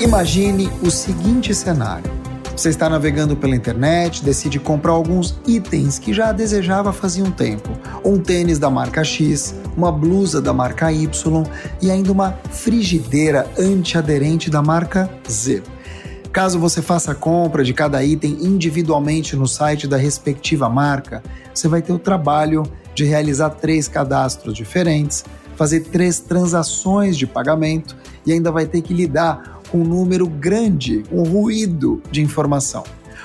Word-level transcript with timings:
Imagine 0.00 0.70
o 0.80 0.90
seguinte 0.92 1.52
cenário. 1.52 2.08
Você 2.56 2.68
está 2.68 2.88
navegando 2.88 3.36
pela 3.36 3.56
internet, 3.56 4.24
decide 4.24 4.60
comprar 4.60 4.92
alguns 4.92 5.36
itens 5.44 5.98
que 5.98 6.12
já 6.12 6.30
desejava 6.30 6.92
fazia 6.92 7.24
um 7.24 7.32
tempo. 7.32 7.70
Um 8.04 8.18
tênis 8.20 8.60
da 8.60 8.70
marca 8.70 9.02
X, 9.02 9.56
uma 9.76 9.90
blusa 9.90 10.40
da 10.40 10.52
marca 10.52 10.92
Y 10.92 11.44
e 11.82 11.90
ainda 11.90 12.12
uma 12.12 12.38
frigideira 12.50 13.50
antiaderente 13.58 14.48
da 14.48 14.62
marca 14.62 15.10
Z. 15.28 15.62
Caso 16.32 16.58
você 16.58 16.82
faça 16.82 17.12
a 17.12 17.14
compra 17.14 17.64
de 17.64 17.72
cada 17.72 18.04
item 18.04 18.38
individualmente 18.42 19.34
no 19.34 19.48
site 19.48 19.88
da 19.88 19.96
respectiva 19.96 20.68
marca, 20.68 21.22
você 21.54 21.68
vai 21.68 21.80
ter 21.80 21.92
o 21.92 21.98
trabalho 21.98 22.64
de 22.94 23.04
realizar 23.04 23.50
três 23.50 23.88
cadastros 23.88 24.54
diferentes, 24.54 25.24
fazer 25.56 25.80
três 25.80 26.20
transações 26.20 27.16
de 27.16 27.26
pagamento 27.26 27.96
e 28.26 28.32
ainda 28.32 28.52
vai 28.52 28.66
ter 28.66 28.82
que 28.82 28.92
lidar 28.92 29.60
com 29.70 29.78
um 29.78 29.84
número 29.84 30.28
grande, 30.28 31.02
um 31.10 31.22
ruído 31.22 32.02
de 32.10 32.22
informação. 32.22 32.84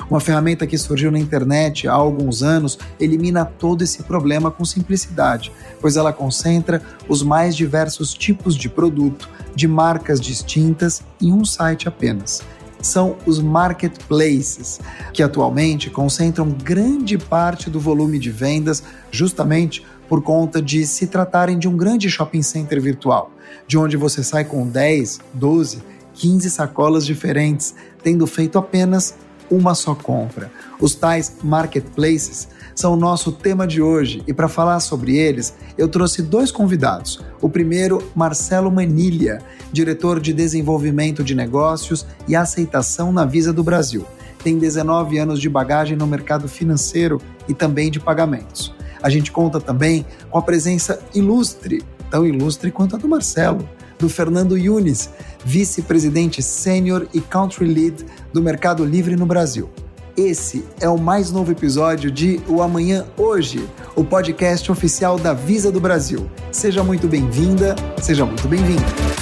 Uma 0.10 0.20
ferramenta 0.20 0.66
que 0.66 0.78
surgiu 0.78 1.12
na 1.12 1.20
internet 1.20 1.88
há 1.88 1.94
alguns 1.94 2.42
anos 2.42 2.80
elimina 3.00 3.46
todo 3.46 3.84
esse 3.84 4.02
problema 4.04 4.50
com 4.50 4.66
simplicidade, 4.66 5.52
pois 5.80 5.98
ela 5.98 6.12
concentra 6.12 6.82
os 7.08 7.22
mais 7.22 7.56
diversos 7.56 8.14
tipos 8.14 8.56
de 8.56 8.70
produto, 8.70 9.30
de 9.54 9.68
marcas 9.68 10.20
distintas, 10.20 11.04
em 11.22 11.32
um 11.32 11.46
site 11.46 11.88
apenas. 11.88 12.42
São 12.84 13.16
os 13.26 13.40
marketplaces, 13.40 14.80
que 15.14 15.24
atualmente 15.24 15.90
concentram 15.90 16.52
grande 16.52 17.18
parte 17.18 17.70
do 17.70 17.80
volume 17.80 18.20
de 18.20 18.30
vendas, 18.30 18.84
justamente 19.10 19.84
por 20.08 20.22
conta 20.22 20.62
de 20.62 20.86
se 20.86 21.08
tratarem 21.08 21.58
de 21.58 21.68
um 21.68 21.76
grande 21.76 22.10
shopping 22.12 22.44
center 22.44 22.80
virtual, 22.82 23.32
de 23.66 23.78
onde 23.78 23.98
você 23.98 24.22
sai 24.22 24.44
com 24.44 24.68
10, 24.68 25.22
12, 25.34 25.82
15 26.14 26.50
sacolas 26.50 27.06
diferentes, 27.06 27.74
tendo 28.04 28.28
feito 28.28 28.60
apenas 28.60 29.16
uma 29.50 29.74
só 29.74 29.96
compra. 29.96 30.52
Os 30.80 30.94
tais 30.94 31.38
marketplaces 31.42 32.50
são 32.76 32.94
o 32.94 32.98
nosso 32.98 33.32
tema 33.32 33.68
de 33.68 33.82
hoje 33.82 34.24
e 34.28 34.34
para 34.34 34.48
falar 34.48 34.80
sobre 34.80 35.18
eles, 35.18 35.54
eu 35.78 35.88
trouxe 35.88 36.22
dois 36.22 36.52
convidados. 36.52 37.22
O 37.42 37.50
primeiro, 37.50 38.02
Marcelo 38.16 38.72
Manilha, 38.72 39.42
diretor 39.72 40.20
de 40.20 40.34
desenvolvimento 40.34 41.24
de 41.24 41.36
negócios 41.36 42.06
e 42.28 42.36
aceitação 42.36 43.12
na 43.12 43.26
Visa 43.26 43.54
do 43.54 43.64
Brasil. 43.64 44.06
Tem 44.44 44.58
19 44.58 45.18
anos 45.18 45.40
de 45.40 45.50
bagagem 45.50 45.96
no 45.96 46.06
mercado 46.06 46.48
financeiro 46.48 47.22
e 47.48 47.54
também 47.54 47.90
de 47.90 48.00
pagamentos. 48.00 48.74
A 49.02 49.10
gente 49.10 49.32
conta 49.32 49.60
também 49.60 50.06
com 50.30 50.38
a 50.38 50.42
presença 50.42 51.00
ilustre, 51.14 51.84
tão 52.10 52.26
ilustre 52.26 52.72
quanto 52.72 52.96
a 52.96 53.00
do 53.00 53.08
Marcelo, 53.08 53.68
do 54.00 54.10
Fernando 54.10 54.58
Yunis, 54.58 55.10
vice-presidente 55.46 56.42
sênior 56.42 57.08
e 57.14 57.22
country 57.22 57.66
lead 57.66 58.06
do 58.32 58.42
Mercado 58.42 58.84
Livre 58.84 59.16
no 59.16 59.26
Brasil. 59.26 59.70
Esse 60.16 60.64
é 60.80 60.88
o 60.88 60.98
mais 60.98 61.32
novo 61.32 61.52
episódio 61.52 62.12
de 62.12 62.40
O 62.48 62.62
Amanhã 62.62 63.06
Hoje, 63.18 63.68
o 63.96 64.04
podcast 64.04 64.72
oficial 64.72 65.18
da 65.18 65.34
Visa 65.34 65.72
do 65.72 65.80
Brasil. 65.80 66.30
Seja 66.52 66.84
muito 66.84 67.08
bem-vinda, 67.08 67.76
seja 68.00 68.24
muito 68.24 68.48
bem-vindo. 68.48 69.13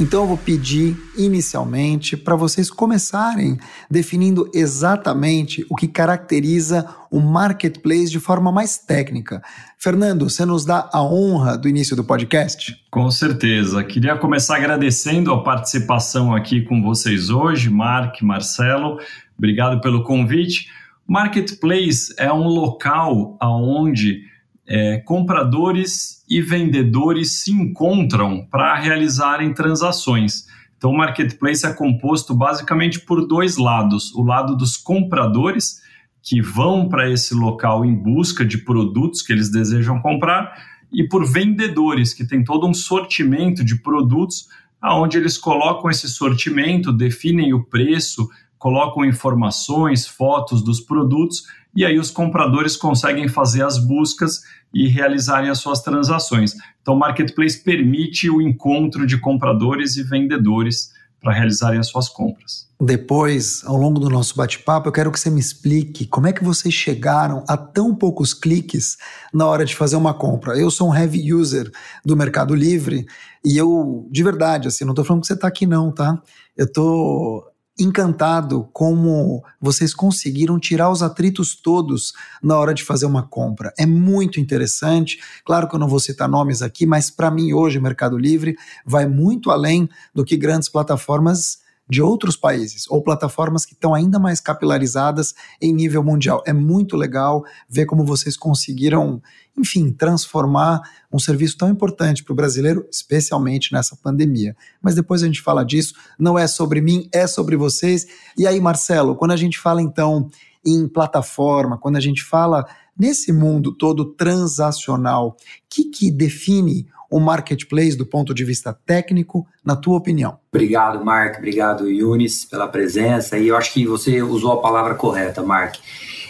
Então 0.00 0.22
eu 0.22 0.28
vou 0.28 0.36
pedir 0.38 0.96
inicialmente 1.16 2.16
para 2.16 2.36
vocês 2.36 2.70
começarem 2.70 3.58
definindo 3.90 4.48
exatamente 4.54 5.66
o 5.68 5.74
que 5.74 5.88
caracteriza 5.88 6.88
o 7.10 7.18
marketplace 7.18 8.08
de 8.08 8.20
forma 8.20 8.52
mais 8.52 8.78
técnica. 8.78 9.42
Fernando, 9.76 10.30
você 10.30 10.44
nos 10.44 10.64
dá 10.64 10.88
a 10.92 11.02
honra 11.02 11.58
do 11.58 11.68
início 11.68 11.96
do 11.96 12.04
podcast? 12.04 12.76
Com 12.92 13.10
certeza. 13.10 13.82
Queria 13.82 14.16
começar 14.16 14.58
agradecendo 14.58 15.32
a 15.32 15.42
participação 15.42 16.32
aqui 16.32 16.62
com 16.62 16.80
vocês 16.80 17.28
hoje, 17.28 17.68
Mark, 17.68 18.22
Marcelo. 18.22 19.00
Obrigado 19.36 19.80
pelo 19.80 20.04
convite. 20.04 20.68
Marketplace 21.08 22.14
é 22.16 22.32
um 22.32 22.46
local 22.46 23.36
aonde 23.40 24.27
é, 24.68 24.98
compradores 24.98 26.22
e 26.28 26.42
vendedores 26.42 27.40
se 27.40 27.50
encontram 27.50 28.46
para 28.50 28.74
realizarem 28.76 29.54
transações. 29.54 30.44
Então, 30.76 30.90
o 30.90 30.96
marketplace 30.96 31.66
é 31.66 31.72
composto 31.72 32.34
basicamente 32.34 33.00
por 33.00 33.26
dois 33.26 33.56
lados: 33.56 34.14
o 34.14 34.22
lado 34.22 34.54
dos 34.54 34.76
compradores, 34.76 35.80
que 36.22 36.42
vão 36.42 36.86
para 36.86 37.10
esse 37.10 37.34
local 37.34 37.82
em 37.84 37.94
busca 37.94 38.44
de 38.44 38.58
produtos 38.58 39.22
que 39.22 39.32
eles 39.32 39.50
desejam 39.50 40.00
comprar, 40.02 40.52
e 40.92 41.02
por 41.08 41.24
vendedores, 41.24 42.12
que 42.12 42.26
tem 42.26 42.44
todo 42.44 42.66
um 42.66 42.74
sortimento 42.74 43.64
de 43.64 43.80
produtos, 43.80 44.48
aonde 44.80 45.16
eles 45.16 45.38
colocam 45.38 45.90
esse 45.90 46.08
sortimento, 46.08 46.92
definem 46.92 47.54
o 47.54 47.64
preço, 47.64 48.28
colocam 48.58 49.04
informações, 49.04 50.06
fotos 50.06 50.62
dos 50.62 50.80
produtos, 50.80 51.44
e 51.74 51.84
aí 51.84 51.98
os 51.98 52.10
compradores 52.10 52.76
conseguem 52.76 53.28
fazer 53.28 53.62
as 53.62 53.78
buscas 53.78 54.40
e 54.72 54.88
realizarem 54.88 55.50
as 55.50 55.58
suas 55.58 55.80
transações. 55.80 56.54
Então, 56.82 56.94
o 56.94 56.98
marketplace 56.98 57.62
permite 57.62 58.28
o 58.30 58.40
encontro 58.40 59.06
de 59.06 59.18
compradores 59.18 59.96
e 59.96 60.02
vendedores 60.02 60.90
para 61.20 61.32
realizarem 61.32 61.80
as 61.80 61.88
suas 61.88 62.08
compras. 62.08 62.68
Depois, 62.80 63.64
ao 63.64 63.76
longo 63.76 63.98
do 63.98 64.08
nosso 64.08 64.36
bate-papo, 64.36 64.88
eu 64.88 64.92
quero 64.92 65.10
que 65.10 65.18
você 65.18 65.30
me 65.30 65.40
explique 65.40 66.06
como 66.06 66.28
é 66.28 66.32
que 66.32 66.44
vocês 66.44 66.72
chegaram 66.72 67.42
a 67.48 67.56
tão 67.56 67.92
poucos 67.92 68.32
cliques 68.32 68.96
na 69.34 69.44
hora 69.46 69.64
de 69.64 69.74
fazer 69.74 69.96
uma 69.96 70.14
compra. 70.14 70.56
Eu 70.56 70.70
sou 70.70 70.90
um 70.90 70.94
heavy 70.94 71.32
user 71.32 71.70
do 72.04 72.16
Mercado 72.16 72.54
Livre 72.54 73.04
e 73.44 73.56
eu, 73.56 74.06
de 74.10 74.22
verdade, 74.22 74.68
assim, 74.68 74.84
não 74.84 74.92
estou 74.92 75.04
falando 75.04 75.22
que 75.22 75.26
você 75.26 75.32
está 75.32 75.48
aqui 75.48 75.66
não, 75.66 75.90
tá? 75.90 76.22
Eu 76.56 76.66
estou 76.66 77.44
encantado 77.78 78.68
como 78.72 79.44
vocês 79.60 79.94
conseguiram 79.94 80.58
tirar 80.58 80.90
os 80.90 81.02
atritos 81.02 81.54
todos 81.54 82.12
na 82.42 82.58
hora 82.58 82.74
de 82.74 82.82
fazer 82.82 83.06
uma 83.06 83.22
compra. 83.22 83.72
É 83.78 83.86
muito 83.86 84.40
interessante. 84.40 85.20
Claro 85.44 85.68
que 85.68 85.74
eu 85.74 85.78
não 85.78 85.88
vou 85.88 86.00
citar 86.00 86.28
nomes 86.28 86.62
aqui, 86.62 86.86
mas 86.86 87.10
para 87.10 87.30
mim 87.30 87.52
hoje 87.52 87.78
o 87.78 87.82
Mercado 87.82 88.18
Livre 88.18 88.56
vai 88.84 89.06
muito 89.06 89.50
além 89.50 89.88
do 90.14 90.24
que 90.24 90.36
grandes 90.36 90.68
plataformas 90.68 91.58
de 91.88 92.02
outros 92.02 92.36
países 92.36 92.84
ou 92.88 93.02
plataformas 93.02 93.64
que 93.64 93.72
estão 93.72 93.94
ainda 93.94 94.18
mais 94.18 94.40
capilarizadas 94.40 95.34
em 95.60 95.72
nível 95.72 96.02
mundial. 96.02 96.42
É 96.46 96.52
muito 96.52 96.96
legal 96.96 97.44
ver 97.68 97.86
como 97.86 98.04
vocês 98.04 98.36
conseguiram, 98.36 99.22
enfim, 99.56 99.90
transformar 99.90 100.82
um 101.12 101.18
serviço 101.18 101.56
tão 101.56 101.68
importante 101.68 102.22
para 102.22 102.32
o 102.32 102.36
brasileiro, 102.36 102.86
especialmente 102.90 103.72
nessa 103.72 103.96
pandemia. 103.96 104.56
Mas 104.82 104.94
depois 104.94 105.22
a 105.22 105.26
gente 105.26 105.40
fala 105.40 105.64
disso. 105.64 105.94
Não 106.18 106.38
é 106.38 106.46
sobre 106.46 106.80
mim, 106.80 107.08
é 107.12 107.26
sobre 107.26 107.56
vocês. 107.56 108.06
E 108.36 108.46
aí, 108.46 108.60
Marcelo, 108.60 109.16
quando 109.16 109.32
a 109.32 109.36
gente 109.36 109.58
fala 109.58 109.80
então 109.80 110.28
em 110.64 110.86
plataforma, 110.86 111.78
quando 111.78 111.96
a 111.96 112.00
gente 112.00 112.22
fala 112.22 112.66
nesse 112.98 113.32
mundo 113.32 113.72
todo 113.72 114.04
transacional, 114.04 115.28
o 115.28 115.34
que, 115.70 115.84
que 115.84 116.10
define 116.10 116.86
o 117.10 117.18
marketplace 117.18 117.96
do 117.96 118.04
ponto 118.04 118.34
de 118.34 118.44
vista 118.44 118.76
técnico, 118.86 119.46
na 119.64 119.74
tua 119.74 119.96
opinião? 119.96 120.38
Obrigado, 120.52 121.04
Mark. 121.04 121.38
Obrigado, 121.38 121.90
Yunis, 121.90 122.44
pela 122.44 122.68
presença. 122.68 123.38
E 123.38 123.48
eu 123.48 123.56
acho 123.56 123.72
que 123.72 123.86
você 123.86 124.22
usou 124.22 124.52
a 124.52 124.60
palavra 124.60 124.94
correta, 124.94 125.42
Mark. 125.42 125.76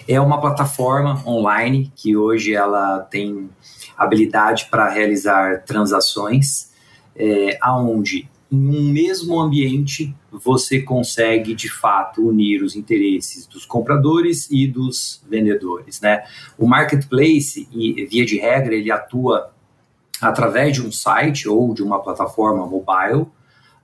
É 0.07 0.21
uma 0.21 0.41
plataforma 0.41 1.23
online 1.27 1.93
que 1.95 2.17
hoje 2.17 2.55
ela 2.55 3.01
tem 3.01 3.51
habilidade 3.97 4.69
para 4.71 4.89
realizar 4.89 5.65
transações, 5.65 6.71
é, 7.17 7.59
aonde 7.61 8.29
em 8.51 8.69
um 8.69 8.91
mesmo 8.91 9.39
ambiente 9.39 10.15
você 10.33 10.81
consegue 10.81 11.55
de 11.55 11.69
fato 11.69 12.27
unir 12.27 12.63
os 12.63 12.75
interesses 12.75 13.47
dos 13.47 13.67
compradores 13.67 14.51
e 14.51 14.67
dos 14.67 15.23
vendedores, 15.29 16.01
né? 16.01 16.25
O 16.57 16.67
marketplace, 16.67 17.69
via 17.71 18.25
de 18.25 18.39
regra, 18.39 18.75
ele 18.75 18.91
atua 18.91 19.53
através 20.21 20.75
de 20.75 20.87
um 20.87 20.91
site 20.91 21.49
ou 21.49 21.73
de 21.73 21.83
uma 21.83 22.03
plataforma 22.03 22.67
mobile, 22.67 23.27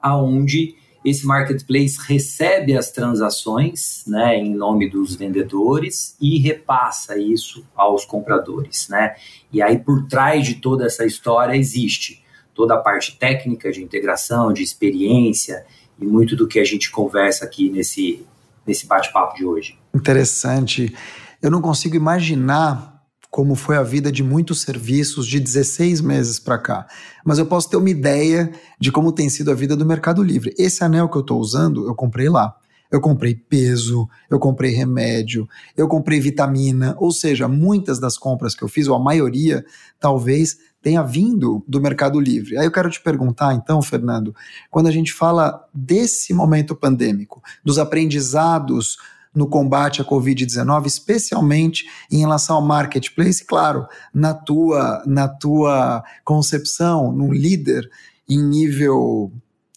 aonde 0.00 0.76
esse 1.04 1.26
marketplace 1.26 1.98
recebe 2.06 2.76
as 2.76 2.90
transações, 2.90 4.04
né, 4.06 4.38
em 4.38 4.54
nome 4.54 4.88
dos 4.88 5.14
vendedores 5.14 6.16
e 6.20 6.38
repassa 6.38 7.18
isso 7.18 7.64
aos 7.76 8.06
compradores, 8.06 8.88
né? 8.88 9.14
E 9.52 9.60
aí 9.60 9.78
por 9.78 10.06
trás 10.06 10.46
de 10.46 10.54
toda 10.54 10.86
essa 10.86 11.04
história 11.04 11.54
existe 11.54 12.24
toda 12.54 12.74
a 12.74 12.78
parte 12.78 13.18
técnica 13.18 13.70
de 13.70 13.82
integração, 13.82 14.52
de 14.52 14.62
experiência 14.62 15.66
e 16.00 16.06
muito 16.06 16.34
do 16.34 16.48
que 16.48 16.58
a 16.58 16.64
gente 16.64 16.90
conversa 16.90 17.44
aqui 17.44 17.68
nesse 17.68 18.24
nesse 18.66 18.86
bate-papo 18.86 19.36
de 19.36 19.44
hoje. 19.44 19.78
Interessante. 19.94 20.96
Eu 21.42 21.50
não 21.50 21.60
consigo 21.60 21.96
imaginar 21.96 22.93
como 23.34 23.56
foi 23.56 23.76
a 23.76 23.82
vida 23.82 24.12
de 24.12 24.22
muitos 24.22 24.60
serviços 24.60 25.26
de 25.26 25.40
16 25.40 26.00
meses 26.00 26.38
para 26.38 26.56
cá, 26.56 26.86
mas 27.24 27.36
eu 27.36 27.44
posso 27.44 27.68
ter 27.68 27.76
uma 27.76 27.90
ideia 27.90 28.52
de 28.78 28.92
como 28.92 29.10
tem 29.10 29.28
sido 29.28 29.50
a 29.50 29.54
vida 29.54 29.74
do 29.74 29.84
Mercado 29.84 30.22
Livre. 30.22 30.54
Esse 30.56 30.84
anel 30.84 31.08
que 31.08 31.16
eu 31.16 31.20
estou 31.20 31.40
usando, 31.40 31.84
eu 31.88 31.96
comprei 31.96 32.28
lá. 32.28 32.54
Eu 32.92 33.00
comprei 33.00 33.34
peso, 33.34 34.08
eu 34.30 34.38
comprei 34.38 34.70
remédio, 34.70 35.48
eu 35.76 35.88
comprei 35.88 36.20
vitamina, 36.20 36.94
ou 36.96 37.10
seja, 37.10 37.48
muitas 37.48 37.98
das 37.98 38.16
compras 38.16 38.54
que 38.54 38.62
eu 38.62 38.68
fiz, 38.68 38.86
ou 38.86 38.94
a 38.94 39.00
maioria, 39.02 39.64
talvez 39.98 40.56
tenha 40.80 41.02
vindo 41.02 41.64
do 41.66 41.80
Mercado 41.80 42.20
Livre. 42.20 42.56
Aí 42.56 42.64
eu 42.64 42.70
quero 42.70 42.88
te 42.88 43.02
perguntar, 43.02 43.52
então, 43.52 43.82
Fernando, 43.82 44.32
quando 44.70 44.86
a 44.86 44.92
gente 44.92 45.12
fala 45.12 45.66
desse 45.74 46.32
momento 46.32 46.76
pandêmico, 46.76 47.42
dos 47.64 47.80
aprendizados 47.80 48.96
no 49.34 49.48
combate 49.48 50.00
à 50.00 50.04
Covid-19, 50.04 50.86
especialmente 50.86 51.84
em 52.10 52.18
relação 52.18 52.56
ao 52.56 52.62
marketplace, 52.62 53.44
claro, 53.44 53.86
na 54.12 54.32
tua, 54.32 55.02
na 55.06 55.26
tua 55.26 56.04
concepção, 56.24 57.10
num 57.10 57.32
líder 57.32 57.90
em 58.28 58.42
nível, 58.42 59.32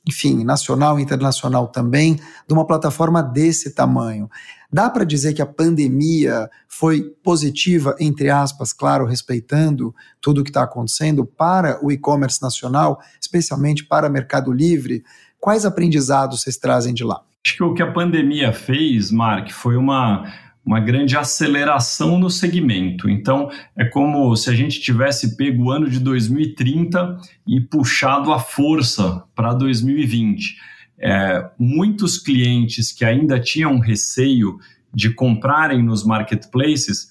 enfim, 0.08 0.44
nacional 0.44 1.00
e 1.00 1.04
internacional 1.04 1.68
também, 1.68 2.20
de 2.48 2.54
uma 2.54 2.68
plataforma 2.68 3.24
desse 3.24 3.72
tamanho. 3.72 4.30
Dá 4.72 4.90
para 4.90 5.06
dizer 5.06 5.34
que 5.34 5.42
a 5.42 5.46
pandemia 5.46 6.50
foi 6.68 7.02
positiva, 7.24 7.96
entre 8.00 8.30
aspas, 8.30 8.74
claro, 8.74 9.06
respeitando 9.06 9.96
tudo 10.22 10.42
o 10.42 10.44
que 10.44 10.50
está 10.50 10.64
acontecendo 10.64 11.26
para 11.26 11.84
o 11.84 11.92
e-commerce 11.92 12.42
nacional, 12.42 13.00
especialmente 13.20 13.86
para 13.86 14.10
Mercado 14.10 14.52
Livre? 14.52 15.04
Quais 15.40 15.66
aprendizados 15.66 16.42
vocês 16.42 16.58
trazem 16.58 16.94
de 16.94 17.04
lá? 17.04 17.22
Acho 17.48 17.56
que 17.56 17.64
o 17.64 17.74
que 17.74 17.82
a 17.82 17.90
pandemia 17.90 18.52
fez, 18.52 19.10
Mark, 19.10 19.52
foi 19.52 19.78
uma, 19.78 20.30
uma 20.66 20.82
grande 20.82 21.16
aceleração 21.16 22.20
no 22.20 22.30
segmento. 22.30 23.10
Então, 23.10 23.50
é 23.74 23.86
como 23.86 24.36
se 24.36 24.50
a 24.50 24.54
gente 24.54 24.82
tivesse 24.82 25.38
pego 25.38 25.64
o 25.64 25.72
ano 25.72 25.90
de 25.90 25.98
2030 26.02 27.18
e 27.48 27.62
puxado 27.62 28.34
a 28.34 28.40
força 28.40 29.24
para 29.34 29.54
2020. 29.54 30.58
É, 31.00 31.50
muitos 31.58 32.18
clientes 32.18 32.92
que 32.92 33.06
ainda 33.06 33.40
tinham 33.40 33.80
receio 33.80 34.60
de 34.94 35.10
comprarem 35.12 35.82
nos 35.82 36.06
marketplaces 36.06 37.08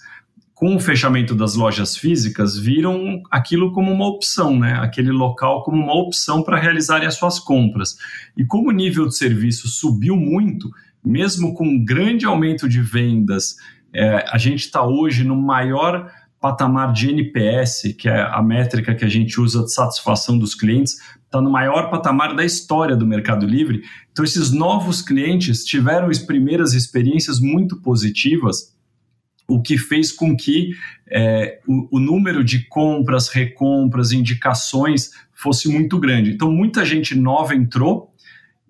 com 0.57 0.75
o 0.75 0.81
fechamento 0.81 1.35
das 1.35 1.55
lojas 1.55 1.99
físicas, 1.99 2.59
viram 2.59 3.23
aquilo 3.31 3.73
como 3.73 3.93
uma 3.93 4.09
opção, 4.09 4.59
né? 4.59 4.73
aquele 4.81 5.13
local 5.13 5.63
como 5.63 5.77
uma 5.77 5.95
opção 5.95 6.43
para 6.43 6.59
realizarem 6.59 7.07
as 7.07 7.17
suas 7.17 7.39
compras. 7.39 7.99
E 8.35 8.43
como 8.43 8.71
o 8.71 8.73
nível 8.73 9.07
de 9.07 9.15
serviço 9.15 9.69
subiu 9.69 10.17
muito, 10.17 10.71
mesmo 11.05 11.53
com 11.53 11.67
um 11.67 11.85
grande 11.85 12.25
aumento 12.25 12.67
de 12.67 12.81
vendas, 12.81 13.57
é, 13.95 14.25
a 14.31 14.39
gente 14.39 14.61
está 14.61 14.83
hoje 14.83 15.25
no 15.25 15.37
maior 15.37 16.11
patamar 16.41 16.91
de 16.91 17.11
NPS, 17.11 17.95
que 17.99 18.09
é 18.09 18.23
a 18.23 18.43
métrica 18.43 18.95
que 18.95 19.05
a 19.05 19.09
gente 19.11 19.39
usa 19.39 19.63
de 19.63 19.71
satisfação 19.71 20.39
dos 20.39 20.55
clientes, 20.55 20.97
está 21.23 21.39
no 21.39 21.51
maior 21.51 21.91
patamar 21.91 22.35
da 22.35 22.45
história 22.47 22.97
do 22.97 23.07
Mercado 23.07 23.45
Livre. 23.45 23.83
Então, 24.11 24.25
esses 24.25 24.53
novos 24.53 25.03
clientes 25.03 25.67
tiveram 25.67 26.09
as 26.09 26.19
primeiras 26.19 26.73
experiências 26.73 27.39
muito 27.41 27.77
positivas 27.83 28.75
o 29.49 29.63
que 29.63 29.79
fez 29.79 30.11
com 30.11 30.37
que 30.37 30.71
é, 31.09 31.61
o, 31.67 31.97
o, 31.97 32.01
número 32.01 32.43
de 32.43 32.67
compras, 32.67 33.29
recompras, 33.29 34.13
indicações 34.13 35.13
fosse 35.33 35.69
muito 35.69 35.99
grande. 35.99 36.31
Então, 36.31 36.51
muita 36.51 36.85
gente 36.85 37.15
nova 37.15 37.55
entrou 37.55 38.13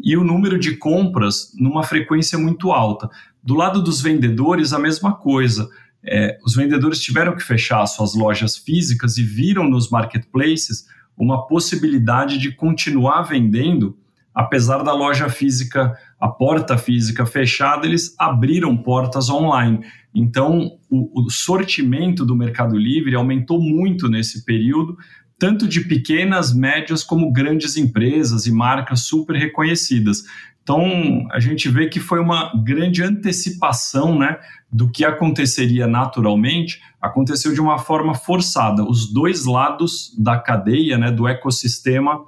e 0.02 0.16
o 0.16 0.24
número 0.24 0.58
de 0.58 0.76
compras 0.76 1.52
numa 1.58 1.82
frequência 1.82 2.38
muito 2.38 2.72
alta. 2.72 3.08
Do 3.42 3.54
lado 3.54 3.82
dos 3.82 4.02
vendedores, 4.02 4.72
a 4.72 4.78
mesma 4.78 5.14
coisa. 5.14 5.68
É, 6.08 6.38
os 6.44 6.54
vendedores 6.54 7.00
tiveram 7.00 7.34
que 7.34 7.42
fechar 7.42 7.84
suas 7.86 8.14
lojas 8.14 8.56
físicas 8.56 9.18
e 9.18 9.22
viram 9.22 9.68
nos 9.68 9.90
marketplaces 9.90 10.86
uma 11.16 11.46
possibilidade 11.46 12.38
de 12.38 12.52
continuar 12.52 13.22
vendendo, 13.22 13.98
apesar 14.36 14.82
da 14.82 14.92
loja 14.92 15.30
física, 15.30 15.94
a 16.20 16.28
porta 16.28 16.76
física 16.76 17.24
fechada, 17.24 17.86
eles 17.86 18.14
abriram 18.18 18.76
portas 18.76 19.30
online. 19.30 19.80
Então, 20.14 20.72
o, 20.90 21.22
o 21.24 21.30
sortimento 21.30 22.22
do 22.22 22.36
Mercado 22.36 22.76
Livre 22.76 23.14
aumentou 23.14 23.58
muito 23.58 24.10
nesse 24.10 24.44
período, 24.44 24.94
tanto 25.38 25.66
de 25.66 25.80
pequenas, 25.80 26.54
médias 26.54 27.02
como 27.02 27.32
grandes 27.32 27.78
empresas 27.78 28.46
e 28.46 28.52
marcas 28.52 29.00
super 29.06 29.36
reconhecidas. 29.36 30.24
Então, 30.62 31.26
a 31.32 31.40
gente 31.40 31.70
vê 31.70 31.88
que 31.88 32.00
foi 32.00 32.20
uma 32.20 32.52
grande 32.62 33.02
antecipação 33.02 34.18
né, 34.18 34.36
do 34.70 34.90
que 34.90 35.02
aconteceria 35.02 35.86
naturalmente, 35.86 36.78
aconteceu 37.00 37.54
de 37.54 37.60
uma 37.60 37.78
forma 37.78 38.14
forçada. 38.14 38.84
Os 38.84 39.10
dois 39.10 39.46
lados 39.46 40.14
da 40.18 40.36
cadeia, 40.36 40.98
né, 40.98 41.10
do 41.10 41.26
ecossistema, 41.26 42.20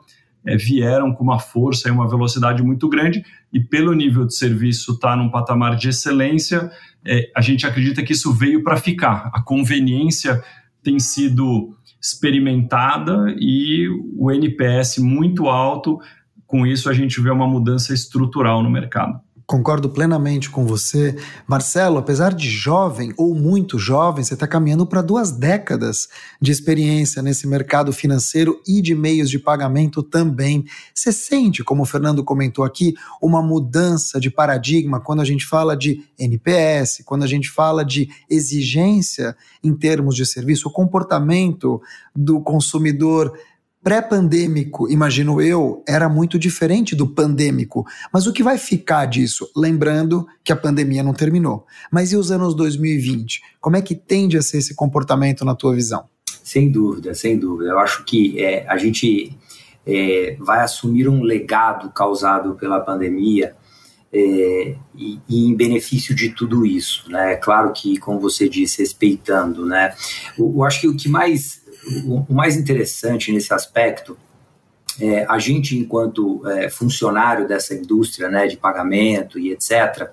é, 0.44 0.56
vieram 0.56 1.12
com 1.12 1.22
uma 1.22 1.38
força 1.38 1.88
e 1.88 1.90
uma 1.92 2.08
velocidade 2.08 2.62
muito 2.62 2.88
grande, 2.88 3.22
e 3.52 3.60
pelo 3.60 3.92
nível 3.94 4.26
de 4.26 4.34
serviço 4.34 4.92
estar 4.92 5.10
tá 5.10 5.16
num 5.16 5.30
patamar 5.30 5.76
de 5.76 5.88
excelência, 5.88 6.70
é, 7.06 7.30
a 7.36 7.40
gente 7.40 7.66
acredita 7.66 8.02
que 8.02 8.12
isso 8.12 8.32
veio 8.32 8.62
para 8.62 8.76
ficar. 8.76 9.30
A 9.32 9.42
conveniência 9.42 10.42
tem 10.82 10.98
sido 10.98 11.76
experimentada 12.00 13.34
e 13.38 13.88
o 14.16 14.30
NPS 14.30 14.98
muito 14.98 15.48
alto. 15.48 15.98
Com 16.46 16.66
isso, 16.66 16.88
a 16.88 16.94
gente 16.94 17.20
vê 17.20 17.30
uma 17.30 17.46
mudança 17.46 17.92
estrutural 17.92 18.62
no 18.62 18.70
mercado. 18.70 19.20
Concordo 19.48 19.88
plenamente 19.88 20.50
com 20.50 20.66
você. 20.66 21.16
Marcelo, 21.46 21.96
apesar 21.96 22.34
de 22.34 22.50
jovem 22.50 23.14
ou 23.16 23.34
muito 23.34 23.78
jovem, 23.78 24.22
você 24.22 24.34
está 24.34 24.46
caminhando 24.46 24.84
para 24.84 25.00
duas 25.00 25.32
décadas 25.32 26.06
de 26.38 26.52
experiência 26.52 27.22
nesse 27.22 27.46
mercado 27.46 27.90
financeiro 27.90 28.60
e 28.68 28.82
de 28.82 28.94
meios 28.94 29.30
de 29.30 29.38
pagamento 29.38 30.02
também. 30.02 30.66
Você 30.94 31.10
sente, 31.10 31.64
como 31.64 31.84
o 31.84 31.86
Fernando 31.86 32.22
comentou 32.22 32.62
aqui, 32.62 32.94
uma 33.22 33.40
mudança 33.40 34.20
de 34.20 34.30
paradigma 34.30 35.00
quando 35.00 35.22
a 35.22 35.24
gente 35.24 35.46
fala 35.46 35.74
de 35.74 36.04
NPS, 36.18 37.02
quando 37.06 37.22
a 37.22 37.26
gente 37.26 37.48
fala 37.48 37.86
de 37.86 38.10
exigência 38.28 39.34
em 39.64 39.74
termos 39.74 40.14
de 40.14 40.26
serviço, 40.26 40.68
o 40.68 40.72
comportamento 40.72 41.80
do 42.14 42.38
consumidor 42.42 43.32
pré-pandêmico, 43.82 44.90
imagino 44.90 45.40
eu, 45.40 45.82
era 45.86 46.08
muito 46.08 46.38
diferente 46.38 46.94
do 46.94 47.06
pandêmico. 47.06 47.86
Mas 48.12 48.26
o 48.26 48.32
que 48.32 48.42
vai 48.42 48.58
ficar 48.58 49.06
disso? 49.06 49.48
Lembrando 49.56 50.26
que 50.44 50.52
a 50.52 50.56
pandemia 50.56 51.02
não 51.02 51.14
terminou. 51.14 51.64
Mas 51.90 52.12
e 52.12 52.16
os 52.16 52.30
anos 52.30 52.54
2020? 52.54 53.40
Como 53.60 53.76
é 53.76 53.82
que 53.82 53.94
tende 53.94 54.36
a 54.36 54.42
ser 54.42 54.58
esse 54.58 54.74
comportamento 54.74 55.44
na 55.44 55.54
tua 55.54 55.74
visão? 55.74 56.04
Sem 56.42 56.70
dúvida, 56.70 57.14
sem 57.14 57.38
dúvida. 57.38 57.70
Eu 57.70 57.78
acho 57.78 58.04
que 58.04 58.42
é, 58.42 58.66
a 58.68 58.76
gente 58.76 59.36
é, 59.86 60.36
vai 60.40 60.60
assumir 60.60 61.08
um 61.08 61.22
legado 61.22 61.90
causado 61.90 62.54
pela 62.54 62.80
pandemia 62.80 63.54
é, 64.12 64.74
e, 64.96 65.20
e, 65.28 65.46
em 65.46 65.54
benefício 65.54 66.14
de 66.14 66.30
tudo 66.30 66.64
isso, 66.64 67.10
né? 67.10 67.36
Claro 67.36 67.72
que, 67.72 67.98
como 67.98 68.18
você 68.18 68.48
disse, 68.48 68.78
respeitando, 68.78 69.66
né? 69.66 69.94
Eu, 70.38 70.52
eu 70.56 70.64
acho 70.64 70.80
que 70.80 70.88
o 70.88 70.96
que 70.96 71.08
mais 71.08 71.62
o, 72.04 72.34
mais 72.34 72.56
interessante 72.56 73.32
nesse 73.32 73.52
aspecto 73.52 74.16
é 75.00 75.24
a 75.28 75.38
gente, 75.38 75.78
enquanto 75.78 76.46
é, 76.48 76.68
funcionário 76.68 77.46
dessa 77.46 77.74
indústria 77.74 78.28
né, 78.28 78.46
de 78.46 78.56
pagamento 78.56 79.38
e 79.38 79.52
etc., 79.52 80.10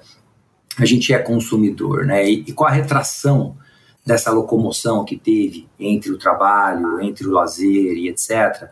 a 0.77 0.85
gente 0.85 1.13
é 1.13 1.19
consumidor, 1.19 2.05
né? 2.05 2.29
E, 2.29 2.43
e 2.47 2.53
com 2.53 2.65
a 2.65 2.69
retração 2.69 3.57
dessa 4.05 4.31
locomoção 4.31 5.03
que 5.03 5.17
teve 5.17 5.67
entre 5.79 6.11
o 6.11 6.17
trabalho, 6.17 7.01
entre 7.01 7.27
o 7.27 7.31
lazer 7.31 7.97
e 7.97 8.09
etc., 8.09 8.69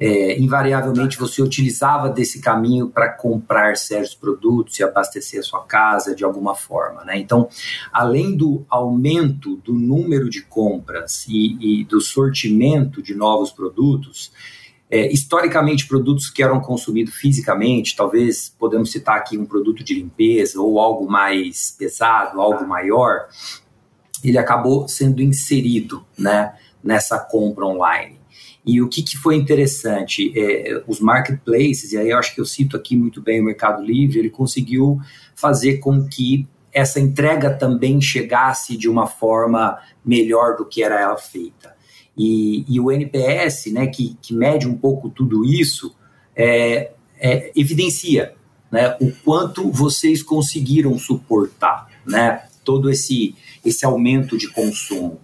é, 0.00 0.40
invariavelmente 0.40 1.18
você 1.18 1.42
utilizava 1.42 2.08
desse 2.08 2.40
caminho 2.40 2.88
para 2.88 3.10
comprar 3.10 3.76
certos 3.76 4.14
produtos 4.14 4.78
e 4.78 4.82
abastecer 4.82 5.40
a 5.40 5.42
sua 5.42 5.62
casa 5.62 6.14
de 6.14 6.24
alguma 6.24 6.54
forma. 6.54 7.04
Né? 7.04 7.18
Então, 7.18 7.50
além 7.92 8.34
do 8.34 8.64
aumento 8.70 9.56
do 9.56 9.74
número 9.74 10.30
de 10.30 10.40
compras 10.40 11.26
e, 11.28 11.82
e 11.82 11.84
do 11.84 12.00
sortimento 12.00 13.02
de 13.02 13.14
novos 13.14 13.52
produtos, 13.52 14.32
é, 14.90 15.12
historicamente, 15.12 15.86
produtos 15.86 16.30
que 16.30 16.42
eram 16.42 16.60
consumidos 16.60 17.14
fisicamente, 17.14 17.94
talvez 17.94 18.48
podemos 18.58 18.90
citar 18.90 19.18
aqui 19.18 19.36
um 19.36 19.44
produto 19.44 19.84
de 19.84 19.94
limpeza 19.94 20.60
ou 20.60 20.80
algo 20.80 21.08
mais 21.08 21.76
pesado, 21.78 22.40
algo 22.40 22.66
maior, 22.66 23.28
ele 24.24 24.38
acabou 24.38 24.88
sendo 24.88 25.22
inserido 25.22 26.04
né, 26.18 26.54
nessa 26.82 27.18
compra 27.18 27.66
online. 27.66 28.19
E 28.64 28.80
o 28.82 28.88
que, 28.88 29.02
que 29.02 29.16
foi 29.16 29.36
interessante? 29.36 30.32
É, 30.36 30.82
os 30.86 31.00
marketplaces, 31.00 31.92
e 31.92 31.98
aí 31.98 32.10
eu 32.10 32.18
acho 32.18 32.34
que 32.34 32.40
eu 32.40 32.44
cito 32.44 32.76
aqui 32.76 32.94
muito 32.94 33.22
bem 33.22 33.40
o 33.40 33.44
Mercado 33.44 33.82
Livre, 33.82 34.18
ele 34.18 34.30
conseguiu 34.30 35.00
fazer 35.34 35.78
com 35.78 36.06
que 36.06 36.46
essa 36.72 37.00
entrega 37.00 37.50
também 37.50 38.00
chegasse 38.00 38.76
de 38.76 38.88
uma 38.88 39.06
forma 39.06 39.78
melhor 40.04 40.56
do 40.56 40.64
que 40.64 40.82
era 40.82 41.00
ela 41.00 41.16
feita. 41.16 41.74
E, 42.16 42.64
e 42.68 42.78
o 42.78 42.92
NPS, 42.92 43.72
né, 43.72 43.86
que, 43.86 44.16
que 44.20 44.34
mede 44.34 44.68
um 44.68 44.76
pouco 44.76 45.08
tudo 45.08 45.44
isso, 45.44 45.94
é, 46.36 46.92
é, 47.18 47.50
evidencia 47.56 48.34
né, 48.70 48.96
o 49.00 49.10
quanto 49.24 49.70
vocês 49.70 50.22
conseguiram 50.22 50.96
suportar 50.98 51.88
né, 52.06 52.44
todo 52.64 52.90
esse, 52.90 53.34
esse 53.64 53.84
aumento 53.84 54.36
de 54.36 54.48
consumo. 54.48 55.18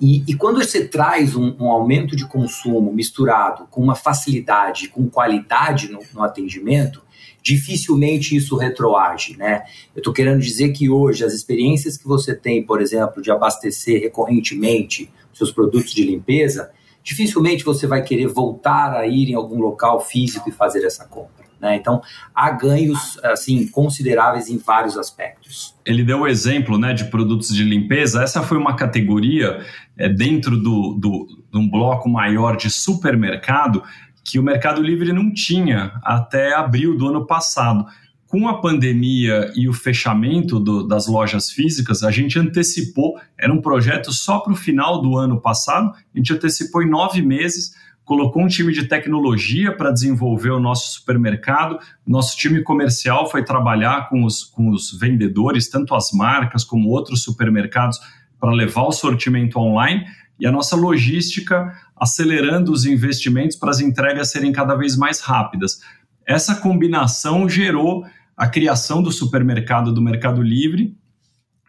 E, 0.00 0.24
e 0.26 0.34
quando 0.34 0.64
você 0.64 0.86
traz 0.86 1.36
um, 1.36 1.54
um, 1.60 1.70
aumento 1.70 2.16
de 2.16 2.26
consumo 2.26 2.90
misturado 2.90 3.66
com 3.70 3.82
uma 3.82 3.94
facilidade, 3.94 4.88
com 4.88 5.08
qualidade 5.10 5.90
no, 5.90 6.00
no 6.14 6.22
atendimento, 6.22 7.02
dificilmente 7.42 8.34
isso 8.34 8.56
retroage, 8.56 9.36
né? 9.36 9.62
Eu 9.94 10.00
estou 10.00 10.12
querendo 10.12 10.40
dizer 10.40 10.70
que 10.70 10.88
hoje 10.88 11.24
as 11.24 11.34
experiências 11.34 11.98
que 11.98 12.06
você 12.06 12.34
tem, 12.34 12.64
por 12.64 12.80
exemplo, 12.80 13.22
de 13.22 13.30
abastecer 13.30 14.00
recorrentemente 14.00 15.10
seus 15.34 15.52
produtos 15.52 15.92
de 15.92 16.02
limpeza, 16.02 16.70
dificilmente 17.02 17.64
você 17.64 17.86
vai 17.86 18.02
querer 18.02 18.26
voltar 18.26 18.94
a 18.94 19.06
ir 19.06 19.30
em 19.30 19.34
algum 19.34 19.58
local 19.58 20.00
físico 20.00 20.48
e 20.48 20.52
fazer 20.52 20.84
essa 20.84 21.04
compra. 21.04 21.39
Né? 21.60 21.76
Então, 21.76 22.00
há 22.34 22.50
ganhos 22.50 23.18
assim 23.22 23.66
consideráveis 23.66 24.48
em 24.48 24.56
vários 24.56 24.96
aspectos. 24.96 25.74
Ele 25.84 26.02
deu 26.02 26.20
o 26.20 26.26
exemplo 26.26 26.78
né, 26.78 26.94
de 26.94 27.04
produtos 27.04 27.54
de 27.54 27.62
limpeza. 27.62 28.22
Essa 28.22 28.42
foi 28.42 28.56
uma 28.56 28.74
categoria 28.74 29.64
é, 29.96 30.08
dentro 30.08 30.56
do, 30.56 30.94
do, 30.94 31.26
de 31.52 31.58
um 31.58 31.68
bloco 31.68 32.08
maior 32.08 32.56
de 32.56 32.70
supermercado 32.70 33.82
que 34.24 34.38
o 34.38 34.42
Mercado 34.42 34.82
Livre 34.82 35.12
não 35.12 35.32
tinha 35.32 35.92
até 36.02 36.54
abril 36.54 36.96
do 36.96 37.08
ano 37.08 37.26
passado. 37.26 37.84
Com 38.26 38.46
a 38.46 38.60
pandemia 38.60 39.50
e 39.56 39.68
o 39.68 39.72
fechamento 39.72 40.60
do, 40.60 40.86
das 40.86 41.08
lojas 41.08 41.50
físicas, 41.50 42.04
a 42.04 42.12
gente 42.12 42.38
antecipou, 42.38 43.18
era 43.36 43.52
um 43.52 43.60
projeto 43.60 44.12
só 44.12 44.38
para 44.38 44.52
o 44.52 44.56
final 44.56 45.02
do 45.02 45.18
ano 45.18 45.40
passado, 45.40 45.90
a 45.92 46.16
gente 46.16 46.32
antecipou 46.32 46.80
em 46.80 46.88
nove 46.88 47.22
meses, 47.22 47.74
colocou 48.10 48.42
um 48.42 48.48
time 48.48 48.72
de 48.72 48.88
tecnologia 48.88 49.72
para 49.72 49.92
desenvolver 49.92 50.50
o 50.50 50.58
nosso 50.58 50.94
supermercado, 50.94 51.78
nosso 52.04 52.36
time 52.36 52.60
comercial 52.60 53.30
foi 53.30 53.44
trabalhar 53.44 54.08
com 54.08 54.24
os, 54.24 54.42
com 54.42 54.68
os 54.70 54.98
vendedores, 54.98 55.70
tanto 55.70 55.94
as 55.94 56.10
marcas 56.10 56.64
como 56.64 56.88
outros 56.88 57.22
supermercados, 57.22 58.00
para 58.40 58.50
levar 58.50 58.82
o 58.82 58.90
sortimento 58.90 59.60
online 59.60 60.04
e 60.40 60.44
a 60.44 60.50
nossa 60.50 60.74
logística 60.74 61.72
acelerando 61.96 62.72
os 62.72 62.84
investimentos 62.84 63.56
para 63.56 63.70
as 63.70 63.78
entregas 63.78 64.32
serem 64.32 64.50
cada 64.50 64.74
vez 64.74 64.96
mais 64.96 65.20
rápidas. 65.20 65.78
Essa 66.26 66.56
combinação 66.56 67.48
gerou 67.48 68.04
a 68.36 68.48
criação 68.48 69.00
do 69.00 69.12
supermercado 69.12 69.94
do 69.94 70.02
Mercado 70.02 70.42
Livre. 70.42 70.96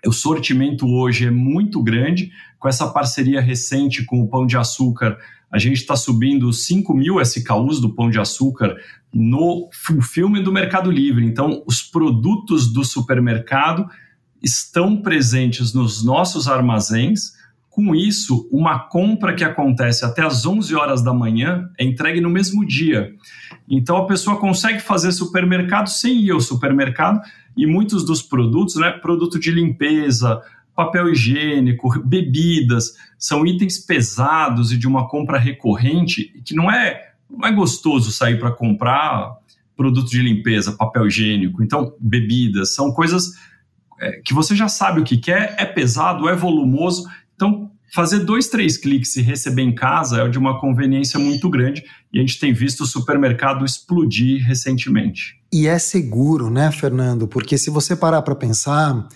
O 0.03 0.12
sortimento 0.12 0.88
hoje 0.88 1.27
é 1.27 1.31
muito 1.31 1.83
grande. 1.83 2.31
Com 2.57 2.67
essa 2.67 2.88
parceria 2.88 3.39
recente 3.39 4.03
com 4.03 4.24
o 4.24 4.27
Pão 4.27 4.48
de 4.48 4.57
Açúcar, 4.57 5.19
a 5.51 5.60
gente 5.60 5.77
está 5.77 5.96
subindo 5.96 6.51
5 6.51 6.93
mil 6.93 7.20
SKUs 7.22 7.81
do 7.81 7.93
Pão 7.93 8.10
de 8.10 8.20
Açúcar 8.20 8.75
no 9.13 9.70
filme 10.01 10.41
do 10.41 10.51
Mercado 10.51 10.89
Livre. 10.89 11.25
Então, 11.25 11.63
os 11.65 11.81
produtos 11.81 12.72
do 12.72 12.84
supermercado 12.84 13.88
estão 14.41 15.01
presentes 15.01 15.74
nos 15.74 16.03
nossos 16.03 16.48
armazéns 16.48 17.34
com 17.72 17.96
isso, 17.96 18.50
uma 18.51 18.79
compra 18.79 19.34
que 19.34 19.46
acontece 19.46 20.03
até 20.03 20.22
às 20.22 20.46
11 20.46 20.75
horas 20.75 21.01
da 21.01 21.13
manhã 21.13 21.70
é 21.79 21.86
entregue 21.86 22.20
no 22.20 22.29
mesmo 22.29 22.67
dia. 22.67 23.13
Então 23.67 23.96
a 23.96 24.05
pessoa 24.05 24.38
consegue 24.38 24.81
fazer 24.81 25.13
supermercado 25.13 25.88
sem 25.88 26.20
ir 26.20 26.31
ao 26.31 26.41
supermercado 26.41 27.22
e 27.55 27.65
muitos 27.65 28.05
dos 28.05 28.22
produtos, 28.22 28.75
né, 28.75 28.91
produto 28.91 29.39
de 29.39 29.51
limpeza, 29.51 30.41
papel 30.75 31.09
higiênico, 31.09 32.01
bebidas, 32.03 32.93
são 33.17 33.45
itens 33.45 33.77
pesados 33.77 34.71
e 34.71 34.77
de 34.77 34.87
uma 34.87 35.07
compra 35.07 35.37
recorrente 35.37 36.41
que 36.45 36.55
não 36.55 36.71
é, 36.71 37.11
não 37.29 37.47
é 37.47 37.51
gostoso 37.51 38.11
sair 38.11 38.39
para 38.39 38.51
comprar 38.51 39.37
produto 39.75 40.09
de 40.09 40.21
limpeza, 40.21 40.73
papel 40.73 41.07
higiênico. 41.07 41.63
Então, 41.63 41.93
bebidas, 41.99 42.75
são 42.75 42.91
coisas 42.91 43.31
é, 43.99 44.21
que 44.23 44.33
você 44.33 44.55
já 44.55 44.67
sabe 44.67 45.01
o 45.01 45.03
que 45.03 45.17
quer, 45.17 45.55
é 45.57 45.65
pesado, 45.65 46.29
é 46.29 46.35
volumoso 46.35 47.07
então, 47.41 47.71
fazer 47.91 48.19
dois, 48.19 48.49
três 48.49 48.77
cliques 48.77 49.15
e 49.15 49.21
receber 49.23 49.63
em 49.63 49.73
casa 49.73 50.21
é 50.21 50.29
de 50.29 50.37
uma 50.37 50.59
conveniência 50.59 51.19
muito 51.19 51.49
grande 51.49 51.83
e 52.13 52.19
a 52.19 52.21
gente 52.21 52.39
tem 52.39 52.53
visto 52.53 52.81
o 52.81 52.85
supermercado 52.85 53.65
explodir 53.65 54.45
recentemente. 54.45 55.41
E 55.51 55.65
é 55.65 55.79
seguro, 55.79 56.51
né, 56.51 56.71
Fernando? 56.71 57.27
Porque 57.27 57.57
se 57.57 57.71
você 57.71 57.95
parar 57.95 58.21
para 58.21 58.35
pensar, 58.35 59.07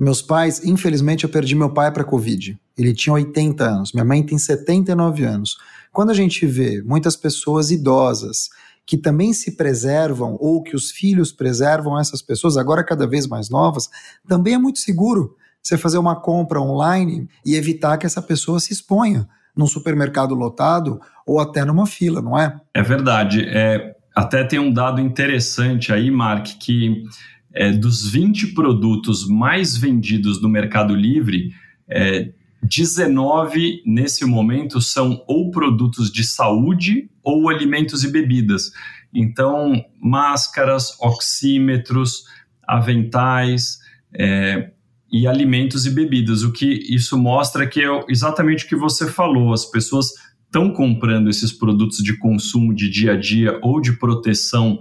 meus 0.00 0.22
pais, 0.22 0.64
infelizmente, 0.64 1.24
eu 1.24 1.30
perdi 1.30 1.54
meu 1.54 1.70
pai 1.70 1.92
para 1.92 2.02
Covid. 2.02 2.58
Ele 2.76 2.94
tinha 2.94 3.12
80 3.12 3.62
anos, 3.62 3.92
minha 3.92 4.04
mãe 4.04 4.22
tem 4.22 4.38
79 4.38 5.24
anos. 5.24 5.58
Quando 5.92 6.10
a 6.10 6.14
gente 6.14 6.46
vê 6.46 6.82
muitas 6.82 7.16
pessoas 7.16 7.70
idosas 7.70 8.48
que 8.86 8.96
também 8.96 9.32
se 9.32 9.56
preservam 9.56 10.36
ou 10.40 10.62
que 10.62 10.74
os 10.74 10.90
filhos 10.90 11.30
preservam 11.30 11.98
essas 12.00 12.22
pessoas, 12.22 12.56
agora 12.56 12.82
cada 12.82 13.06
vez 13.06 13.26
mais 13.26 13.50
novas, 13.50 13.88
também 14.26 14.54
é 14.54 14.58
muito 14.58 14.78
seguro 14.78 15.36
você 15.62 15.76
fazer 15.76 15.98
uma 15.98 16.16
compra 16.16 16.60
online 16.60 17.28
e 17.44 17.54
evitar 17.54 17.98
que 17.98 18.06
essa 18.06 18.22
pessoa 18.22 18.58
se 18.58 18.72
exponha 18.72 19.28
num 19.54 19.66
supermercado 19.66 20.34
lotado 20.34 21.00
ou 21.26 21.38
até 21.38 21.64
numa 21.64 21.86
fila, 21.86 22.22
não 22.22 22.38
é? 22.38 22.58
É 22.72 22.82
verdade. 22.82 23.44
É, 23.46 23.94
até 24.16 24.44
tem 24.44 24.58
um 24.58 24.72
dado 24.72 25.00
interessante 25.00 25.92
aí, 25.92 26.10
Mark, 26.10 26.46
que 26.58 27.04
é, 27.52 27.72
dos 27.72 28.08
20 28.08 28.48
produtos 28.48 29.28
mais 29.28 29.76
vendidos 29.76 30.40
no 30.40 30.48
Mercado 30.48 30.94
Livre, 30.94 31.52
é, 31.88 32.32
19 32.62 33.82
nesse 33.86 34.24
momento 34.24 34.80
são 34.80 35.24
ou 35.26 35.50
produtos 35.50 36.10
de 36.10 36.24
saúde 36.24 37.10
ou 37.22 37.48
alimentos 37.48 38.04
e 38.04 38.12
bebidas. 38.12 38.70
Então, 39.12 39.84
máscaras, 40.00 40.96
oxímetros, 41.00 42.24
aventais, 42.62 43.78
é, 44.14 44.70
e 45.10 45.26
alimentos 45.26 45.86
e 45.86 45.90
bebidas. 45.90 46.42
O 46.42 46.52
que 46.52 46.66
isso 46.66 47.18
mostra 47.18 47.66
que 47.66 47.82
é 47.82 48.04
exatamente 48.08 48.64
o 48.64 48.68
que 48.68 48.76
você 48.76 49.10
falou, 49.10 49.52
as 49.52 49.66
pessoas 49.66 50.12
estão 50.44 50.72
comprando 50.72 51.28
esses 51.28 51.52
produtos 51.52 51.98
de 51.98 52.16
consumo 52.16 52.74
de 52.74 52.88
dia 52.88 53.12
a 53.12 53.16
dia 53.16 53.58
ou 53.62 53.80
de 53.80 53.92
proteção 53.92 54.80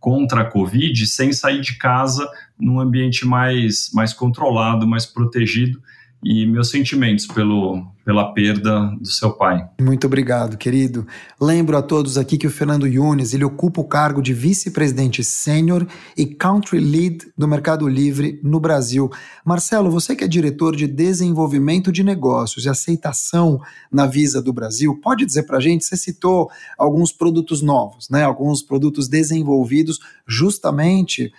contra 0.00 0.40
a 0.40 0.44
Covid 0.44 1.06
sem 1.06 1.32
sair 1.32 1.60
de 1.60 1.76
casa 1.76 2.26
num 2.58 2.80
ambiente 2.80 3.26
mais, 3.26 3.90
mais 3.94 4.12
controlado, 4.12 4.88
mais 4.88 5.06
protegido. 5.06 5.80
E 6.24 6.46
meus 6.46 6.70
sentimentos 6.70 7.26
pelo, 7.26 7.86
pela 8.10 8.34
perda 8.34 8.92
do 9.00 9.06
seu 9.06 9.30
pai. 9.30 9.64
Muito 9.80 10.04
obrigado, 10.08 10.58
querido. 10.58 11.06
Lembro 11.40 11.76
a 11.76 11.82
todos 11.82 12.18
aqui 12.18 12.36
que 12.36 12.46
o 12.48 12.50
Fernando 12.50 12.84
Yunes, 12.84 13.32
ele 13.32 13.44
ocupa 13.44 13.80
o 13.80 13.84
cargo 13.84 14.20
de 14.20 14.34
vice-presidente 14.34 15.22
sênior 15.22 15.86
e 16.16 16.26
country 16.26 16.80
lead 16.80 17.28
do 17.38 17.46
Mercado 17.46 17.86
Livre 17.86 18.40
no 18.42 18.58
Brasil. 18.58 19.08
Marcelo, 19.44 19.92
você 19.92 20.16
que 20.16 20.24
é 20.24 20.26
diretor 20.26 20.74
de 20.74 20.88
desenvolvimento 20.88 21.92
de 21.92 22.02
negócios 22.02 22.64
e 22.64 22.68
aceitação 22.68 23.60
na 23.92 24.06
Visa 24.06 24.42
do 24.42 24.52
Brasil, 24.52 24.98
pode 25.00 25.24
dizer 25.24 25.44
para 25.44 25.58
a 25.58 25.60
gente, 25.60 25.84
você 25.84 25.96
citou 25.96 26.50
alguns 26.76 27.12
produtos 27.12 27.62
novos, 27.62 28.10
né? 28.10 28.24
alguns 28.24 28.60
produtos 28.60 29.06
desenvolvidos 29.06 30.00
justamente 30.26 31.32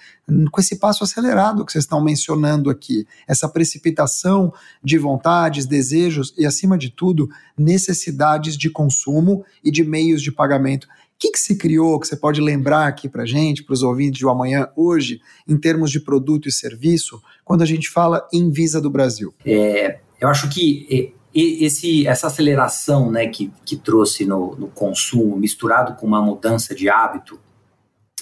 com 0.51 0.61
esse 0.61 0.77
passo 0.77 1.03
acelerado 1.03 1.65
que 1.65 1.71
vocês 1.71 1.83
estão 1.83 2.01
mencionando 2.01 2.69
aqui, 2.69 3.05
essa 3.27 3.49
precipitação 3.49 4.53
de 4.83 4.97
vontades, 4.97 5.65
desejos 5.65 6.33
e, 6.37 6.45
acima 6.61 6.77
de 6.77 6.89
tudo, 6.91 7.29
necessidades 7.57 8.55
de 8.55 8.69
consumo 8.69 9.43
e 9.63 9.71
de 9.71 9.83
meios 9.83 10.21
de 10.21 10.31
pagamento. 10.31 10.85
O 10.85 10.87
que, 11.17 11.31
que 11.31 11.39
se 11.39 11.55
criou, 11.57 11.99
que 11.99 12.07
você 12.07 12.15
pode 12.15 12.39
lembrar 12.39 12.87
aqui 12.87 13.09
para 13.09 13.25
gente, 13.25 13.63
para 13.63 13.73
os 13.73 13.83
ouvintes 13.83 14.19
de 14.19 14.27
amanhã, 14.27 14.67
hoje, 14.75 15.21
em 15.47 15.57
termos 15.57 15.91
de 15.91 15.99
produto 15.99 16.47
e 16.47 16.51
serviço, 16.51 17.21
quando 17.43 17.61
a 17.63 17.65
gente 17.65 17.89
fala 17.89 18.27
em 18.31 18.49
Visa 18.49 18.79
do 18.79 18.89
Brasil? 18.89 19.33
É, 19.45 19.99
eu 20.19 20.27
acho 20.27 20.49
que 20.49 21.13
esse, 21.33 22.07
essa 22.07 22.27
aceleração 22.27 23.11
né, 23.11 23.27
que, 23.27 23.51
que 23.65 23.75
trouxe 23.75 24.25
no, 24.25 24.55
no 24.55 24.67
consumo, 24.67 25.35
misturado 25.37 25.95
com 25.95 26.05
uma 26.05 26.21
mudança 26.21 26.75
de 26.75 26.89
hábito, 26.89 27.39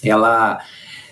ela 0.03 0.59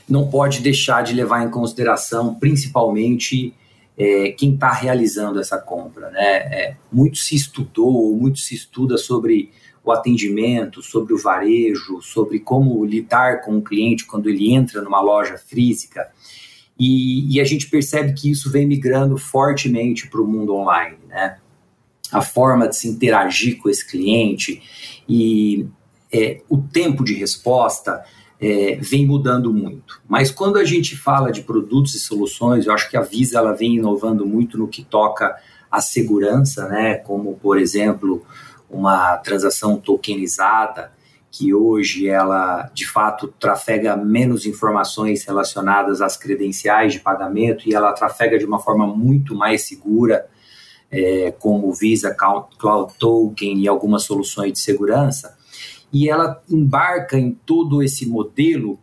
não 0.07 0.29
pode 0.29 0.62
deixar 0.62 1.03
de 1.03 1.13
levar 1.13 1.46
em 1.46 1.50
consideração, 1.50 2.36
principalmente, 2.36 3.53
é, 3.98 4.32
quem 4.32 4.54
está 4.54 4.72
realizando 4.72 5.39
essa 5.39 5.58
compra. 5.58 6.10
Né? 6.12 6.22
É, 6.22 6.75
muito 6.92 7.18
se 7.18 7.36
estudou, 7.36 8.16
muito 8.16 8.39
se 8.39 8.54
estuda 8.54 8.98
sobre 8.98 9.51
o 9.84 9.92
atendimento, 9.92 10.84
sobre 10.84 11.13
o 11.13 11.18
varejo, 11.18 12.01
sobre 12.01 12.39
como 12.39 12.86
lidar 12.86 13.42
com 13.42 13.58
o 13.58 13.62
cliente 13.62 14.06
quando 14.06 14.30
ele 14.30 14.54
entra 14.54 14.82
numa 14.82 15.01
loja 15.01 15.38
física. 15.38 16.10
E, 16.77 17.36
e 17.36 17.42
a 17.42 17.44
gente 17.44 17.70
percebe 17.70 18.13
que 18.13 18.30
isso 18.30 18.51
vem 18.51 18.68
migrando 18.68 19.18
fortemente 19.18 20.08
para 20.10 20.22
o 20.22 20.27
mundo 20.27 20.54
online. 20.54 20.98
Né? 21.08 21.38
A 22.12 22.22
forma 22.22 22.68
de 22.68 22.75
se 22.75 22.88
interagir 22.88 23.58
com 23.58 23.70
esse 23.70 23.88
cliente 23.88 24.62
e 25.10 25.66
é, 26.13 26.42
o 26.48 26.58
tempo 26.58 27.04
de 27.04 27.13
resposta 27.13 28.04
é, 28.39 28.77
vem 28.82 29.06
mudando 29.06 29.53
muito. 29.53 30.01
Mas 30.08 30.32
quando 30.32 30.58
a 30.58 30.63
gente 30.63 30.96
fala 30.96 31.32
de 31.32 31.41
produtos 31.41 31.96
e 31.96 32.00
soluções, 32.00 32.65
eu 32.65 32.74
acho 32.74 32.89
que 32.89 32.98
a 32.98 33.01
Visa 33.01 33.39
ela 33.39 33.53
vem 33.53 33.75
inovando 33.75 34.25
muito 34.25 34.58
no 34.58 34.67
que 34.67 34.84
toca 34.84 35.36
à 35.72 35.82
segurança, 35.82 36.67
né? 36.67 36.96
Como 36.96 37.36
por 37.36 37.58
exemplo 37.58 38.25
uma 38.70 39.17
transação 39.17 39.77
tokenizada 39.77 40.91
que 41.32 41.53
hoje 41.53 42.08
ela 42.08 42.70
de 42.74 42.88
fato 42.88 43.27
trafega 43.39 43.96
menos 43.96 44.46
informações 44.46 45.24
relacionadas 45.24 46.01
às 46.01 46.17
credenciais 46.17 46.94
de 46.94 47.00
pagamento 47.00 47.67
e 47.67 47.75
ela 47.75 47.94
trafega 47.94 48.38
de 48.38 48.46
uma 48.46 48.60
forma 48.60 48.88
muito 48.88 49.36
mais 49.36 49.67
segura 49.67 50.27
é, 50.89 51.32
como 51.32 51.74
Visa 51.74 52.15
Cloud 52.15 52.94
Token 52.98 53.60
e 53.60 53.67
algumas 53.67 54.03
soluções 54.03 54.53
de 54.53 54.60
segurança, 54.60 55.38
e 55.91 56.10
ela 56.10 56.44
embarca 56.50 57.17
em 57.17 57.32
todo 57.46 57.82
esse 57.82 58.06
modelo 58.06 58.79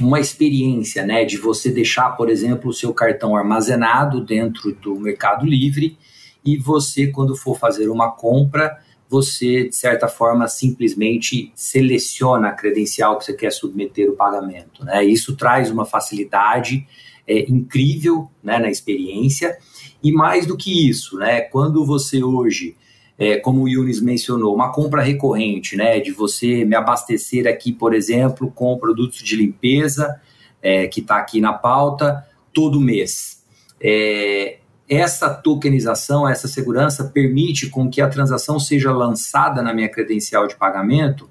uma 0.00 0.18
experiência, 0.18 1.06
né, 1.06 1.24
de 1.24 1.36
você 1.36 1.70
deixar, 1.70 2.10
por 2.16 2.28
exemplo, 2.28 2.70
o 2.70 2.74
seu 2.74 2.92
cartão 2.92 3.36
armazenado 3.36 4.24
dentro 4.24 4.74
do 4.74 4.98
Mercado 4.98 5.46
Livre 5.46 5.96
e 6.44 6.56
você, 6.56 7.06
quando 7.06 7.36
for 7.36 7.58
fazer 7.58 7.88
uma 7.88 8.10
compra, 8.10 8.78
você, 9.08 9.68
de 9.68 9.76
certa 9.76 10.08
forma, 10.08 10.48
simplesmente 10.48 11.52
seleciona 11.54 12.48
a 12.48 12.52
credencial 12.52 13.16
que 13.18 13.24
você 13.24 13.34
quer 13.34 13.52
submeter 13.52 14.10
o 14.10 14.16
pagamento. 14.16 14.84
Né? 14.84 15.04
Isso 15.04 15.36
traz 15.36 15.70
uma 15.70 15.84
facilidade 15.84 16.86
é, 17.26 17.40
incrível 17.50 18.28
né, 18.42 18.58
na 18.58 18.68
experiência. 18.68 19.56
E 20.02 20.10
mais 20.10 20.46
do 20.46 20.56
que 20.56 20.88
isso, 20.88 21.16
né, 21.16 21.42
quando 21.42 21.84
você 21.84 22.22
hoje, 22.22 22.76
é, 23.18 23.36
como 23.36 23.62
o 23.62 23.68
Yunis 23.68 24.00
mencionou, 24.00 24.54
uma 24.54 24.72
compra 24.72 25.02
recorrente, 25.02 25.76
né, 25.76 26.00
de 26.00 26.10
você 26.10 26.64
me 26.64 26.74
abastecer 26.74 27.46
aqui, 27.46 27.72
por 27.72 27.94
exemplo, 27.94 28.50
com 28.50 28.76
produtos 28.76 29.22
de 29.22 29.36
limpeza, 29.36 30.20
é, 30.60 30.86
que 30.86 31.00
está 31.00 31.16
aqui 31.16 31.40
na 31.40 31.52
pauta, 31.52 32.26
todo 32.52 32.80
mês. 32.80 33.42
É, 33.80 34.58
essa 34.88 35.30
tokenização, 35.30 36.28
essa 36.28 36.48
segurança 36.48 37.04
permite 37.04 37.68
com 37.68 37.88
que 37.88 38.00
a 38.00 38.08
transação 38.08 38.58
seja 38.58 38.92
lançada 38.92 39.62
na 39.62 39.72
minha 39.72 39.88
credencial 39.88 40.46
de 40.46 40.56
pagamento 40.56 41.28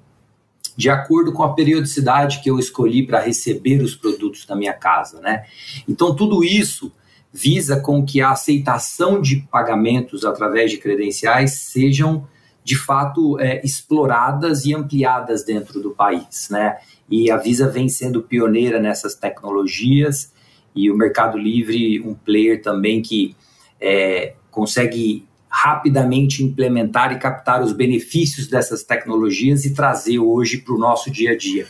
de 0.76 0.90
acordo 0.90 1.32
com 1.32 1.42
a 1.42 1.54
periodicidade 1.54 2.40
que 2.40 2.50
eu 2.50 2.58
escolhi 2.58 3.06
para 3.06 3.20
receber 3.20 3.80
os 3.80 3.94
produtos 3.94 4.44
da 4.44 4.56
minha 4.56 4.72
casa, 4.72 5.20
né? 5.20 5.44
Então 5.88 6.14
tudo 6.14 6.42
isso 6.42 6.92
visa 7.36 7.80
com 7.80 8.06
que 8.06 8.20
a 8.20 8.30
aceitação 8.30 9.20
de 9.20 9.38
pagamentos 9.50 10.24
através 10.24 10.70
de 10.70 10.78
credenciais 10.78 11.54
sejam 11.54 12.28
de 12.62 12.76
fato 12.76 13.38
é, 13.40 13.60
exploradas 13.64 14.64
e 14.64 14.72
ampliadas 14.72 15.44
dentro 15.44 15.82
do 15.82 15.90
país, 15.90 16.48
né? 16.48 16.78
E 17.10 17.30
a 17.30 17.36
Visa 17.36 17.68
vem 17.68 17.88
sendo 17.88 18.22
pioneira 18.22 18.80
nessas 18.80 19.16
tecnologias 19.16 20.32
e 20.74 20.90
o 20.90 20.96
Mercado 20.96 21.36
Livre 21.36 22.00
um 22.00 22.14
player 22.14 22.62
também 22.62 23.02
que 23.02 23.36
é, 23.80 24.34
consegue 24.50 25.26
rapidamente 25.48 26.42
implementar 26.42 27.12
e 27.12 27.18
captar 27.18 27.62
os 27.62 27.72
benefícios 27.72 28.46
dessas 28.46 28.84
tecnologias 28.84 29.64
e 29.64 29.74
trazer 29.74 30.20
hoje 30.20 30.58
para 30.58 30.74
o 30.74 30.78
nosso 30.78 31.10
dia 31.10 31.32
a 31.32 31.36
dia. 31.36 31.66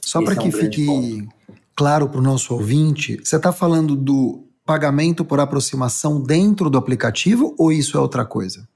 Só 0.00 0.22
para 0.22 0.34
é 0.34 0.36
que 0.36 0.48
um 0.48 0.52
fique 0.52 0.84
ponto. 0.84 1.28
claro 1.74 2.08
para 2.08 2.18
o 2.18 2.22
nosso 2.22 2.52
ouvinte, 2.52 3.20
você 3.22 3.36
está 3.36 3.52
falando 3.52 3.96
do 3.96 4.43
pagamento 4.64 5.24
por 5.24 5.40
aproximação 5.40 6.20
dentro 6.20 6.70
do 6.70 6.78
aplicativo 6.78 7.54
ou 7.58 7.70
isso 7.70 7.96
é 7.96 8.00
outra 8.00 8.24
coisa? 8.24 8.66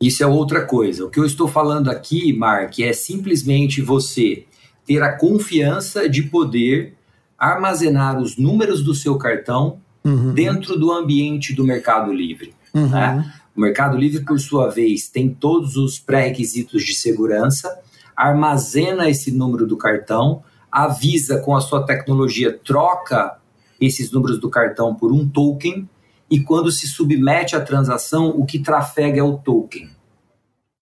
Isso 0.00 0.22
é 0.22 0.26
outra 0.26 0.64
coisa. 0.64 1.04
O 1.04 1.10
que 1.10 1.20
eu 1.20 1.26
estou 1.26 1.46
falando 1.46 1.90
aqui, 1.90 2.32
Mark, 2.32 2.78
é 2.80 2.92
simplesmente 2.92 3.82
você 3.82 4.44
ter 4.86 5.02
a 5.02 5.16
confiança 5.16 6.08
de 6.08 6.22
poder 6.22 6.94
armazenar 7.38 8.18
os 8.18 8.36
números 8.36 8.82
do 8.82 8.94
seu 8.94 9.16
cartão 9.16 9.78
uhum. 10.04 10.32
dentro 10.32 10.78
do 10.78 10.90
ambiente 10.90 11.54
do 11.54 11.64
Mercado 11.64 12.12
Livre. 12.12 12.54
Uhum. 12.74 12.88
Né? 12.88 13.32
O 13.54 13.60
Mercado 13.60 13.96
Livre, 13.96 14.24
por 14.24 14.38
sua 14.40 14.68
vez, 14.68 15.08
tem 15.08 15.28
todos 15.28 15.76
os 15.76 15.98
pré-requisitos 15.98 16.82
de 16.82 16.94
segurança, 16.94 17.78
armazena 18.16 19.08
esse 19.08 19.30
número 19.30 19.66
do 19.66 19.76
cartão, 19.76 20.42
avisa 20.70 21.38
com 21.38 21.54
a 21.54 21.60
sua 21.60 21.84
tecnologia, 21.84 22.58
troca 22.64 23.39
esses 23.80 24.10
números 24.10 24.38
do 24.38 24.50
cartão 24.50 24.94
por 24.94 25.12
um 25.12 25.28
token, 25.28 25.88
e 26.30 26.38
quando 26.40 26.70
se 26.70 26.86
submete 26.86 27.56
à 27.56 27.60
transação, 27.60 28.30
o 28.30 28.44
que 28.44 28.58
trafega 28.58 29.18
é 29.20 29.22
o 29.22 29.38
token. 29.38 29.90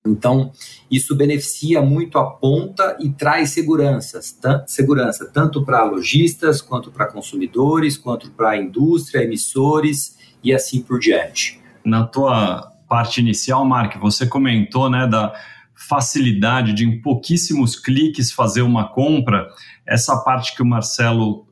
Então, 0.06 0.52
isso 0.90 1.14
beneficia 1.14 1.82
muito 1.82 2.18
a 2.18 2.24
ponta 2.24 2.96
e 3.00 3.10
traz 3.10 3.50
seguranças, 3.50 4.38
segurança 4.66 5.30
tanto 5.32 5.64
para 5.64 5.84
lojistas, 5.84 6.60
quanto 6.60 6.90
para 6.90 7.06
consumidores, 7.06 7.96
quanto 7.96 8.30
para 8.30 8.50
a 8.50 8.56
indústria, 8.56 9.22
emissores 9.22 10.16
e 10.42 10.52
assim 10.52 10.80
por 10.80 10.98
diante. 10.98 11.60
Na 11.84 12.04
tua 12.04 12.72
parte 12.88 13.20
inicial, 13.20 13.64
Mark, 13.64 13.96
você 13.98 14.26
comentou 14.26 14.88
né, 14.88 15.06
da 15.06 15.34
facilidade 15.74 16.72
de 16.72 16.84
em 16.84 17.00
pouquíssimos 17.00 17.78
cliques 17.78 18.32
fazer 18.32 18.62
uma 18.62 18.88
compra. 18.88 19.48
Essa 19.86 20.16
parte 20.16 20.54
que 20.54 20.62
o 20.62 20.66
Marcelo 20.66 21.46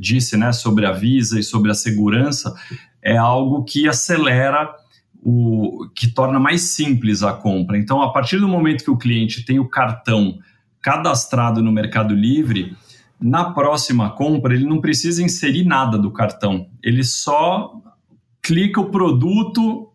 disse 0.00 0.36
né, 0.36 0.52
sobre 0.52 0.86
a 0.86 0.92
Visa 0.92 1.38
e 1.38 1.42
sobre 1.42 1.70
a 1.70 1.74
segurança 1.74 2.54
é 3.02 3.16
algo 3.16 3.64
que 3.64 3.88
acelera 3.88 4.74
o 5.22 5.88
que 5.94 6.08
torna 6.08 6.38
mais 6.38 6.62
simples 6.62 7.22
a 7.22 7.32
compra. 7.32 7.78
Então, 7.78 8.00
a 8.00 8.12
partir 8.12 8.38
do 8.38 8.48
momento 8.48 8.84
que 8.84 8.90
o 8.90 8.96
cliente 8.96 9.44
tem 9.44 9.58
o 9.58 9.68
cartão 9.68 10.38
cadastrado 10.80 11.62
no 11.62 11.72
Mercado 11.72 12.14
Livre, 12.14 12.76
na 13.20 13.50
próxima 13.50 14.10
compra 14.10 14.54
ele 14.54 14.66
não 14.66 14.80
precisa 14.80 15.22
inserir 15.22 15.64
nada 15.64 15.98
do 15.98 16.12
cartão. 16.12 16.68
Ele 16.82 17.02
só 17.02 17.72
clica 18.42 18.80
o 18.80 18.90
produto, 18.90 19.90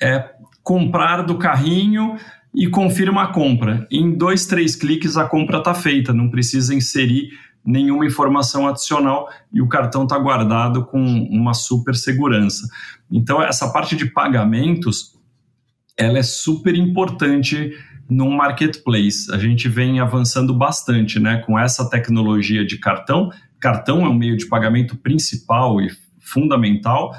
é, 0.00 0.32
comprar 0.62 1.22
do 1.22 1.38
carrinho 1.38 2.16
e 2.54 2.66
confirma 2.66 3.22
a 3.22 3.32
compra. 3.32 3.86
Em 3.90 4.16
dois, 4.16 4.44
três 4.44 4.76
cliques 4.76 5.16
a 5.16 5.24
compra 5.24 5.58
está 5.58 5.72
feita, 5.72 6.12
não 6.12 6.28
precisa 6.28 6.74
inserir 6.74 7.30
nenhuma 7.64 8.06
informação 8.06 8.66
adicional 8.66 9.28
e 9.52 9.60
o 9.60 9.68
cartão 9.68 10.04
está 10.04 10.18
guardado 10.18 10.84
com 10.86 11.02
uma 11.30 11.54
super 11.54 11.94
segurança. 11.94 12.66
Então, 13.10 13.42
essa 13.42 13.70
parte 13.72 13.96
de 13.96 14.06
pagamentos, 14.06 15.14
ela 15.96 16.18
é 16.18 16.22
super 16.22 16.74
importante 16.74 17.72
no 18.08 18.30
marketplace. 18.30 19.32
A 19.32 19.38
gente 19.38 19.68
vem 19.68 20.00
avançando 20.00 20.54
bastante 20.54 21.20
né, 21.20 21.38
com 21.38 21.58
essa 21.58 21.88
tecnologia 21.90 22.64
de 22.64 22.78
cartão. 22.78 23.30
Cartão 23.60 24.04
é 24.04 24.08
um 24.08 24.14
meio 24.14 24.36
de 24.36 24.46
pagamento 24.46 24.96
principal 24.96 25.80
e 25.80 25.90
fundamental. 26.20 27.14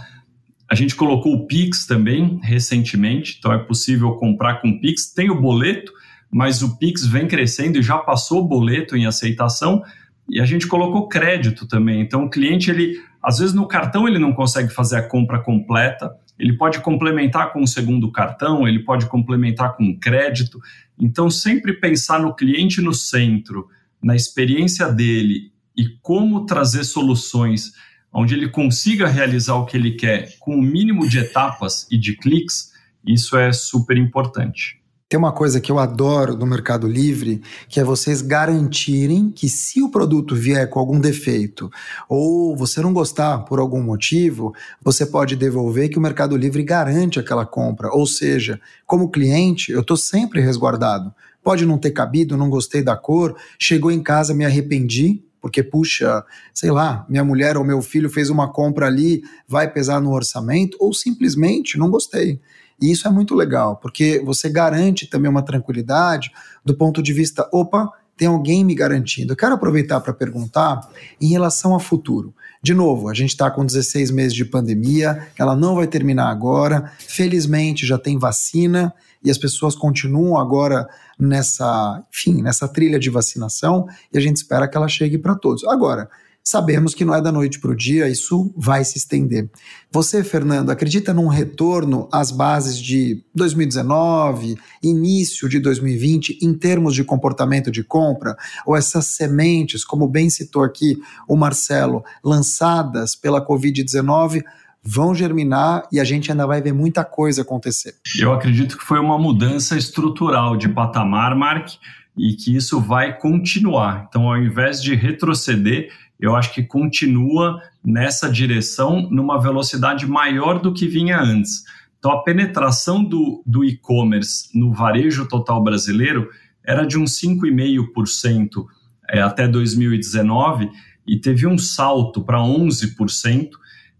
A 0.70 0.76
gente 0.76 0.96
colocou 0.96 1.34
o 1.34 1.48
Pix 1.48 1.86
também 1.86 2.40
recentemente, 2.42 3.38
então 3.38 3.52
é 3.52 3.58
possível 3.58 4.14
comprar 4.14 4.62
com 4.62 4.80
Pix. 4.80 5.14
Tem 5.14 5.30
o 5.30 5.40
boleto, 5.40 5.92
mas 6.32 6.62
o 6.62 6.78
Pix 6.78 7.06
vem 7.06 7.28
crescendo 7.28 7.78
e 7.78 7.84
já 7.84 7.98
passou 7.98 8.44
o 8.44 8.48
boleto 8.48 8.96
em 8.96 9.06
aceitação 9.06 9.84
e 10.30 10.40
a 10.40 10.46
gente 10.46 10.68
colocou 10.68 11.08
crédito 11.08 11.68
também. 11.68 12.02
Então 12.02 12.26
o 12.26 12.30
cliente 12.30 12.70
ele 12.70 13.02
às 13.22 13.40
vezes 13.40 13.54
no 13.54 13.68
cartão 13.68 14.08
ele 14.08 14.20
não 14.20 14.34
consegue 14.34 14.70
fazer 14.70 14.98
a 14.98 15.08
compra 15.08 15.40
completa, 15.40 16.16
ele 16.38 16.54
pode 16.54 16.80
complementar 16.80 17.52
com 17.52 17.62
o 17.62 17.68
segundo 17.68 18.12
cartão, 18.12 18.68
ele 18.68 18.80
pode 18.80 19.08
complementar 19.08 19.76
com 19.76 19.98
crédito. 20.00 20.60
Então 20.98 21.30
sempre 21.30 21.74
pensar 21.74 22.20
no 22.20 22.34
cliente 22.34 22.82
no 22.82 22.94
centro, 22.94 23.68
na 24.02 24.16
experiência 24.16 24.90
dele 24.92 25.52
e 25.76 25.90
como 26.02 26.46
trazer 26.46 26.84
soluções 26.84 27.74
onde 28.12 28.34
ele 28.34 28.50
consiga 28.50 29.08
realizar 29.08 29.56
o 29.56 29.66
que 29.66 29.78
ele 29.78 29.92
quer 29.92 30.38
com 30.40 30.56
o 30.56 30.62
mínimo 30.62 31.08
de 31.08 31.20
etapas 31.20 31.88
e 31.92 31.98
de 31.98 32.16
cliques, 32.16 32.72
isso 33.06 33.38
é 33.38 33.52
super 33.52 33.98
importante. 33.98 34.79
Tem 35.10 35.18
uma 35.18 35.32
coisa 35.32 35.60
que 35.60 35.72
eu 35.72 35.80
adoro 35.80 36.38
no 36.38 36.46
Mercado 36.46 36.88
Livre, 36.88 37.42
que 37.68 37.80
é 37.80 37.84
vocês 37.84 38.22
garantirem 38.22 39.32
que 39.32 39.50
se 39.50 39.82
o 39.82 39.90
produto 39.90 40.36
vier 40.36 40.70
com 40.70 40.78
algum 40.80 41.00
defeito 41.00 41.68
ou 42.08 42.56
você 42.56 42.80
não 42.80 42.94
gostar 42.94 43.40
por 43.40 43.58
algum 43.58 43.82
motivo, 43.82 44.54
você 44.80 45.08
pode 45.08 45.36
devolver 45.36 45.90
que 45.90 45.98
o 45.98 46.02
Mercado 46.02 46.38
Livre 46.38 46.62
garante 46.62 47.20
aquela 47.20 47.44
compra. 47.44 47.90
Ou 47.92 48.06
seja, 48.06 48.62
como 48.86 49.10
cliente, 49.10 49.72
eu 49.72 49.82
estou 49.82 49.98
sempre 49.98 50.42
resguardado. 50.42 51.12
Pode 51.44 51.66
não 51.66 51.80
ter 51.80 51.90
cabido, 51.90 52.38
não 52.38 52.48
gostei 52.48 52.84
da 52.84 52.96
cor, 52.96 53.36
chegou 53.58 53.92
em 53.92 54.04
casa, 54.04 54.32
me 54.36 54.46
arrependi, 54.46 55.24
porque, 55.42 55.64
puxa, 55.64 56.24
sei 56.54 56.70
lá, 56.70 57.08
minha 57.10 57.24
mulher 57.24 57.58
ou 57.58 57.64
meu 57.64 57.82
filho 57.82 58.12
fez 58.12 58.30
uma 58.30 58.54
compra 58.54 58.86
ali, 58.86 59.24
vai 59.48 59.68
pesar 59.68 60.00
no 60.00 60.14
orçamento, 60.14 60.78
ou 60.80 60.94
simplesmente 60.94 61.80
não 61.80 61.90
gostei. 61.90 62.40
E 62.82 62.92
isso 62.92 63.08
é 63.08 63.12
muito 63.12 63.36
legal, 63.36 63.76
porque 63.78 64.22
você 64.24 64.50
garante 64.50 65.08
também 65.08 65.30
uma 65.30 65.42
tranquilidade 65.42 66.32
do 66.64 66.76
ponto 66.76 67.02
de 67.04 67.12
vista, 67.14 67.48
opa, 67.52 67.92
tem 68.20 68.28
alguém 68.28 68.66
me 68.66 68.76
garantindo. 68.76 69.32
Eu 69.32 69.38
quero 69.38 69.56
aproveitar 69.56 70.02
para 70.02 70.14
perguntar 70.14 70.82
em 71.22 71.30
relação 71.30 71.74
ao 71.74 71.80
futuro. 71.80 72.34
De 72.62 72.74
novo, 72.74 73.08
a 73.08 73.14
gente 73.14 73.30
está 73.30 73.50
com 73.50 73.66
16 73.66 74.12
meses 74.12 74.34
de 74.34 74.44
pandemia, 74.44 75.28
ela 75.38 75.56
não 75.56 75.76
vai 75.76 75.88
terminar 75.88 76.30
agora. 76.30 76.92
Felizmente 77.00 77.88
já 77.88 77.98
tem 77.98 78.20
vacina 78.20 78.94
e 79.24 79.32
as 79.32 79.38
pessoas 79.38 79.74
continuam 79.74 80.38
agora 80.38 80.88
nessa, 81.18 82.04
enfim, 82.14 82.42
nessa 82.42 82.68
trilha 82.68 83.00
de 83.00 83.10
vacinação 83.10 83.88
e 84.14 84.18
a 84.18 84.22
gente 84.22 84.36
espera 84.36 84.68
que 84.68 84.76
ela 84.76 84.90
chegue 84.90 85.18
para 85.18 85.36
todos. 85.36 85.64
Agora, 85.64 86.10
Sabemos 86.52 86.96
que 86.96 87.06
não 87.06 87.14
é 87.14 87.22
da 87.22 87.32
noite 87.32 87.60
para 87.60 87.70
o 87.70 87.76
dia, 87.76 88.10
isso 88.10 88.52
vai 88.58 88.84
se 88.84 88.98
estender. 88.98 89.48
Você, 89.92 90.24
Fernando, 90.24 90.72
acredita 90.72 91.14
num 91.14 91.28
retorno 91.28 92.10
às 92.12 92.32
bases 92.32 92.82
de 92.82 93.24
2019, 93.36 94.58
início 94.82 95.48
de 95.48 95.60
2020, 95.60 96.40
em 96.42 96.52
termos 96.56 96.96
de 96.96 97.04
comportamento 97.04 97.70
de 97.70 97.84
compra? 97.84 98.36
Ou 98.66 98.76
essas 98.76 99.06
sementes, 99.06 99.86
como 99.86 100.08
bem 100.08 100.28
citou 100.32 100.64
aqui 100.64 100.98
o 101.28 101.38
Marcelo, 101.38 102.04
lançadas 102.24 103.16
pela 103.16 103.46
Covid-19, 103.46 104.42
vão 104.84 105.14
germinar 105.14 105.88
e 105.92 106.00
a 106.00 106.04
gente 106.04 106.32
ainda 106.32 106.48
vai 106.48 106.64
ver 106.64 106.74
muita 106.74 107.06
coisa 107.06 107.44
acontecer. 107.44 107.94
Eu 108.20 108.34
acredito 108.34 108.76
que 108.76 108.84
foi 108.84 109.00
uma 109.00 109.20
mudança 109.20 109.78
estrutural 109.78 110.58
de 110.58 110.68
patamar, 110.68 111.36
Mark, 111.36 111.74
e 112.18 112.34
que 112.34 112.56
isso 112.56 112.82
vai 112.82 113.16
continuar. 113.20 114.08
Então, 114.10 114.28
ao 114.28 114.38
invés 114.38 114.82
de 114.82 114.96
retroceder, 114.96 115.92
eu 116.20 116.36
acho 116.36 116.54
que 116.54 116.64
continua 116.64 117.62
nessa 117.84 118.30
direção 118.30 119.10
numa 119.10 119.40
velocidade 119.40 120.06
maior 120.06 120.60
do 120.60 120.74
que 120.74 120.88
vinha 120.88 121.20
antes. 121.20 121.64
Então, 121.98 122.12
a 122.12 122.24
penetração 122.24 123.04
do, 123.04 123.42
do 123.46 123.64
e-commerce 123.64 124.50
no 124.54 124.74
varejo 124.74 125.28
total 125.28 125.64
brasileiro 125.64 126.30
era 126.66 126.86
de 126.86 126.98
uns 126.98 127.20
5,5% 127.20 128.66
é, 129.10 129.22
até 129.22 129.48
2019 129.48 130.70
e 131.08 131.18
teve 131.20 131.48
um 131.48 131.58
salto 131.58 132.24
para 132.24 132.38
11%. 132.38 133.50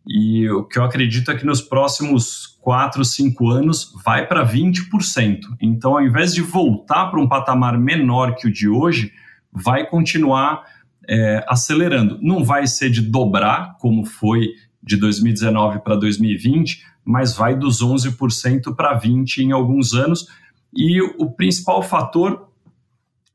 E 0.08 0.50
o 0.50 0.64
que 0.64 0.80
eu 0.80 0.84
acredito 0.84 1.32
é 1.32 1.36
que 1.36 1.46
nos 1.46 1.62
próximos 1.62 2.58
4, 2.62 3.04
5 3.04 3.50
anos 3.50 3.94
vai 4.04 4.28
para 4.28 4.46
20%. 4.46 5.40
Então, 5.62 5.92
ao 5.94 6.02
invés 6.02 6.34
de 6.34 6.42
voltar 6.42 7.08
para 7.08 7.20
um 7.20 7.28
patamar 7.28 7.78
menor 7.78 8.36
que 8.36 8.48
o 8.48 8.52
de 8.52 8.68
hoje, 8.68 9.12
vai 9.52 9.86
continuar 9.86 10.64
é, 11.08 11.44
acelerando. 11.48 12.20
Não 12.22 12.44
vai 12.44 12.68
ser 12.68 12.90
de 12.90 13.02
dobrar, 13.02 13.78
como 13.80 14.06
foi 14.06 14.50
de 14.82 14.98
2019 14.98 15.80
para 15.80 15.96
2020, 15.96 16.84
mas 17.04 17.36
vai 17.36 17.56
dos 17.56 17.82
11% 17.82 18.76
para 18.76 19.00
20% 19.00 19.40
em 19.40 19.52
alguns 19.52 19.94
anos. 19.94 20.28
E 20.74 21.02
o 21.02 21.32
principal 21.32 21.82
fator 21.82 22.50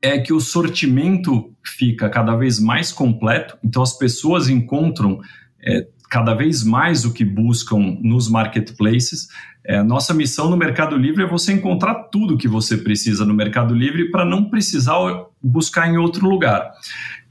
é 0.01 0.19
que 0.19 0.31
o 0.31 0.39
sortimento 0.39 1.53
fica 1.65 2.09
cada 2.09 2.35
vez 2.35 2.59
mais 2.59 2.91
completo, 2.91 3.57
então 3.63 3.81
as 3.81 3.97
pessoas 3.97 4.47
encontram 4.47 5.19
é, 5.59 5.87
cada 6.09 6.33
vez 6.33 6.63
mais 6.63 7.05
o 7.05 7.13
que 7.13 7.25
buscam 7.25 7.97
nos 8.01 8.29
marketplaces. 8.29 9.27
É, 9.65 9.81
nossa 9.81 10.13
missão 10.13 10.49
no 10.49 10.55
Mercado 10.55 10.95
Livre 10.95 11.23
é 11.23 11.27
você 11.27 11.51
encontrar 11.51 11.95
tudo 12.11 12.37
que 12.37 12.47
você 12.47 12.77
precisa 12.77 13.25
no 13.25 13.33
Mercado 13.33 13.73
Livre 13.73 14.11
para 14.11 14.23
não 14.23 14.49
precisar 14.49 14.95
buscar 15.41 15.89
em 15.89 15.97
outro 15.97 16.27
lugar. 16.29 16.71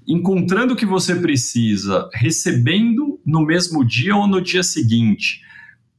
Encontrando 0.07 0.75
o 0.75 0.77
que 0.77 0.85
você 0.85 1.15
precisa, 1.17 2.09
recebendo 2.13 3.19
no 3.25 3.45
mesmo 3.45 3.85
dia 3.85 4.15
ou 4.15 4.27
no 4.27 4.41
dia 4.41 4.63
seguinte, 4.63 5.41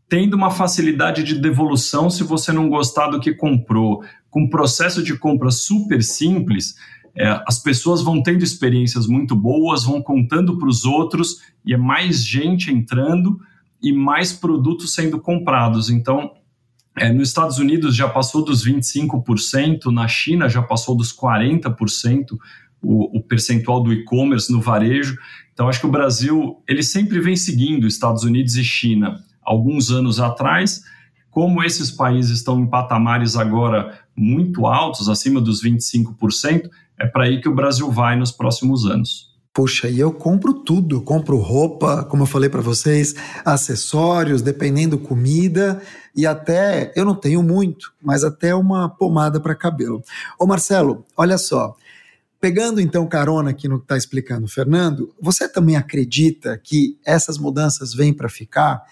tendo 0.07 0.35
uma 0.35 0.51
facilidade 0.51 1.23
de 1.23 1.35
devolução 1.35 2.09
se 2.09 2.23
você 2.23 2.51
não 2.51 2.69
gostar 2.69 3.07
do 3.07 3.19
que 3.19 3.33
comprou, 3.33 4.03
com 4.29 4.41
um 4.41 4.49
processo 4.49 5.01
de 5.01 5.17
compra 5.17 5.49
super 5.49 6.03
simples, 6.03 6.75
é, 7.17 7.41
as 7.47 7.57
pessoas 7.57 8.03
vão 8.03 8.21
tendo 8.21 8.43
experiências 8.43 9.07
muito 9.07 9.35
boas, 9.35 9.85
vão 9.85 10.01
contando 10.01 10.57
para 10.57 10.67
os 10.67 10.85
outros 10.85 11.37
e 11.65 11.73
é 11.73 11.77
mais 11.77 12.23
gente 12.23 12.71
entrando 12.71 13.39
e 13.81 13.93
mais 13.93 14.33
produtos 14.33 14.93
sendo 14.93 15.19
comprados. 15.19 15.89
Então, 15.89 16.31
é, 16.97 17.11
nos 17.11 17.29
Estados 17.29 17.57
Unidos 17.57 17.95
já 17.95 18.07
passou 18.07 18.43
dos 18.43 18.65
25%, 18.65 19.91
na 19.91 20.07
China 20.07 20.47
já 20.49 20.61
passou 20.61 20.95
dos 20.95 21.15
40% 21.15 22.37
o, 22.81 23.17
o 23.17 23.21
percentual 23.21 23.81
do 23.81 23.93
e-commerce 23.93 24.51
no 24.51 24.61
varejo. 24.61 25.17
Então, 25.53 25.67
acho 25.67 25.79
que 25.79 25.87
o 25.87 25.91
Brasil 25.91 26.61
ele 26.67 26.83
sempre 26.83 27.19
vem 27.19 27.35
seguindo 27.35 27.87
Estados 27.87 28.23
Unidos 28.23 28.55
e 28.55 28.63
China. 28.63 29.23
Alguns 29.43 29.91
anos 29.91 30.19
atrás, 30.19 30.83
como 31.29 31.63
esses 31.63 31.91
países 31.91 32.37
estão 32.37 32.59
em 32.59 32.67
patamares 32.67 33.35
agora 33.35 33.99
muito 34.15 34.65
altos, 34.65 35.09
acima 35.09 35.41
dos 35.41 35.61
25%, 35.63 36.69
é 36.99 37.05
para 37.05 37.25
aí 37.25 37.41
que 37.41 37.49
o 37.49 37.55
Brasil 37.55 37.91
vai 37.91 38.15
nos 38.15 38.31
próximos 38.31 38.85
anos. 38.85 39.35
Puxa, 39.53 39.87
e 39.87 39.97
eu 39.97 40.11
compro 40.11 40.53
tudo, 40.53 41.01
compro 41.01 41.37
roupa, 41.37 42.03
como 42.03 42.23
eu 42.23 42.27
falei 42.27 42.49
para 42.49 42.59
vocês, 42.59 43.15
acessórios, 43.45 44.41
dependendo 44.41 44.97
comida 44.97 45.81
e 46.13 46.25
até, 46.25 46.91
eu 46.93 47.05
não 47.05 47.15
tenho 47.15 47.41
muito, 47.41 47.93
mas 48.03 48.25
até 48.25 48.53
uma 48.53 48.89
pomada 48.89 49.39
para 49.39 49.55
cabelo. 49.55 50.03
Ô 50.37 50.45
Marcelo, 50.45 51.05
olha 51.15 51.37
só, 51.37 51.73
pegando 52.39 52.79
então 52.79 53.07
carona 53.07 53.51
aqui 53.51 53.67
no 53.67 53.79
que 53.79 53.85
está 53.85 53.97
explicando 53.97 54.45
o 54.45 54.49
Fernando, 54.49 55.13
você 55.21 55.47
também 55.47 55.75
acredita 55.75 56.59
que 56.63 56.97
essas 57.05 57.37
mudanças 57.37 57.93
vêm 57.93 58.13
para 58.13 58.29
ficar? 58.29 58.83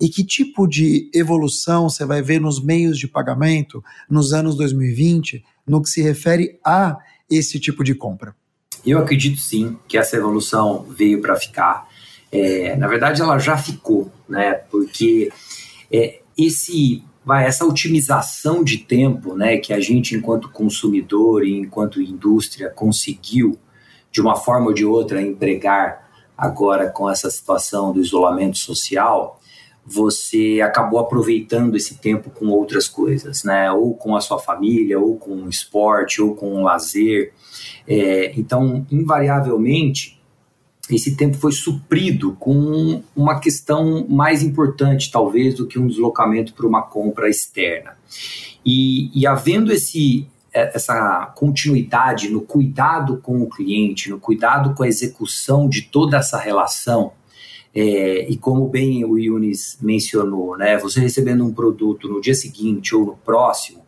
E 0.00 0.08
que 0.08 0.24
tipo 0.24 0.66
de 0.66 1.10
evolução 1.12 1.88
você 1.88 2.04
vai 2.04 2.22
ver 2.22 2.40
nos 2.40 2.62
meios 2.62 2.98
de 2.98 3.08
pagamento 3.08 3.82
nos 4.08 4.32
anos 4.32 4.56
2020 4.56 5.44
no 5.66 5.82
que 5.82 5.88
se 5.90 6.00
refere 6.00 6.58
a 6.64 6.96
esse 7.28 7.58
tipo 7.58 7.82
de 7.82 7.94
compra? 7.94 8.34
Eu 8.86 8.98
acredito 8.98 9.40
sim 9.40 9.76
que 9.88 9.98
essa 9.98 10.16
evolução 10.16 10.84
veio 10.84 11.20
para 11.20 11.36
ficar. 11.36 11.88
É, 12.30 12.76
na 12.76 12.86
verdade, 12.86 13.20
ela 13.20 13.38
já 13.38 13.56
ficou, 13.56 14.10
né? 14.28 14.54
Porque 14.70 15.30
é, 15.90 16.20
esse, 16.36 17.02
vai, 17.28 17.44
essa 17.44 17.66
otimização 17.66 18.64
de 18.64 18.78
tempo, 18.78 19.34
né, 19.34 19.58
que 19.58 19.74
a 19.74 19.80
gente, 19.80 20.16
enquanto 20.16 20.48
consumidor 20.48 21.44
e 21.44 21.58
enquanto 21.58 22.00
indústria, 22.00 22.70
conseguiu 22.70 23.58
de 24.10 24.22
uma 24.22 24.34
forma 24.34 24.68
ou 24.68 24.72
de 24.72 24.86
outra 24.86 25.20
empregar 25.20 26.08
agora 26.34 26.88
com 26.88 27.10
essa 27.10 27.28
situação 27.28 27.92
do 27.92 28.00
isolamento 28.00 28.56
social, 28.56 29.38
você 29.84 30.62
acabou 30.64 31.00
aproveitando 31.00 31.76
esse 31.76 31.98
tempo 31.98 32.30
com 32.30 32.46
outras 32.46 32.88
coisas, 32.88 33.44
né? 33.44 33.70
Ou 33.70 33.94
com 33.94 34.16
a 34.16 34.22
sua 34.22 34.38
família, 34.38 34.98
ou 34.98 35.18
com 35.18 35.34
o 35.34 35.50
esporte, 35.50 36.22
ou 36.22 36.34
com 36.34 36.54
o 36.54 36.62
lazer. 36.62 37.34
É, 37.86 38.32
então, 38.38 38.86
invariavelmente, 38.90 40.17
esse 40.90 41.16
tempo 41.16 41.36
foi 41.36 41.52
suprido 41.52 42.34
com 42.38 43.02
uma 43.14 43.38
questão 43.40 44.06
mais 44.08 44.42
importante, 44.42 45.10
talvez, 45.10 45.54
do 45.54 45.66
que 45.66 45.78
um 45.78 45.86
deslocamento 45.86 46.54
para 46.54 46.66
uma 46.66 46.82
compra 46.82 47.28
externa. 47.28 47.96
E, 48.64 49.10
e 49.18 49.26
havendo 49.26 49.72
esse, 49.72 50.26
é, 50.52 50.74
essa 50.74 51.26
continuidade 51.36 52.28
no 52.30 52.40
cuidado 52.40 53.18
com 53.18 53.42
o 53.42 53.48
cliente, 53.48 54.10
no 54.10 54.18
cuidado 54.18 54.74
com 54.74 54.82
a 54.82 54.88
execução 54.88 55.68
de 55.68 55.82
toda 55.82 56.16
essa 56.16 56.38
relação, 56.38 57.12
é, 57.74 58.28
e 58.28 58.36
como 58.36 58.66
bem 58.68 59.04
o 59.04 59.18
Yunis 59.18 59.78
mencionou, 59.80 60.56
né, 60.56 60.78
você 60.78 61.00
recebendo 61.00 61.44
um 61.44 61.52
produto 61.52 62.08
no 62.08 62.20
dia 62.20 62.34
seguinte 62.34 62.94
ou 62.94 63.04
no 63.04 63.16
próximo, 63.16 63.82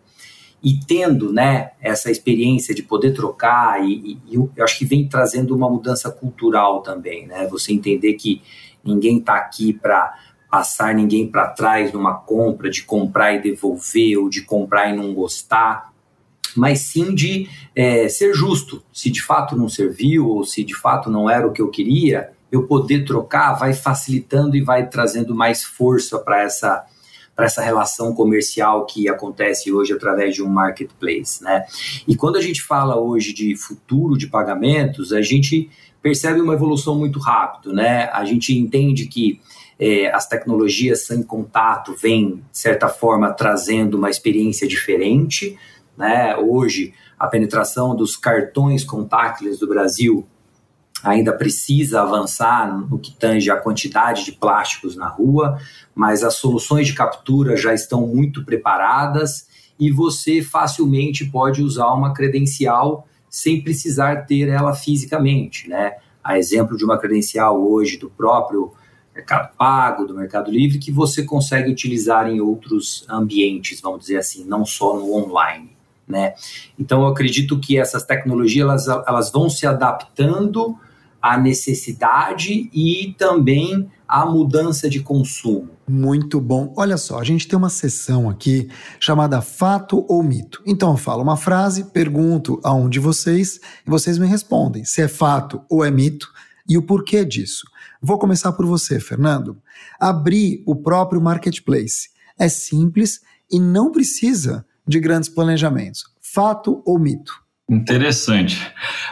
e 0.63 0.79
tendo 0.79 1.33
né, 1.33 1.71
essa 1.81 2.11
experiência 2.11 2.75
de 2.75 2.83
poder 2.83 3.13
trocar, 3.13 3.83
e, 3.83 4.19
e, 4.29 4.35
eu 4.35 4.51
acho 4.61 4.79
que 4.79 4.85
vem 4.85 5.09
trazendo 5.09 5.57
uma 5.57 5.71
mudança 5.71 6.11
cultural 6.11 6.83
também, 6.83 7.27
né? 7.27 7.47
Você 7.49 7.73
entender 7.73 8.15
que 8.15 8.43
ninguém 8.85 9.19
está 9.19 9.37
aqui 9.37 9.73
para 9.73 10.15
passar 10.51 10.95
ninguém 10.95 11.27
para 11.27 11.49
trás 11.49 11.93
numa 11.93 12.15
compra, 12.15 12.69
de 12.69 12.83
comprar 12.83 13.33
e 13.33 13.41
devolver, 13.41 14.19
ou 14.19 14.29
de 14.29 14.43
comprar 14.43 14.91
e 14.91 14.97
não 14.97 15.15
gostar, 15.15 15.93
mas 16.57 16.81
sim 16.81 17.15
de 17.15 17.49
é, 17.75 18.09
ser 18.09 18.35
justo. 18.35 18.83
Se 18.93 19.11
de 19.11 19.23
fato 19.23 19.57
não 19.57 19.69
serviu, 19.69 20.29
ou 20.29 20.45
se 20.45 20.65
de 20.65 20.75
fato 20.75 21.09
não 21.09 21.31
era 21.31 21.47
o 21.47 21.53
que 21.53 21.63
eu 21.63 21.69
queria, 21.69 22.33
eu 22.51 22.65
poder 22.67 23.05
trocar 23.05 23.55
vai 23.55 23.73
facilitando 23.73 24.57
e 24.57 24.61
vai 24.61 24.89
trazendo 24.89 25.35
mais 25.35 25.63
força 25.63 26.19
para 26.19 26.43
essa 26.43 26.85
para 27.41 27.47
essa 27.47 27.63
relação 27.63 28.13
comercial 28.13 28.85
que 28.85 29.09
acontece 29.09 29.73
hoje 29.73 29.95
através 29.95 30.35
de 30.35 30.43
um 30.43 30.47
marketplace, 30.47 31.43
né? 31.43 31.65
E 32.07 32.15
quando 32.15 32.37
a 32.37 32.43
gente 32.43 32.61
fala 32.61 33.01
hoje 33.01 33.33
de 33.33 33.57
futuro 33.57 34.19
de 34.19 34.27
pagamentos, 34.27 35.11
a 35.11 35.23
gente 35.23 35.71
percebe 36.03 36.39
uma 36.43 36.53
evolução 36.53 36.99
muito 36.99 37.19
rápido, 37.19 37.73
né? 37.73 38.11
A 38.13 38.27
gente 38.27 38.55
entende 38.55 39.07
que 39.07 39.41
é, 39.79 40.13
as 40.15 40.29
tecnologias 40.29 41.07
sem 41.07 41.23
contato 41.23 41.97
vêm, 41.99 42.45
de 42.53 42.59
certa 42.59 42.91
forma, 42.91 43.33
trazendo 43.33 43.97
uma 43.97 44.11
experiência 44.11 44.69
diferente, 44.69 45.59
né? 45.97 46.37
Hoje, 46.37 46.93
a 47.19 47.27
penetração 47.27 47.97
dos 47.97 48.19
cartões 48.19 48.85
contactless 48.85 49.59
do 49.59 49.67
Brasil 49.67 50.27
ainda 51.03 51.33
precisa 51.33 52.03
avançar 52.03 52.77
no 52.89 52.99
que 52.99 53.13
tange 53.13 53.51
a 53.51 53.57
quantidade 53.57 54.25
de 54.25 54.33
plásticos 54.33 54.97
na 54.97 55.09
rua, 55.09 55.59
mas 55.95 56.23
as 56.23 56.35
soluções 56.35 56.87
de 56.87 56.95
captura 56.95 57.57
já 57.57 57.73
estão 57.73 58.07
muito 58.07 58.45
preparadas 58.45 59.49
e 59.79 59.91
você 59.91 60.43
facilmente 60.43 61.25
pode 61.25 61.63
usar 61.63 61.89
uma 61.93 62.13
credencial 62.13 63.07
sem 63.29 63.63
precisar 63.63 64.27
ter 64.27 64.49
ela 64.49 64.75
fisicamente, 64.75 65.69
né? 65.69 65.97
A 66.23 66.39
exemplo 66.39 66.77
de 66.77 66.85
uma 66.85 66.99
credencial 66.99 67.63
hoje 67.63 67.97
do 67.97 68.11
próprio 68.11 68.73
Mercado 69.15 69.57
Pago, 69.57 70.07
do 70.07 70.15
Mercado 70.15 70.51
Livre, 70.51 70.79
que 70.79 70.93
você 70.93 71.23
consegue 71.23 71.71
utilizar 71.71 72.29
em 72.29 72.41
outros 72.41 73.05
ambientes, 73.09 73.81
vamos 73.81 74.01
dizer 74.01 74.19
assim, 74.19 74.45
não 74.45 74.65
só 74.65 74.97
no 74.97 75.15
online. 75.15 75.77
Né? 76.07 76.35
Então, 76.79 77.03
eu 77.03 77.09
acredito 77.09 77.59
que 77.59 77.79
essas 77.79 78.05
tecnologias 78.05 78.87
elas, 78.87 78.89
elas 79.07 79.31
vão 79.31 79.49
se 79.49 79.67
adaptando 79.67 80.77
a 81.21 81.39
necessidade 81.39 82.71
e 82.73 83.15
também 83.19 83.91
a 84.07 84.27
mudança 84.27 84.89
de 84.89 85.01
consumo. 85.01 85.71
Muito 85.89 86.41
bom. 86.41 86.73
Olha 86.77 86.97
só, 86.97 87.19
a 87.19 87.25
gente 87.25 87.47
tem 87.47 87.57
uma 87.57 87.69
sessão 87.69 88.29
aqui 88.29 88.69
chamada 88.99 89.41
Fato 89.41 90.05
ou 90.09 90.23
Mito. 90.23 90.63
Então 90.67 90.91
eu 90.93 90.97
falo 90.97 91.23
uma 91.23 91.37
frase, 91.37 91.85
pergunto 91.85 92.61
a 92.65 92.73
um 92.73 92.89
de 92.89 92.99
vocês 92.99 93.61
e 93.87 93.91
vocês 93.91 94.19
me 94.19 94.27
respondem 94.27 94.85
se 94.85 95.03
é 95.03 95.09
fato 95.09 95.63
ou 95.69 95.85
é 95.85 95.91
mito 95.91 96.29
e 96.69 96.77
o 96.79 96.83
porquê 96.83 97.25
disso. 97.25 97.67
Vou 98.01 98.19
começar 98.19 98.53
por 98.53 98.67
você, 98.67 98.99
Fernando. 98.99 99.61
Abrir 99.99 100.63
o 100.67 100.75
próprio 100.75 101.21
marketplace 101.21 102.11
é 102.39 102.49
simples 102.49 103.21
e 103.51 103.59
não 103.59 103.93
precisa 103.93 104.65
de 104.87 104.99
grandes 104.99 105.29
planejamentos. 105.29 106.05
Fato 106.21 106.83
ou 106.87 106.99
mito? 106.99 107.33
Interessante. 107.71 108.61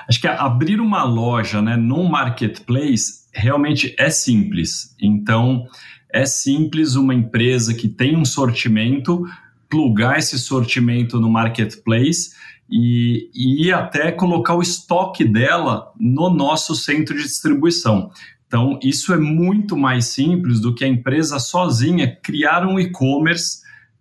Acho 0.08 0.20
que 0.20 0.26
abrir 0.26 0.80
uma 0.80 1.04
loja 1.04 1.62
né, 1.62 1.76
no 1.76 2.02
marketplace 2.02 3.28
realmente 3.32 3.94
é 3.96 4.10
simples. 4.10 4.96
Então, 5.00 5.64
é 6.12 6.26
simples 6.26 6.96
uma 6.96 7.14
empresa 7.14 7.72
que 7.72 7.88
tem 7.88 8.16
um 8.16 8.24
sortimento 8.24 9.24
plugar 9.68 10.18
esse 10.18 10.38
sortimento 10.40 11.20
no 11.20 11.30
marketplace 11.30 12.32
e, 12.68 13.30
e 13.32 13.72
até 13.72 14.10
colocar 14.10 14.54
o 14.54 14.62
estoque 14.62 15.24
dela 15.24 15.92
no 15.98 16.28
nosso 16.28 16.74
centro 16.74 17.16
de 17.16 17.22
distribuição. 17.22 18.10
Então, 18.48 18.78
isso 18.82 19.12
é 19.12 19.18
muito 19.18 19.76
mais 19.76 20.06
simples 20.06 20.58
do 20.58 20.74
que 20.74 20.84
a 20.84 20.88
empresa 20.88 21.38
sozinha 21.38 22.18
criar 22.22 22.66
um 22.66 22.80
e-commerce, 22.80 23.60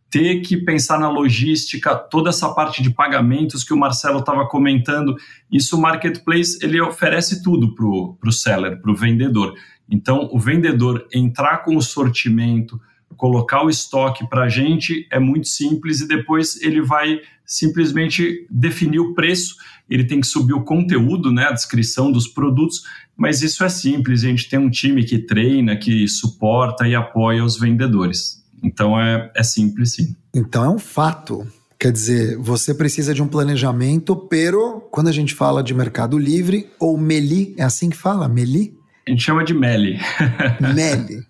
ter 0.09 0.41
que 0.41 0.57
pensar 0.57 0.99
na 0.99 1.09
logística, 1.09 1.95
toda 1.95 2.29
essa 2.29 2.49
parte 2.53 2.81
de 2.81 2.89
pagamentos 2.89 3.63
que 3.63 3.73
o 3.73 3.77
Marcelo 3.77 4.19
estava 4.19 4.47
comentando. 4.47 5.15
Isso 5.51 5.77
o 5.77 5.81
marketplace 5.81 6.57
ele 6.61 6.79
oferece 6.79 7.43
tudo 7.43 7.75
para 7.75 7.85
o 7.85 8.31
seller, 8.31 8.81
para 8.81 8.91
o 8.91 8.95
vendedor. 8.95 9.53
Então, 9.89 10.29
o 10.31 10.39
vendedor 10.39 11.07
entrar 11.13 11.63
com 11.63 11.75
o 11.75 11.81
sortimento, 11.81 12.79
colocar 13.15 13.63
o 13.63 13.69
estoque 13.69 14.27
para 14.29 14.43
a 14.43 14.49
gente 14.49 15.07
é 15.11 15.19
muito 15.19 15.47
simples 15.47 16.01
e 16.01 16.07
depois 16.07 16.61
ele 16.61 16.81
vai 16.81 17.19
simplesmente 17.45 18.45
definir 18.49 18.99
o 18.99 19.13
preço. 19.13 19.55
Ele 19.89 20.03
tem 20.03 20.19
que 20.19 20.27
subir 20.27 20.53
o 20.53 20.63
conteúdo, 20.63 21.31
né, 21.31 21.45
a 21.45 21.53
descrição 21.53 22.11
dos 22.11 22.27
produtos, 22.27 22.83
mas 23.15 23.41
isso 23.41 23.63
é 23.63 23.69
simples. 23.69 24.23
A 24.23 24.27
gente 24.27 24.49
tem 24.49 24.59
um 24.59 24.69
time 24.69 25.03
que 25.03 25.17
treina, 25.17 25.75
que 25.75 26.07
suporta 26.07 26.87
e 26.87 26.93
apoia 26.93 27.43
os 27.43 27.57
vendedores. 27.57 28.45
Então 28.63 28.99
é, 28.99 29.31
é 29.35 29.43
simples, 29.43 29.93
sim. 29.93 30.15
Então 30.33 30.63
é 30.63 30.69
um 30.69 30.79
fato. 30.79 31.45
Quer 31.79 31.91
dizer, 31.91 32.37
você 32.37 32.73
precisa 32.73 33.13
de 33.13 33.21
um 33.21 33.27
planejamento, 33.27 34.15
pero 34.15 34.81
quando 34.91 35.09
a 35.09 35.11
gente 35.11 35.35
fala 35.35 35.61
de 35.61 35.73
Mercado 35.75 36.17
Livre 36.17 36.69
ou 36.79 36.97
Meli, 36.97 37.53
é 37.57 37.63
assim 37.63 37.89
que 37.89 37.97
fala? 37.97 38.27
Meli? 38.27 38.75
A 39.07 39.11
gente 39.11 39.23
chama 39.23 39.43
de 39.43 39.53
Meli. 39.53 39.99
Meli. 40.73 41.23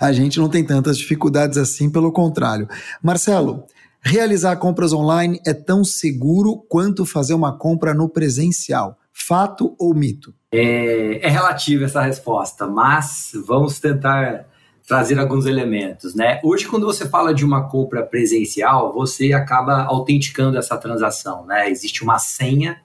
a 0.00 0.10
gente 0.12 0.38
não 0.38 0.48
tem 0.48 0.64
tantas 0.64 0.96
dificuldades 0.96 1.58
assim, 1.58 1.90
pelo 1.90 2.10
contrário. 2.10 2.66
Marcelo, 3.02 3.64
realizar 4.00 4.56
compras 4.56 4.94
online 4.94 5.38
é 5.46 5.52
tão 5.52 5.84
seguro 5.84 6.64
quanto 6.68 7.04
fazer 7.04 7.34
uma 7.34 7.56
compra 7.58 7.92
no 7.92 8.08
presencial. 8.08 8.98
Fato 9.12 9.76
ou 9.78 9.94
mito? 9.94 10.34
É, 10.50 11.26
é 11.26 11.28
relativa 11.28 11.84
essa 11.84 12.00
resposta, 12.00 12.66
mas 12.66 13.32
vamos 13.46 13.78
tentar 13.80 14.46
trazer 14.86 15.18
alguns 15.18 15.46
elementos, 15.46 16.14
né? 16.14 16.40
Hoje, 16.44 16.66
quando 16.66 16.86
você 16.86 17.08
fala 17.08 17.34
de 17.34 17.44
uma 17.44 17.68
compra 17.68 18.04
presencial, 18.04 18.92
você 18.92 19.32
acaba 19.32 19.82
autenticando 19.82 20.56
essa 20.56 20.76
transação, 20.76 21.44
né? 21.44 21.68
Existe 21.68 22.04
uma 22.04 22.18
senha 22.18 22.80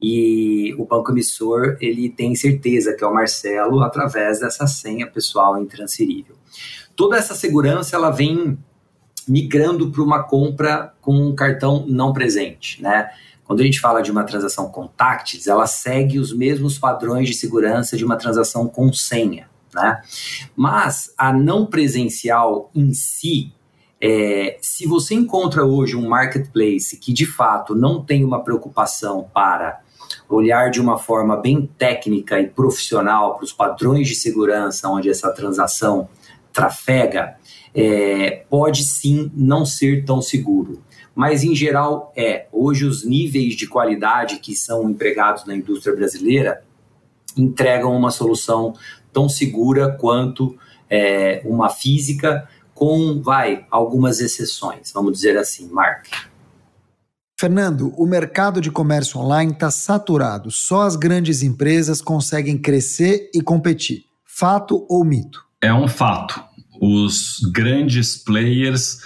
e 0.00 0.74
o 0.78 0.86
banco 0.86 1.10
emissor 1.10 1.76
ele 1.80 2.08
tem 2.08 2.34
certeza 2.34 2.94
que 2.94 3.04
é 3.04 3.06
o 3.06 3.12
Marcelo 3.12 3.82
através 3.82 4.40
dessa 4.40 4.66
senha 4.66 5.06
pessoal 5.06 5.60
intransferível. 5.60 6.34
Toda 6.96 7.18
essa 7.18 7.34
segurança 7.34 7.94
ela 7.94 8.10
vem 8.10 8.58
migrando 9.28 9.90
para 9.90 10.02
uma 10.02 10.22
compra 10.22 10.94
com 11.02 11.14
um 11.14 11.34
cartão 11.34 11.84
não 11.86 12.12
presente, 12.12 12.82
né? 12.82 13.10
Quando 13.44 13.60
a 13.60 13.64
gente 13.64 13.80
fala 13.80 14.02
de 14.02 14.10
uma 14.10 14.24
transação 14.24 14.70
contactless, 14.70 15.48
ela 15.48 15.66
segue 15.66 16.18
os 16.18 16.32
mesmos 16.32 16.78
padrões 16.78 17.28
de 17.28 17.34
segurança 17.34 17.96
de 17.96 18.04
uma 18.04 18.16
transação 18.16 18.66
com 18.66 18.92
senha, 18.92 19.47
né? 19.74 20.00
Mas 20.56 21.12
a 21.16 21.32
não 21.32 21.66
presencial 21.66 22.70
em 22.74 22.92
si, 22.92 23.52
é, 24.00 24.58
se 24.60 24.86
você 24.86 25.14
encontra 25.14 25.64
hoje 25.64 25.96
um 25.96 26.08
marketplace 26.08 26.96
que 26.96 27.12
de 27.12 27.26
fato 27.26 27.74
não 27.74 28.02
tem 28.02 28.24
uma 28.24 28.42
preocupação 28.42 29.28
para 29.34 29.80
olhar 30.28 30.70
de 30.70 30.80
uma 30.80 30.98
forma 30.98 31.36
bem 31.36 31.68
técnica 31.78 32.40
e 32.40 32.46
profissional 32.46 33.36
para 33.36 33.44
os 33.44 33.52
padrões 33.52 34.06
de 34.06 34.14
segurança 34.14 34.88
onde 34.88 35.10
essa 35.10 35.30
transação 35.32 36.08
trafega, 36.52 37.36
é, 37.74 38.44
pode 38.48 38.84
sim 38.84 39.30
não 39.34 39.64
ser 39.64 40.04
tão 40.04 40.20
seguro. 40.20 40.82
Mas 41.14 41.42
em 41.42 41.54
geral 41.54 42.12
é. 42.16 42.46
Hoje 42.52 42.84
os 42.84 43.04
níveis 43.04 43.54
de 43.54 43.66
qualidade 43.66 44.38
que 44.38 44.54
são 44.54 44.88
empregados 44.88 45.44
na 45.44 45.54
indústria 45.54 45.94
brasileira 45.94 46.62
entregam 47.36 47.96
uma 47.96 48.10
solução 48.10 48.74
tão 49.12 49.28
segura 49.28 49.90
quanto 49.92 50.56
é, 50.88 51.42
uma 51.44 51.68
física, 51.68 52.48
com 52.74 53.20
vai 53.20 53.66
algumas 53.70 54.20
exceções, 54.20 54.92
vamos 54.92 55.12
dizer 55.12 55.36
assim, 55.36 55.68
Mark. 55.68 56.06
Fernando, 57.40 57.94
o 57.96 58.04
mercado 58.04 58.60
de 58.60 58.68
comércio 58.68 59.20
online 59.20 59.52
está 59.52 59.70
saturado. 59.70 60.50
Só 60.50 60.82
as 60.82 60.96
grandes 60.96 61.42
empresas 61.42 62.02
conseguem 62.02 62.58
crescer 62.58 63.30
e 63.32 63.40
competir. 63.40 64.06
Fato 64.24 64.84
ou 64.88 65.04
mito? 65.04 65.44
É 65.62 65.72
um 65.72 65.86
fato. 65.86 66.42
Os 66.80 67.38
grandes 67.52 68.16
players 68.16 69.02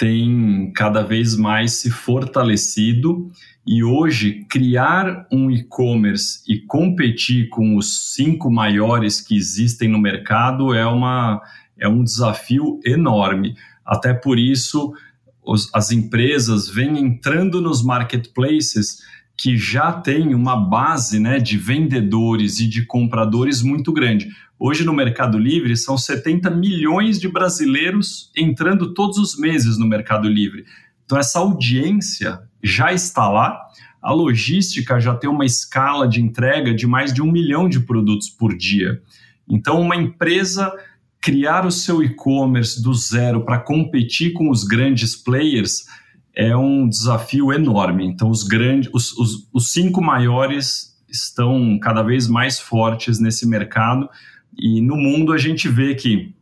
têm 0.00 0.72
cada 0.74 1.02
vez 1.02 1.36
mais 1.36 1.74
se 1.74 1.90
fortalecido 1.90 3.30
e 3.66 3.84
hoje 3.84 4.46
criar 4.48 5.26
um 5.30 5.50
e-commerce 5.50 6.40
e 6.48 6.58
competir 6.60 7.50
com 7.50 7.76
os 7.76 8.14
cinco 8.14 8.50
maiores 8.50 9.20
que 9.20 9.36
existem 9.36 9.90
no 9.90 9.98
mercado 10.00 10.72
é, 10.72 10.86
uma, 10.86 11.42
é 11.78 11.86
um 11.86 12.02
desafio 12.02 12.80
enorme. 12.82 13.54
Até 13.84 14.14
por 14.14 14.38
isso 14.38 14.94
os, 15.42 15.68
as 15.74 15.92
empresas 15.92 16.66
vêm 16.66 16.98
entrando 16.98 17.60
nos 17.60 17.84
marketplaces 17.84 19.02
que 19.40 19.56
já 19.56 19.90
têm 19.90 20.34
uma 20.34 20.54
base 20.54 21.18
né, 21.18 21.38
de 21.38 21.56
vendedores 21.56 22.60
e 22.60 22.68
de 22.68 22.84
compradores 22.84 23.62
muito 23.62 23.90
grande. 23.90 24.28
Hoje 24.58 24.84
no 24.84 24.92
Mercado 24.92 25.38
Livre 25.38 25.78
são 25.78 25.96
70 25.96 26.50
milhões 26.50 27.18
de 27.18 27.26
brasileiros 27.26 28.30
entrando 28.36 28.92
todos 28.92 29.16
os 29.16 29.38
meses 29.38 29.78
no 29.78 29.86
Mercado 29.86 30.28
Livre. 30.28 30.66
Então 31.06 31.16
essa 31.16 31.38
audiência 31.38 32.38
já 32.62 32.92
está 32.92 33.30
lá, 33.30 33.58
a 34.02 34.12
logística 34.12 35.00
já 35.00 35.14
tem 35.14 35.30
uma 35.30 35.46
escala 35.46 36.06
de 36.06 36.20
entrega 36.20 36.74
de 36.74 36.86
mais 36.86 37.10
de 37.10 37.22
um 37.22 37.32
milhão 37.32 37.66
de 37.66 37.80
produtos 37.80 38.28
por 38.28 38.54
dia. 38.54 39.00
Então 39.48 39.80
uma 39.80 39.96
empresa 39.96 40.70
criar 41.18 41.64
o 41.64 41.70
seu 41.70 42.02
e-commerce 42.02 42.82
do 42.82 42.92
zero 42.92 43.42
para 43.42 43.58
competir 43.58 44.34
com 44.34 44.50
os 44.50 44.64
grandes 44.64 45.16
players 45.16 45.86
é 46.34 46.56
um 46.56 46.88
desafio 46.88 47.52
enorme. 47.52 48.06
Então, 48.06 48.30
os 48.30 48.42
grandes, 48.42 48.90
os, 48.92 49.12
os, 49.16 49.48
os 49.52 49.72
cinco 49.72 50.00
maiores 50.00 50.96
estão 51.08 51.78
cada 51.78 52.02
vez 52.02 52.28
mais 52.28 52.60
fortes 52.60 53.18
nesse 53.18 53.46
mercado 53.46 54.08
e 54.56 54.80
no 54.80 54.96
mundo 54.96 55.32
a 55.32 55.38
gente 55.38 55.68
vê 55.68 55.94
que 55.94 56.34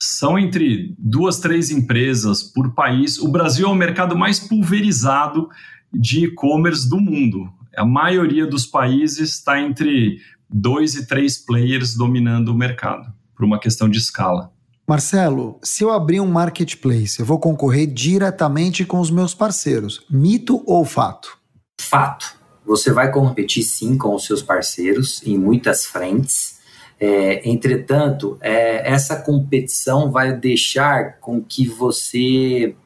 são 0.00 0.38
entre 0.38 0.94
duas, 0.98 1.38
três 1.38 1.70
empresas 1.70 2.42
por 2.42 2.74
país. 2.74 3.18
O 3.18 3.28
Brasil 3.28 3.66
é 3.66 3.70
o 3.70 3.74
mercado 3.74 4.16
mais 4.16 4.40
pulverizado 4.40 5.48
de 5.92 6.24
e-commerce 6.24 6.88
do 6.88 7.00
mundo. 7.00 7.48
A 7.76 7.84
maioria 7.84 8.46
dos 8.46 8.66
países 8.66 9.30
está 9.30 9.60
entre 9.60 10.18
dois 10.50 10.94
e 10.96 11.06
três 11.06 11.38
players 11.38 11.94
dominando 11.94 12.48
o 12.48 12.54
mercado 12.54 13.12
por 13.34 13.44
uma 13.44 13.58
questão 13.58 13.88
de 13.88 13.98
escala. 13.98 14.52
Marcelo, 14.92 15.58
se 15.62 15.82
eu 15.82 15.90
abrir 15.90 16.20
um 16.20 16.26
marketplace, 16.26 17.18
eu 17.18 17.24
vou 17.24 17.38
concorrer 17.38 17.86
diretamente 17.86 18.84
com 18.84 19.00
os 19.00 19.10
meus 19.10 19.34
parceiros. 19.34 20.04
Mito 20.10 20.62
ou 20.66 20.84
fato? 20.84 21.38
Fato. 21.80 22.36
Você 22.66 22.92
vai 22.92 23.10
competir 23.10 23.62
sim 23.62 23.96
com 23.96 24.14
os 24.14 24.26
seus 24.26 24.42
parceiros 24.42 25.26
em 25.26 25.38
muitas 25.38 25.86
frentes. 25.86 26.58
É, 27.00 27.48
entretanto, 27.48 28.36
é, 28.42 28.92
essa 28.92 29.16
competição 29.16 30.10
vai 30.10 30.36
deixar 30.36 31.18
com 31.20 31.42
que 31.42 31.66
você 31.66 32.76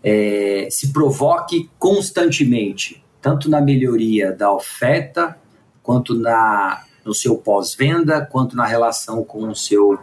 é, 0.00 0.68
se 0.70 0.92
provoque 0.92 1.68
constantemente, 1.76 3.04
tanto 3.20 3.50
na 3.50 3.60
melhoria 3.60 4.30
da 4.30 4.52
oferta, 4.52 5.36
quanto 5.82 6.14
na 6.14 6.84
no 7.04 7.12
seu 7.12 7.36
pós-venda 7.36 8.24
quanto 8.24 8.54
na 8.54 8.64
relação 8.64 9.24
com 9.24 9.48
o 9.48 9.56
seu 9.56 9.98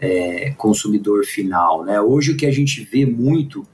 é, 0.00 0.50
consumidor 0.56 1.24
final. 1.24 1.84
Né? 1.84 2.00
Hoje 2.00 2.32
o 2.32 2.36
que 2.36 2.46
a 2.46 2.50
gente 2.50 2.82
vê 2.82 3.04
muito 3.04 3.66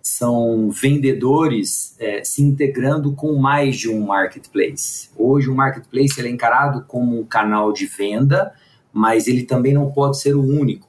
são 0.00 0.70
vendedores 0.70 1.94
é, 1.98 2.24
se 2.24 2.42
integrando 2.42 3.12
com 3.12 3.34
mais 3.36 3.76
de 3.76 3.88
um 3.88 4.06
marketplace. 4.06 5.08
Hoje 5.16 5.48
o 5.48 5.54
marketplace 5.54 6.20
é 6.20 6.28
encarado 6.28 6.84
como 6.86 7.20
um 7.20 7.24
canal 7.24 7.72
de 7.72 7.86
venda, 7.86 8.52
mas 8.92 9.28
ele 9.28 9.44
também 9.44 9.72
não 9.72 9.90
pode 9.90 10.20
ser 10.20 10.34
o 10.34 10.42
único, 10.42 10.88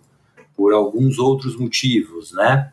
por 0.55 0.73
alguns 0.73 1.19
outros 1.19 1.55
motivos, 1.55 2.31
né? 2.33 2.71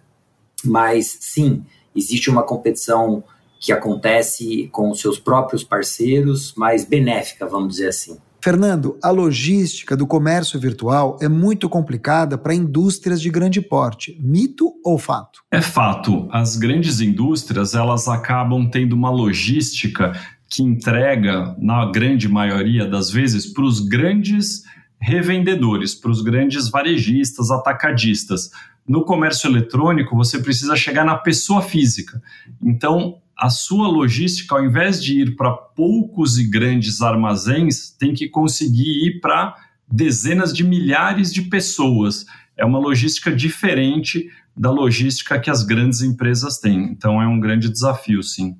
Mas 0.65 1.19
sim, 1.21 1.65
existe 1.95 2.31
uma 2.31 2.43
competição 2.43 3.23
que 3.59 3.73
acontece 3.73 4.69
com 4.73 4.91
os 4.91 5.01
seus 5.01 5.19
próprios 5.19 5.63
parceiros, 5.63 6.55
mais 6.55 6.85
benéfica, 6.85 7.47
vamos 7.47 7.73
dizer 7.73 7.89
assim. 7.89 8.19
Fernando, 8.43 8.99
a 9.03 9.11
logística 9.11 9.95
do 9.95 10.07
comércio 10.07 10.59
virtual 10.59 11.19
é 11.21 11.29
muito 11.29 11.69
complicada 11.69 12.39
para 12.39 12.55
indústrias 12.55 13.21
de 13.21 13.29
grande 13.29 13.61
porte. 13.61 14.19
Mito 14.21 14.73
ou 14.83 14.99
fato? 14.99 15.43
É 15.51 15.61
fato. 15.61 16.27
As 16.33 16.57
grandes 16.57 17.01
indústrias, 17.01 17.75
elas 17.75 18.09
acabam 18.09 18.69
tendo 18.71 18.95
uma 18.95 19.11
logística 19.11 20.13
que 20.49 20.63
entrega, 20.63 21.55
na 21.59 21.91
grande 21.93 22.29
maioria 22.29 22.87
das 22.87 23.11
vezes, 23.11 23.47
para 23.47 23.65
os 23.65 23.81
grandes 23.81 24.63
revendedores, 24.99 25.95
para 25.95 26.11
os 26.11 26.23
grandes 26.23 26.69
varejistas, 26.69 27.51
atacadistas. 27.51 28.51
No 28.89 29.05
comércio 29.05 29.49
eletrônico, 29.49 30.17
você 30.17 30.39
precisa 30.39 30.75
chegar 30.75 31.05
na 31.05 31.17
pessoa 31.17 31.63
física. 31.63 32.21
Então, 32.61 33.19
a 33.41 33.49
sua 33.49 33.89
logística, 33.89 34.55
ao 34.55 34.63
invés 34.63 35.03
de 35.03 35.19
ir 35.23 35.35
para 35.35 35.51
poucos 35.51 36.37
e 36.37 36.45
grandes 36.45 37.01
armazéns, 37.01 37.91
tem 37.99 38.13
que 38.13 38.29
conseguir 38.29 39.07
ir 39.07 39.21
para 39.21 39.57
dezenas 39.91 40.53
de 40.53 40.63
milhares 40.63 41.33
de 41.33 41.43
pessoas. 41.43 42.27
É 42.55 42.67
uma 42.67 42.79
logística 42.79 43.35
diferente 43.35 44.29
da 44.55 44.71
logística 44.71 45.41
que 45.41 45.49
as 45.49 45.63
grandes 45.63 46.03
empresas 46.03 46.59
têm. 46.59 46.83
Então 46.91 47.21
é 47.21 47.27
um 47.27 47.41
grande 47.41 47.71
desafio, 47.71 48.23
sim. 48.23 48.59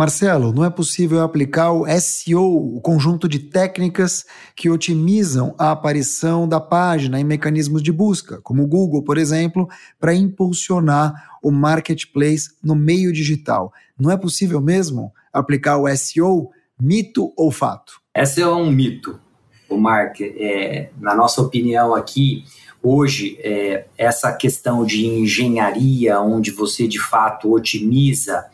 Marcelo, 0.00 0.50
não 0.50 0.64
é 0.64 0.70
possível 0.70 1.20
aplicar 1.20 1.72
o 1.72 1.84
SEO, 2.00 2.74
o 2.74 2.80
conjunto 2.80 3.28
de 3.28 3.38
técnicas 3.38 4.24
que 4.56 4.70
otimizam 4.70 5.54
a 5.58 5.72
aparição 5.72 6.48
da 6.48 6.58
página 6.58 7.20
em 7.20 7.24
mecanismos 7.24 7.82
de 7.82 7.92
busca, 7.92 8.40
como 8.40 8.62
o 8.62 8.66
Google, 8.66 9.02
por 9.02 9.18
exemplo, 9.18 9.68
para 9.98 10.14
impulsionar 10.14 11.38
o 11.42 11.50
marketplace 11.50 12.48
no 12.64 12.74
meio 12.74 13.12
digital. 13.12 13.74
Não 13.98 14.10
é 14.10 14.16
possível 14.16 14.58
mesmo 14.58 15.12
aplicar 15.30 15.76
o 15.76 15.86
SEO, 15.94 16.48
mito 16.80 17.34
ou 17.36 17.50
fato? 17.50 18.00
Esse 18.16 18.40
é 18.40 18.48
um 18.48 18.70
mito, 18.70 19.20
o 19.68 19.76
Mark. 19.76 20.18
É, 20.22 20.88
na 20.98 21.14
nossa 21.14 21.42
opinião 21.42 21.94
aqui, 21.94 22.44
hoje, 22.82 23.38
é, 23.42 23.84
essa 23.98 24.32
questão 24.32 24.82
de 24.82 25.04
engenharia, 25.04 26.22
onde 26.22 26.52
você 26.52 26.88
de 26.88 26.98
fato 26.98 27.52
otimiza 27.52 28.46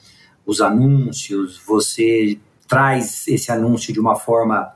os 0.46 0.60
anúncios, 0.60 1.60
você 1.66 2.38
traz 2.68 3.26
esse 3.26 3.50
anúncio 3.50 3.92
de 3.92 4.00
uma 4.00 4.14
forma 4.14 4.72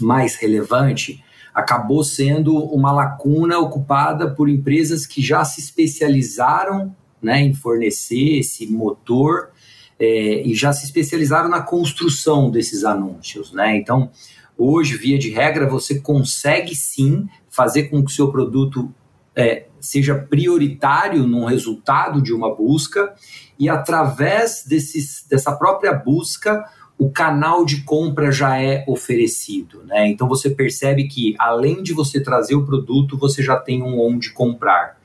mais 0.00 0.36
relevante, 0.36 1.22
acabou 1.52 2.02
sendo 2.02 2.56
uma 2.56 2.92
lacuna 2.92 3.58
ocupada 3.58 4.30
por 4.30 4.48
empresas 4.48 5.06
que 5.06 5.20
já 5.20 5.44
se 5.44 5.60
especializaram 5.60 6.94
né, 7.20 7.40
em 7.40 7.52
fornecer 7.52 8.38
esse 8.38 8.66
motor 8.66 9.50
é, 9.98 10.42
e 10.42 10.54
já 10.54 10.72
se 10.72 10.84
especializaram 10.84 11.48
na 11.48 11.60
construção 11.60 12.50
desses 12.50 12.84
anúncios. 12.84 13.52
Né? 13.52 13.76
Então, 13.76 14.10
hoje, 14.56 14.96
via 14.96 15.18
de 15.18 15.30
regra, 15.30 15.68
você 15.68 16.00
consegue 16.00 16.74
sim 16.74 17.28
fazer 17.48 17.84
com 17.84 18.02
que 18.02 18.10
o 18.10 18.14
seu 18.14 18.32
produto 18.32 18.92
é, 19.36 19.66
seja 19.80 20.14
prioritário 20.14 21.26
no 21.26 21.44
resultado 21.44 22.20
de 22.22 22.32
uma 22.32 22.54
busca 22.54 23.14
e 23.62 23.68
através 23.68 24.64
desses, 24.66 25.24
dessa 25.30 25.52
própria 25.52 25.92
busca 25.92 26.68
o 26.98 27.08
canal 27.08 27.64
de 27.64 27.82
compra 27.82 28.32
já 28.32 28.60
é 28.60 28.84
oferecido, 28.88 29.84
né? 29.84 30.08
Então 30.08 30.28
você 30.28 30.50
percebe 30.50 31.06
que 31.06 31.36
além 31.38 31.80
de 31.80 31.92
você 31.92 32.20
trazer 32.20 32.56
o 32.56 32.66
produto, 32.66 33.16
você 33.16 33.40
já 33.40 33.56
tem 33.56 33.80
um 33.80 34.00
onde 34.00 34.32
comprar. 34.32 34.98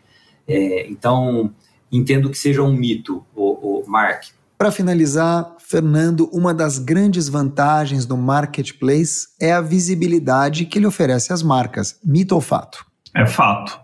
É, 0.48 0.90
então 0.90 1.54
entendo 1.92 2.32
que 2.32 2.38
seja 2.38 2.64
um 2.64 2.74
mito, 2.74 3.24
o, 3.36 3.82
o 3.82 3.88
Mark. 3.88 4.24
Para 4.58 4.72
finalizar, 4.72 5.56
Fernando, 5.60 6.28
uma 6.34 6.52
das 6.52 6.80
grandes 6.80 7.30
vantagens 7.30 8.08
do 8.08 8.18
marketplace 8.18 9.28
é 9.40 9.54
a 9.54 9.62
visibilidade 9.62 10.66
que 10.66 10.80
ele 10.80 10.88
oferece 10.88 11.32
às 11.32 11.44
marcas. 11.44 12.00
Mito 12.04 12.34
ou 12.34 12.42
fato? 12.42 12.84
É 13.16 13.28
fato. 13.28 13.80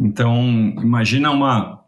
Então, 0.00 0.34
imagina 0.82 1.30
uma, 1.30 1.83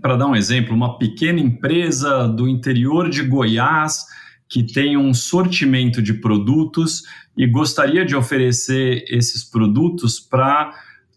para 0.00 0.16
dar 0.16 0.26
um 0.26 0.36
exemplo, 0.36 0.74
uma 0.74 0.98
pequena 0.98 1.40
empresa 1.40 2.28
do 2.28 2.48
interior 2.48 3.08
de 3.08 3.22
Goiás 3.22 4.04
que 4.48 4.62
tem 4.62 4.96
um 4.98 5.14
sortimento 5.14 6.02
de 6.02 6.12
produtos 6.12 7.04
e 7.36 7.46
gostaria 7.46 8.04
de 8.04 8.14
oferecer 8.14 9.04
esses 9.08 9.42
produtos 9.42 10.20
para 10.20 10.72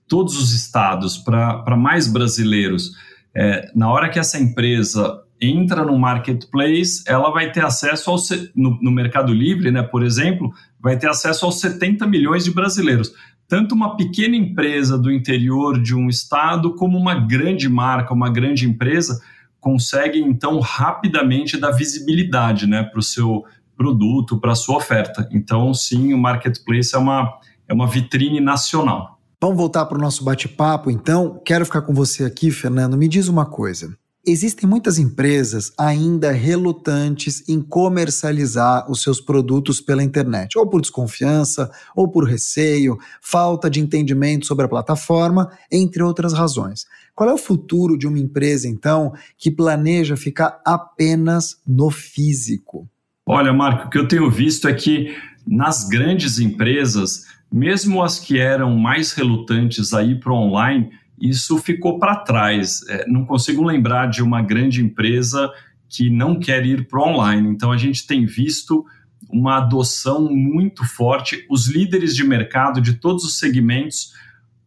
todos 0.08 0.38
os 0.38 0.54
estados, 0.54 1.18
para 1.18 1.76
mais 1.76 2.08
brasileiros. 2.08 2.92
É, 3.36 3.70
na 3.76 3.90
hora 3.92 4.10
que 4.10 4.18
essa 4.18 4.40
empresa 4.40 5.22
entra 5.42 5.84
no 5.84 6.00
marketplace, 6.00 7.04
ela 7.06 7.30
vai 7.30 7.52
ter 7.52 7.66
acesso 7.66 8.10
ao 8.10 8.18
no, 8.56 8.80
no 8.82 8.92
Mercado 8.92 9.34
Livre, 9.34 9.70
né, 9.70 9.84
por 9.84 10.04
exemplo, 10.04 10.54
vai 10.80 10.98
ter 10.98 11.10
acesso 11.10 11.46
aos 11.46 11.60
70 11.60 12.08
milhões 12.08 12.46
de 12.46 12.52
brasileiros 12.52 13.12
tanto 13.48 13.76
uma 13.76 13.96
pequena 13.96 14.36
empresa 14.36 14.98
do 14.98 15.12
interior 15.12 15.82
de 15.82 15.96
um 15.96 16.10
estado 16.10 16.76
como 16.76 16.98
uma 16.98 17.16
grande 17.16 17.70
marca, 17.70 18.14
uma 18.14 18.30
grande 18.30 18.68
empresa 18.68 19.22
consegue 19.60 20.20
então 20.20 20.60
rapidamente 20.60 21.58
dar 21.58 21.72
visibilidade, 21.72 22.68
né, 22.68 22.84
para 22.84 23.00
o 23.00 23.04
seu 23.04 23.44
produto, 23.76 24.40
para 24.40 24.52
a 24.52 24.56
sua 24.56 24.78
oferta. 24.78 25.28
Então, 25.32 25.74
sim, 25.74 26.14
o 26.14 26.18
marketplace 26.18 26.96
é 26.96 26.98
uma 26.98 27.40
é 27.68 27.74
uma 27.74 27.88
vitrine 27.88 28.40
nacional. 28.40 29.20
Vamos 29.42 29.58
voltar 29.58 29.86
para 29.86 29.98
o 29.98 30.02
nosso 30.02 30.24
bate-papo, 30.24 30.90
então. 30.90 31.42
Quero 31.44 31.66
ficar 31.66 31.82
com 31.82 31.94
você 31.94 32.24
aqui, 32.24 32.52
Fernando. 32.52 32.98
Me 32.98 33.08
diz 33.08 33.28
uma 33.28 33.46
coisa. 33.46 33.98
Existem 34.28 34.68
muitas 34.68 34.98
empresas 34.98 35.72
ainda 35.78 36.32
relutantes 36.32 37.48
em 37.48 37.62
comercializar 37.62 38.90
os 38.90 39.04
seus 39.04 39.22
produtos 39.22 39.80
pela 39.80 40.04
internet, 40.04 40.58
ou 40.58 40.66
por 40.66 40.82
desconfiança, 40.82 41.70
ou 41.96 42.08
por 42.08 42.28
receio, 42.28 42.98
falta 43.22 43.70
de 43.70 43.80
entendimento 43.80 44.48
sobre 44.48 44.66
a 44.66 44.68
plataforma, 44.68 45.52
entre 45.72 46.02
outras 46.02 46.34
razões. 46.34 46.88
Qual 47.14 47.30
é 47.30 47.34
o 47.34 47.38
futuro 47.38 47.96
de 47.96 48.08
uma 48.08 48.18
empresa, 48.18 48.68
então, 48.68 49.14
que 49.38 49.52
planeja 49.52 50.18
ficar 50.18 50.60
apenas 50.66 51.62
no 51.68 51.92
físico? 51.92 52.90
Olha, 53.28 53.54
Marco, 53.54 53.86
o 53.86 53.90
que 53.92 53.98
eu 54.00 54.08
tenho 54.08 54.30
visto 54.32 54.68
é 54.68 54.74
que 54.74 55.16
nas 55.46 55.88
grandes 55.88 56.40
empresas, 56.40 57.26
mesmo 57.52 58.02
as 58.02 58.20
que 58.20 58.40
eram 58.40 58.76
mais 58.76 59.14
relutantes 59.14 59.94
a 59.94 60.04
ir 60.04 60.20
para 60.20 60.34
online, 60.34 60.90
isso 61.20 61.58
ficou 61.58 62.00
para 62.00 62.16
trás. 62.16 62.82
É, 62.90 63.08
não 63.08 63.26
consigo 63.26 63.64
lembrar 63.64 64.08
de 64.08 64.22
uma 64.22 64.42
grande 64.42 64.82
empresa 64.82 65.50
que 65.88 66.10
não 66.10 66.40
quer 66.40 66.66
ir 66.66 66.88
para 66.88 67.02
online. 67.02 67.50
Então, 67.50 67.72
a 67.72 67.78
gente 67.78 68.06
tem 68.06 68.26
visto 68.26 68.86
uma 69.30 69.58
adoção 69.58 70.30
muito 70.30 70.86
forte. 70.86 71.46
Os 71.50 71.68
líderes 71.68 72.16
de 72.16 72.24
mercado 72.24 72.82
de 72.82 72.94
todos 72.94 73.24
os 73.24 73.40
segmentos 73.40 74.14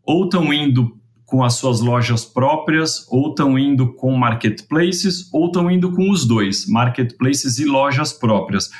ou 0.04 0.24
estão 0.24 0.52
indo 0.52 0.96
com 1.26 1.44
as 1.44 1.54
suas 1.56 1.80
lojas 1.80 2.24
próprias, 2.24 3.06
ou 3.10 3.28
estão 3.28 3.58
indo 3.58 3.92
com 3.92 4.16
marketplaces, 4.16 5.28
ou 5.30 5.48
estão 5.48 5.70
indo 5.70 5.92
com 5.92 6.10
os 6.10 6.24
dois, 6.24 6.66
marketplaces 6.66 7.58
e 7.58 7.66
lojas 7.66 8.14
próprias. 8.14 8.70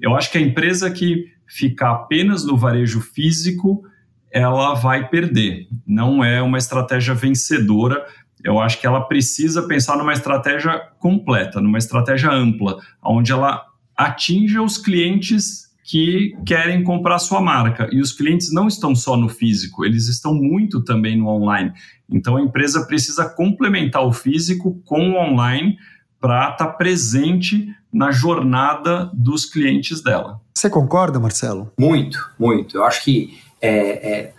Eu 0.00 0.16
acho 0.16 0.32
que 0.32 0.38
a 0.38 0.40
empresa 0.40 0.90
que 0.90 1.26
ficar 1.46 1.90
apenas 1.90 2.46
no 2.46 2.56
varejo 2.56 3.02
físico 3.02 3.84
ela 4.30 4.74
vai 4.74 5.08
perder. 5.08 5.68
Não 5.86 6.22
é 6.22 6.42
uma 6.42 6.58
estratégia 6.58 7.14
vencedora. 7.14 8.04
Eu 8.44 8.60
acho 8.60 8.80
que 8.80 8.86
ela 8.86 9.00
precisa 9.00 9.62
pensar 9.66 9.96
numa 9.96 10.12
estratégia 10.12 10.78
completa, 10.98 11.60
numa 11.60 11.78
estratégia 11.78 12.30
ampla, 12.30 12.78
onde 13.02 13.32
ela 13.32 13.64
atinja 13.96 14.62
os 14.62 14.78
clientes 14.78 15.68
que 15.88 16.36
querem 16.44 16.84
comprar 16.84 17.18
sua 17.18 17.40
marca. 17.40 17.88
E 17.90 18.00
os 18.00 18.12
clientes 18.12 18.52
não 18.52 18.68
estão 18.68 18.94
só 18.94 19.16
no 19.16 19.28
físico, 19.28 19.84
eles 19.84 20.06
estão 20.06 20.34
muito 20.34 20.84
também 20.84 21.16
no 21.16 21.28
online. 21.28 21.72
Então 22.08 22.36
a 22.36 22.42
empresa 22.42 22.86
precisa 22.86 23.28
complementar 23.28 24.06
o 24.06 24.12
físico 24.12 24.80
com 24.84 25.10
o 25.10 25.16
online 25.16 25.78
para 26.20 26.50
estar 26.50 26.66
tá 26.66 26.72
presente 26.72 27.74
na 27.92 28.10
jornada 28.10 29.10
dos 29.14 29.46
clientes 29.46 30.02
dela. 30.02 30.40
Você 30.54 30.68
concorda, 30.68 31.18
Marcelo? 31.18 31.72
Muito, 31.78 32.18
muito. 32.38 32.76
Eu 32.76 32.84
acho 32.84 33.02
que 33.02 33.38
é, 33.60 33.70
é, 33.70 34.32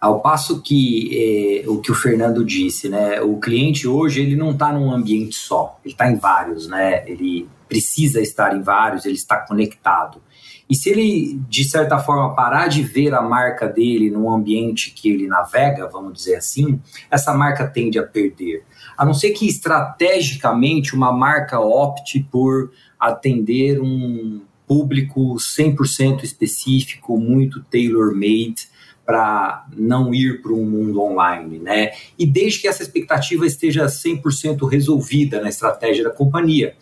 ao 0.00 0.20
passo 0.20 0.62
que 0.62 1.62
é, 1.64 1.68
o 1.68 1.78
que 1.78 1.92
o 1.92 1.94
Fernando 1.94 2.44
disse, 2.44 2.88
né, 2.88 3.20
o 3.20 3.38
cliente 3.38 3.86
hoje 3.86 4.22
ele 4.22 4.36
não 4.36 4.52
está 4.52 4.72
num 4.72 4.90
ambiente 4.90 5.36
só, 5.36 5.78
ele 5.84 5.92
está 5.92 6.10
em 6.10 6.16
vários, 6.16 6.66
né, 6.66 7.04
ele 7.06 7.48
precisa 7.68 8.20
estar 8.20 8.56
em 8.56 8.62
vários, 8.62 9.04
ele 9.04 9.14
está 9.14 9.36
conectado. 9.36 10.20
E 10.68 10.74
se 10.74 10.88
ele, 10.88 11.40
de 11.48 11.64
certa 11.64 11.98
forma, 11.98 12.32
parar 12.32 12.68
de 12.68 12.82
ver 12.82 13.12
a 13.12 13.20
marca 13.20 13.66
dele 13.66 14.08
num 14.08 14.30
ambiente 14.30 14.92
que 14.92 15.10
ele 15.10 15.26
navega, 15.26 15.88
vamos 15.88 16.12
dizer 16.14 16.36
assim, 16.36 16.80
essa 17.10 17.34
marca 17.34 17.66
tende 17.66 17.98
a 17.98 18.04
perder. 18.04 18.64
A 18.96 19.04
não 19.04 19.12
ser 19.12 19.30
que 19.30 19.48
estrategicamente 19.48 20.94
uma 20.94 21.12
marca 21.12 21.58
opte 21.58 22.20
por 22.30 22.70
atender 23.00 23.80
um 23.80 24.42
público 24.70 25.34
100% 25.34 26.22
específico, 26.22 27.18
muito 27.18 27.60
tailor-made 27.64 28.68
para 29.04 29.66
não 29.76 30.14
ir 30.14 30.40
para 30.40 30.52
um 30.52 30.64
mundo 30.64 31.02
online, 31.02 31.58
né? 31.58 31.90
E 32.16 32.24
desde 32.24 32.60
que 32.60 32.68
essa 32.68 32.80
expectativa 32.80 33.44
esteja 33.44 33.86
100% 33.86 34.64
resolvida 34.70 35.40
na 35.40 35.48
estratégia 35.48 36.04
da 36.04 36.10
companhia. 36.10 36.76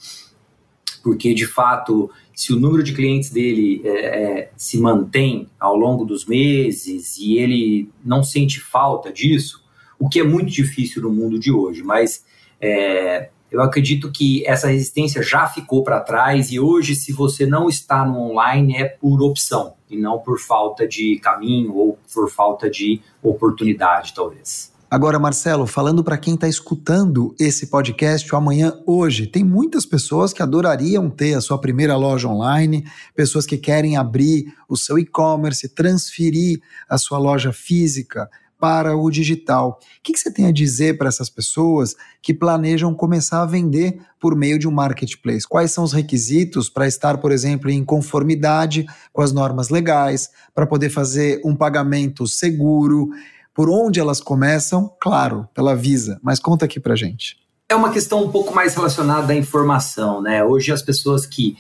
porque 1.03 1.33
de 1.33 1.47
fato, 1.47 2.11
se 2.35 2.53
o 2.53 2.61
número 2.61 2.83
de 2.83 2.93
clientes 2.93 3.31
dele 3.31 3.81
é, 3.83 3.91
é, 3.91 4.51
se 4.55 4.77
mantém 4.79 5.49
ao 5.59 5.75
longo 5.75 6.05
dos 6.05 6.27
meses 6.27 7.17
e 7.17 7.39
ele 7.39 7.89
não 8.05 8.23
sente 8.23 8.61
falta 8.61 9.11
disso, 9.11 9.65
o 9.99 10.11
que 10.11 10.21
é 10.21 10.25
muito 10.25 10.51
difícil 10.51 11.01
no 11.01 11.11
mundo 11.11 11.39
de 11.39 11.51
hoje, 11.51 11.83
mas 11.83 12.23
é, 12.61 13.31
eu 13.51 13.63
acredito 13.63 14.11
que 14.13 14.47
essa 14.47 14.69
resistência 14.69 15.23
já 15.23 15.47
ficou 15.47 15.83
para 15.83 16.01
trás 16.01 16.51
e 16.51 16.61
hoje, 16.61 16.95
se 16.95 17.13
você 17.13 17.47
não 17.47 17.69
está 17.69 18.05
no 18.05 18.19
online, 18.31 18.77
é 18.77 18.85
por 18.85 19.23
opção 19.23 19.75
e 19.91 19.97
não 19.97 20.19
por 20.19 20.39
falta 20.39 20.87
de 20.87 21.19
caminho 21.19 21.75
ou 21.75 21.99
por 22.13 22.31
falta 22.31 22.69
de 22.69 23.01
oportunidade, 23.23 24.13
talvez. 24.15 24.73
Agora, 24.91 25.19
Marcelo, 25.19 25.67
falando 25.67 26.03
para 26.03 26.17
quem 26.17 26.33
está 26.35 26.49
escutando 26.49 27.35
esse 27.39 27.67
podcast 27.67 28.35
amanhã 28.35 28.73
hoje, 28.87 29.27
tem 29.27 29.45
muitas 29.45 29.85
pessoas 29.85 30.33
que 30.33 30.43
adorariam 30.43 31.11
ter 31.11 31.35
a 31.35 31.43
sua 31.43 31.59
primeira 31.59 31.95
loja 31.95 32.27
online, 32.27 32.87
pessoas 33.15 33.45
que 33.45 33.59
querem 33.59 33.99
abrir 33.99 34.47
o 34.67 34.79
seu 34.79 34.99
e-commerce, 34.99 35.69
transferir 35.69 36.63
a 36.89 36.97
sua 36.97 37.19
loja 37.19 37.53
física 37.53 38.31
para 38.59 38.97
o 38.97 39.11
digital. 39.11 39.79
O 39.81 40.03
que, 40.03 40.17
você 40.17 40.33
tem 40.33 40.47
a 40.47 40.53
dizer 40.53 40.99
para 40.99 41.09
essas 41.09 41.31
pessoas 41.31 41.95
que 42.21 42.35
planejam 42.35 42.93
começar 42.95 43.43
a 43.43 43.47
vender 43.47 44.01
por 44.21 44.35
meio 44.35 44.59
de 44.59 44.67
um 44.67 44.71
marketplace? 44.71 45.47
Quais 45.47 45.71
são 45.71 45.85
os 45.85 45.93
requisitos 45.93 46.69
para 46.69 46.87
estar, 46.87 47.19
por 47.19 47.31
exemplo, 47.33 47.71
em 47.71 47.85
conformidade 47.85 48.87
com 49.13 49.23
as 49.23 49.33
normas 49.33 49.69
legais, 49.69 50.31
para 50.55 50.67
poder 50.67 50.91
fazer 50.91 51.41
um 51.45 51.55
pagamento 51.55 52.27
seguro? 52.27 53.11
Por 53.55 53.71
onde 53.71 54.01
elas 54.01 54.21
começam? 54.21 54.93
Claro, 55.01 55.49
pela 55.55 55.75
Visa, 55.75 56.19
mas 56.23 56.39
conta 56.39 56.65
aqui 56.65 56.79
para 56.79 56.97
gente. 56.97 57.37
É 57.69 57.75
uma 57.75 57.91
questão 57.91 58.25
um 58.25 58.31
pouco 58.31 58.55
mais 58.55 58.75
relacionada 58.75 59.33
à 59.33 59.37
informação, 59.37 60.23
né? 60.23 60.43
Hoje 60.43 60.73
as 60.73 60.81
pessoas 60.81 61.27
que 61.27 61.57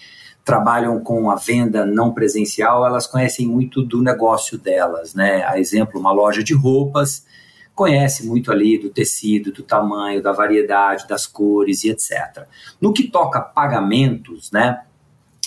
trabalham 0.48 0.98
com 0.98 1.30
a 1.30 1.34
venda 1.34 1.84
não 1.84 2.14
presencial, 2.14 2.86
elas 2.86 3.06
conhecem 3.06 3.46
muito 3.46 3.82
do 3.82 4.00
negócio 4.00 4.56
delas, 4.56 5.12
né? 5.12 5.44
A 5.44 5.60
exemplo, 5.60 6.00
uma 6.00 6.10
loja 6.10 6.42
de 6.42 6.54
roupas 6.54 7.26
conhece 7.74 8.26
muito 8.26 8.50
ali 8.50 8.78
do 8.78 8.88
tecido, 8.88 9.52
do 9.52 9.62
tamanho, 9.62 10.22
da 10.22 10.32
variedade, 10.32 11.06
das 11.06 11.26
cores 11.26 11.84
e 11.84 11.90
etc. 11.90 12.46
No 12.80 12.94
que 12.94 13.08
toca 13.08 13.42
pagamentos, 13.42 14.50
né? 14.50 14.84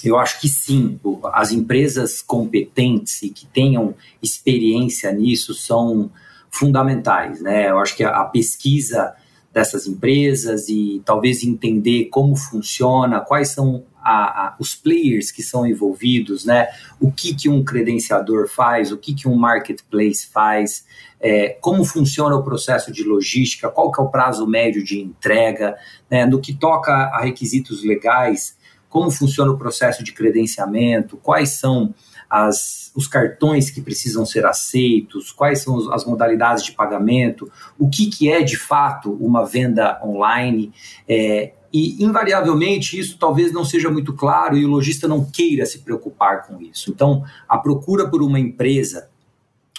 Eu 0.03 0.19
acho 0.19 0.39
que 0.39 0.47
sim, 0.47 0.99
as 1.33 1.51
empresas 1.51 2.21
competentes 2.21 3.23
e 3.23 3.31
que 3.31 3.47
tenham 3.47 3.95
experiência 4.21 5.11
nisso 5.11 5.55
são 5.55 6.11
fundamentais, 6.51 7.41
né? 7.41 7.71
Eu 7.71 7.79
acho 7.79 7.97
que 7.97 8.03
a, 8.03 8.23
pesquisa 8.25 9.15
dessas 9.51 9.87
empresas 9.87 10.69
e 10.69 11.01
talvez 11.03 11.43
entender 11.43 12.05
como 12.05 12.35
funciona, 12.35 13.19
quais 13.19 13.49
são 13.49 13.83
a, 14.03 14.47
a, 14.47 14.55
os 14.59 14.75
players 14.75 15.31
que 15.31 15.43
são 15.43 15.65
envolvidos, 15.65 16.45
né? 16.45 16.67
O 16.99 17.11
que, 17.11 17.33
que 17.35 17.47
um 17.49 17.63
credenciador 17.63 18.47
faz, 18.47 18.91
o 18.91 18.97
que, 18.97 19.13
que 19.13 19.27
um 19.27 19.35
marketplace 19.35 20.27
faz, 20.27 20.85
é, 21.19 21.49
como 21.61 21.85
funciona 21.85 22.35
o 22.35 22.43
processo 22.43 22.91
de 22.91 23.03
logística, 23.03 23.69
qual 23.69 23.91
que 23.91 24.01
é 24.01 24.03
o 24.03 24.09
prazo 24.09 24.47
médio 24.47 24.83
de 24.83 24.99
entrega, 24.99 25.77
né? 26.09 26.25
no 26.25 26.41
que 26.41 26.53
toca 26.53 26.91
a 26.91 27.21
requisitos 27.21 27.83
legais, 27.83 28.57
como 28.89 29.11
funciona 29.11 29.51
o 29.51 29.57
processo 29.57 30.03
de 30.03 30.11
credenciamento, 30.11 31.15
quais 31.17 31.51
são 31.51 31.93
as, 32.29 32.91
os 32.95 33.07
cartões 33.07 33.69
que 33.69 33.81
precisam 33.81 34.25
ser 34.25 34.45
aceitos, 34.45 35.31
quais 35.31 35.59
são 35.59 35.93
as 35.93 36.05
modalidades 36.05 36.63
de 36.63 36.71
pagamento, 36.71 37.49
o 37.77 37.89
que, 37.89 38.09
que 38.09 38.29
é 38.29 38.41
de 38.41 38.57
fato 38.57 39.13
uma 39.13 39.45
venda 39.45 40.01
online. 40.03 40.73
É, 41.07 41.53
e, 41.74 42.03
invariavelmente, 42.03 42.99
isso 42.99 43.17
talvez 43.17 43.51
não 43.51 43.63
seja 43.63 43.89
muito 43.89 44.13
claro 44.13 44.57
e 44.57 44.65
o 44.65 44.69
lojista 44.69 45.07
não 45.07 45.24
queira 45.24 45.65
se 45.65 45.80
preocupar 45.80 46.45
com 46.45 46.61
isso. 46.61 46.91
Então, 46.91 47.24
a 47.47 47.57
procura 47.57 48.09
por 48.09 48.22
uma 48.22 48.39
empresa 48.39 49.09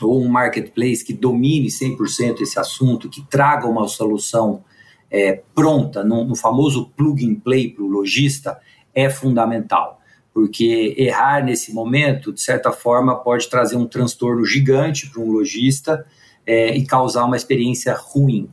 ou 0.01 0.23
um 0.23 0.29
marketplace 0.29 1.05
que 1.05 1.13
domine 1.13 1.69
100% 1.69 2.41
esse 2.41 2.59
assunto, 2.59 3.09
que 3.09 3.23
traga 3.23 3.67
uma 3.67 3.87
solução 3.89 4.65
é, 5.11 5.43
pronta, 5.55 6.03
no, 6.03 6.25
no 6.25 6.35
famoso 6.35 6.91
plug 6.97 7.25
and 7.25 7.41
play 7.41 7.69
para 7.69 7.85
o 7.85 7.89
lojista, 7.89 8.59
é 8.95 9.11
fundamental. 9.11 10.01
Porque 10.33 10.95
errar 10.97 11.45
nesse 11.45 11.75
momento, 11.75 12.33
de 12.33 12.41
certa 12.41 12.73
forma, 12.73 13.17
pode 13.17 13.49
trazer 13.49 13.77
um 13.77 13.87
transtorno 13.87 14.45
gigante 14.47 15.11
para 15.11 15.21
um 15.21 15.31
lojista 15.31 16.07
é, 16.47 16.75
e 16.75 16.87
causar 16.87 17.25
uma 17.25 17.37
experiência 17.37 17.95
ruim. 17.95 18.49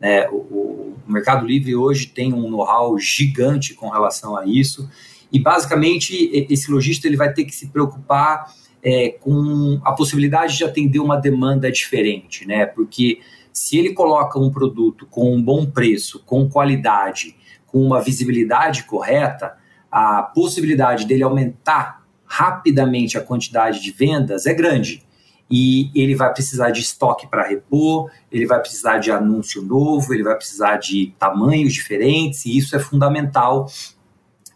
Né? 0.00 0.28
O, 0.28 0.36
o, 0.36 0.94
Mercado 1.06 1.46
Livre 1.46 1.74
hoje 1.76 2.06
tem 2.06 2.32
um 2.32 2.48
know-how 2.48 2.98
gigante 2.98 3.74
com 3.74 3.90
relação 3.90 4.36
a 4.36 4.46
isso 4.46 4.88
e 5.30 5.38
basicamente 5.38 6.30
esse 6.50 6.70
lojista 6.70 7.06
ele 7.06 7.16
vai 7.16 7.32
ter 7.32 7.44
que 7.44 7.54
se 7.54 7.68
preocupar 7.68 8.52
é, 8.82 9.10
com 9.20 9.80
a 9.84 9.92
possibilidade 9.92 10.56
de 10.56 10.64
atender 10.64 10.98
uma 10.98 11.16
demanda 11.16 11.70
diferente, 11.70 12.46
né? 12.46 12.66
Porque 12.66 13.20
se 13.52 13.78
ele 13.78 13.92
coloca 13.92 14.38
um 14.38 14.50
produto 14.50 15.06
com 15.10 15.34
um 15.34 15.42
bom 15.42 15.66
preço, 15.66 16.22
com 16.24 16.48
qualidade, 16.48 17.36
com 17.66 17.82
uma 17.82 18.00
visibilidade 18.00 18.84
correta, 18.84 19.56
a 19.90 20.22
possibilidade 20.22 21.06
dele 21.06 21.22
aumentar 21.22 22.04
rapidamente 22.24 23.16
a 23.16 23.20
quantidade 23.20 23.80
de 23.80 23.90
vendas 23.90 24.46
é 24.46 24.54
grande 24.54 25.04
e 25.50 25.90
ele 25.94 26.14
vai 26.14 26.32
precisar 26.32 26.70
de 26.70 26.80
estoque 26.80 27.26
para 27.26 27.46
repor, 27.46 28.10
ele 28.32 28.46
vai 28.46 28.60
precisar 28.60 28.98
de 28.98 29.10
anúncio 29.10 29.62
novo, 29.62 30.12
ele 30.12 30.22
vai 30.22 30.34
precisar 30.36 30.76
de 30.76 31.14
tamanhos 31.18 31.72
diferentes, 31.72 32.46
e 32.46 32.56
isso 32.56 32.74
é 32.74 32.78
fundamental 32.78 33.66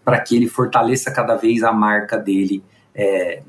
para 0.05 0.21
que 0.21 0.35
ele 0.35 0.49
fortaleça 0.49 1.11
cada 1.11 1.37
vez 1.37 1.63
a 1.63 1.73
marca 1.73 2.17
dele 2.17 2.63
é, 2.95 3.43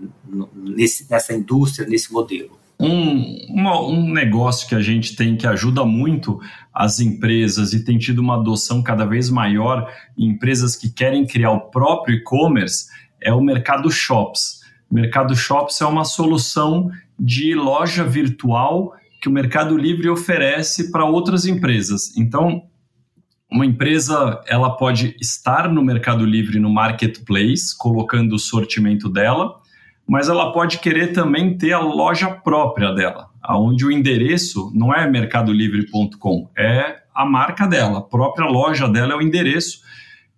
nesse, 0.54 1.10
nessa 1.10 1.34
indústria, 1.34 1.88
nesse 1.88 2.12
modelo. 2.12 2.60
Um, 2.82 3.46
uma, 3.50 3.82
um 3.82 4.14
negócio 4.14 4.68
que 4.68 4.76
a 4.76 4.82
gente 4.82 5.16
tem 5.16 5.36
que 5.36 5.46
ajuda 5.46 5.84
muito 5.84 6.40
as 6.74 7.00
empresas 7.00 7.74
e 7.74 7.84
tem 7.84 7.98
tido 7.98 8.20
uma 8.20 8.36
adoção 8.36 8.82
cada 8.82 9.06
vez 9.06 9.30
maior 9.30 9.92
em 10.18 10.28
empresas 10.28 10.78
que 10.78 10.90
querem 10.90 11.26
criar 11.26 11.52
o 11.52 11.62
próprio 11.70 12.16
e-commerce 12.16 12.88
é 13.20 13.34
o 13.34 13.42
mercado 13.42 13.92
shops. 13.92 14.62
O 14.90 14.96
mercado 14.96 15.36
shops 15.36 15.82
é 15.82 15.86
uma 15.86 16.06
solução 16.06 16.90
de 17.20 17.54
loja 17.56 18.04
virtual 18.04 18.94
que 19.22 19.28
o 19.28 19.32
Mercado 19.32 19.78
Livre 19.78 20.10
oferece 20.10 20.92
para 20.92 21.06
outras 21.06 21.46
empresas. 21.46 22.16
Então, 22.18 22.64
uma 23.52 23.66
empresa 23.66 24.42
ela 24.48 24.78
pode 24.78 25.16
estar 25.20 25.68
no 25.68 25.84
Mercado 25.84 26.26
Livre 26.26 26.60
no 26.60 26.70
marketplace, 26.70 27.76
colocando 27.78 28.34
o 28.34 28.40
sortimento 28.40 29.10
dela, 29.10 29.56
mas 30.08 30.30
ela 30.30 30.52
pode 30.52 30.80
querer 30.80 31.14
também 31.14 31.58
ter 31.58 31.74
a 31.74 31.80
loja 31.80 32.30
própria 32.30 32.92
dela, 32.92 33.30
aonde 33.42 33.86
o 33.86 33.92
endereço 33.92 34.72
não 34.74 34.94
é 34.94 35.10
mercadolivre.com, 35.10 36.50
é 36.58 37.00
a 37.14 37.26
marca 37.26 37.68
dela, 37.68 38.00
a 38.00 38.04
própria 38.04 38.48
loja 38.48 38.88
dela 38.88 39.14
é 39.14 39.16
o 39.16 39.22
endereço. 39.22 39.82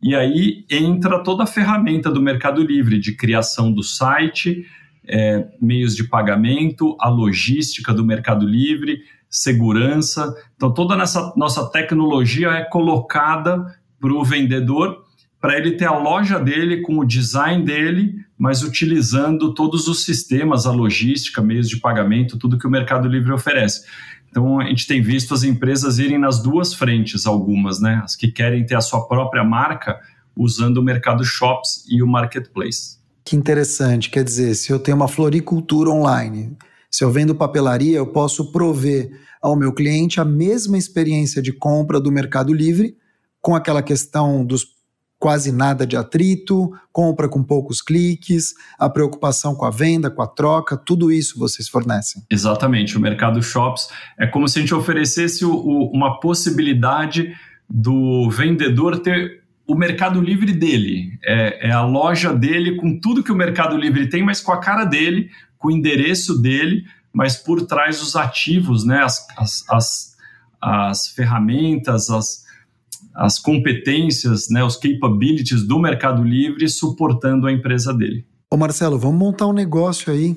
E 0.02 0.16
aí 0.16 0.66
entra 0.70 1.22
toda 1.22 1.44
a 1.44 1.48
ferramenta 1.48 2.10
do 2.10 2.22
Mercado 2.22 2.64
Livre 2.64 2.98
de 2.98 3.16
criação 3.16 3.72
do 3.72 3.84
site, 3.84 4.66
é, 5.08 5.48
meios 5.62 5.96
de 5.96 6.04
pagamento, 6.04 6.96
a 7.00 7.10
logística 7.10 7.94
do 7.94 8.06
Mercado 8.06 8.46
Livre, 8.46 9.02
segurança. 9.30 10.36
Então, 10.56 10.74
toda 10.74 11.02
essa 11.02 11.34
nossa 11.36 11.70
tecnologia 11.70 12.50
é 12.50 12.64
colocada 12.64 13.76
para 14.00 14.14
o 14.14 14.24
vendedor, 14.24 15.04
para 15.40 15.58
ele 15.58 15.72
ter 15.72 15.86
a 15.86 15.98
loja 15.98 16.38
dele 16.40 16.82
com 16.82 17.00
o 17.00 17.06
design 17.06 17.64
dele, 17.64 18.14
mas 18.38 18.64
utilizando 18.64 19.54
todos 19.54 19.88
os 19.88 20.04
sistemas, 20.04 20.66
a 20.66 20.72
logística, 20.72 21.42
meios 21.42 21.70
de 21.70 21.78
pagamento, 21.78 22.38
tudo 22.38 22.58
que 22.58 22.68
o 22.68 22.72
Mercado 22.72 23.08
Livre 23.08 23.32
oferece. 23.32 23.86
Então, 24.30 24.60
a 24.60 24.66
gente 24.66 24.88
tem 24.88 25.02
visto 25.02 25.34
as 25.34 25.44
empresas 25.44 26.00
irem 26.00 26.18
nas 26.18 26.42
duas 26.42 26.74
frentes, 26.74 27.26
algumas, 27.26 27.82
né? 27.82 28.02
As 28.04 28.16
que 28.16 28.32
querem 28.32 28.66
ter 28.66 28.76
a 28.76 28.82
sua 28.82 29.08
própria 29.08 29.44
marca 29.44 30.00
usando 30.36 30.78
o 30.78 30.84
mercado 30.84 31.24
shops 31.24 31.86
e 31.90 32.02
o 32.02 32.08
marketplace. 32.08 33.01
Que 33.24 33.36
interessante, 33.36 34.10
quer 34.10 34.24
dizer, 34.24 34.56
se 34.56 34.72
eu 34.72 34.80
tenho 34.80 34.98
uma 34.98 35.08
floricultura 35.08 35.90
online, 35.90 36.58
se 36.90 37.04
eu 37.04 37.12
vendo 37.12 37.36
papelaria, 37.36 37.98
eu 37.98 38.08
posso 38.08 38.52
prover 38.52 39.12
ao 39.42 39.56
meu 39.56 39.74
cliente 39.74 40.20
a 40.20 40.26
mesma 40.26 40.78
experiência 40.78 41.42
de 41.42 41.52
compra 41.52 42.00
do 42.00 42.12
Mercado 42.12 42.54
Livre, 42.54 42.98
com 43.42 43.56
aquela 43.56 43.82
questão 43.82 44.46
dos 44.46 44.80
quase 45.22 45.52
nada 45.52 45.86
de 45.86 45.96
atrito, 45.96 46.72
compra 46.92 47.30
com 47.30 47.44
poucos 47.44 47.80
cliques, 47.80 48.56
a 48.80 48.90
preocupação 48.90 49.54
com 49.54 49.66
a 49.66 49.70
venda, 49.70 50.10
com 50.10 50.24
a 50.24 50.28
troca, 50.28 50.76
tudo 50.76 51.12
isso 51.12 51.38
vocês 51.38 51.70
fornecem. 51.70 52.24
Exatamente. 52.28 52.98
O 52.98 53.00
Mercado 53.00 53.42
Shops 53.42 53.88
é 54.18 54.26
como 54.26 54.48
se 54.48 54.58
a 54.58 54.62
gente 54.62 54.74
oferecesse 54.74 55.46
o, 55.46 55.54
o, 55.54 55.92
uma 55.92 56.20
possibilidade 56.20 57.36
do 57.70 58.32
vendedor 58.32 58.98
ter 58.98 59.41
o 59.72 59.76
Mercado 59.76 60.20
Livre 60.20 60.52
dele. 60.52 61.18
É, 61.24 61.70
é, 61.70 61.72
a 61.72 61.84
loja 61.84 62.34
dele 62.34 62.76
com 62.76 63.00
tudo 63.00 63.24
que 63.24 63.32
o 63.32 63.36
Mercado 63.36 63.78
Livre 63.78 64.10
tem, 64.10 64.22
mas 64.22 64.42
com 64.42 64.52
a 64.52 64.60
cara 64.60 64.84
dele, 64.84 65.30
com 65.58 65.70
o 65.70 65.72
endereço 65.72 66.42
dele, 66.42 66.84
mas 67.14 67.38
por 67.38 67.66
trás 67.66 68.02
os 68.02 68.16
ativos, 68.16 68.86
né? 68.86 69.02
as, 69.02 69.26
as, 69.38 69.70
as, 69.70 70.18
as 70.62 71.08
ferramentas, 71.08 72.10
as, 72.10 72.44
as 73.16 73.40
competências, 73.40 74.50
né, 74.50 74.64
os 74.64 74.76
capabilities 74.76 75.64
do 75.64 75.80
Mercado 75.80 76.24
Livre 76.24 76.68
suportando 76.68 77.48
a 77.48 77.52
empresa 77.52 77.94
dele. 77.94 78.26
Ô 78.50 78.58
Marcelo, 78.58 79.00
vamos 79.00 79.18
montar 79.18 79.48
um 79.48 79.54
negócio 79.54 80.12
aí. 80.12 80.36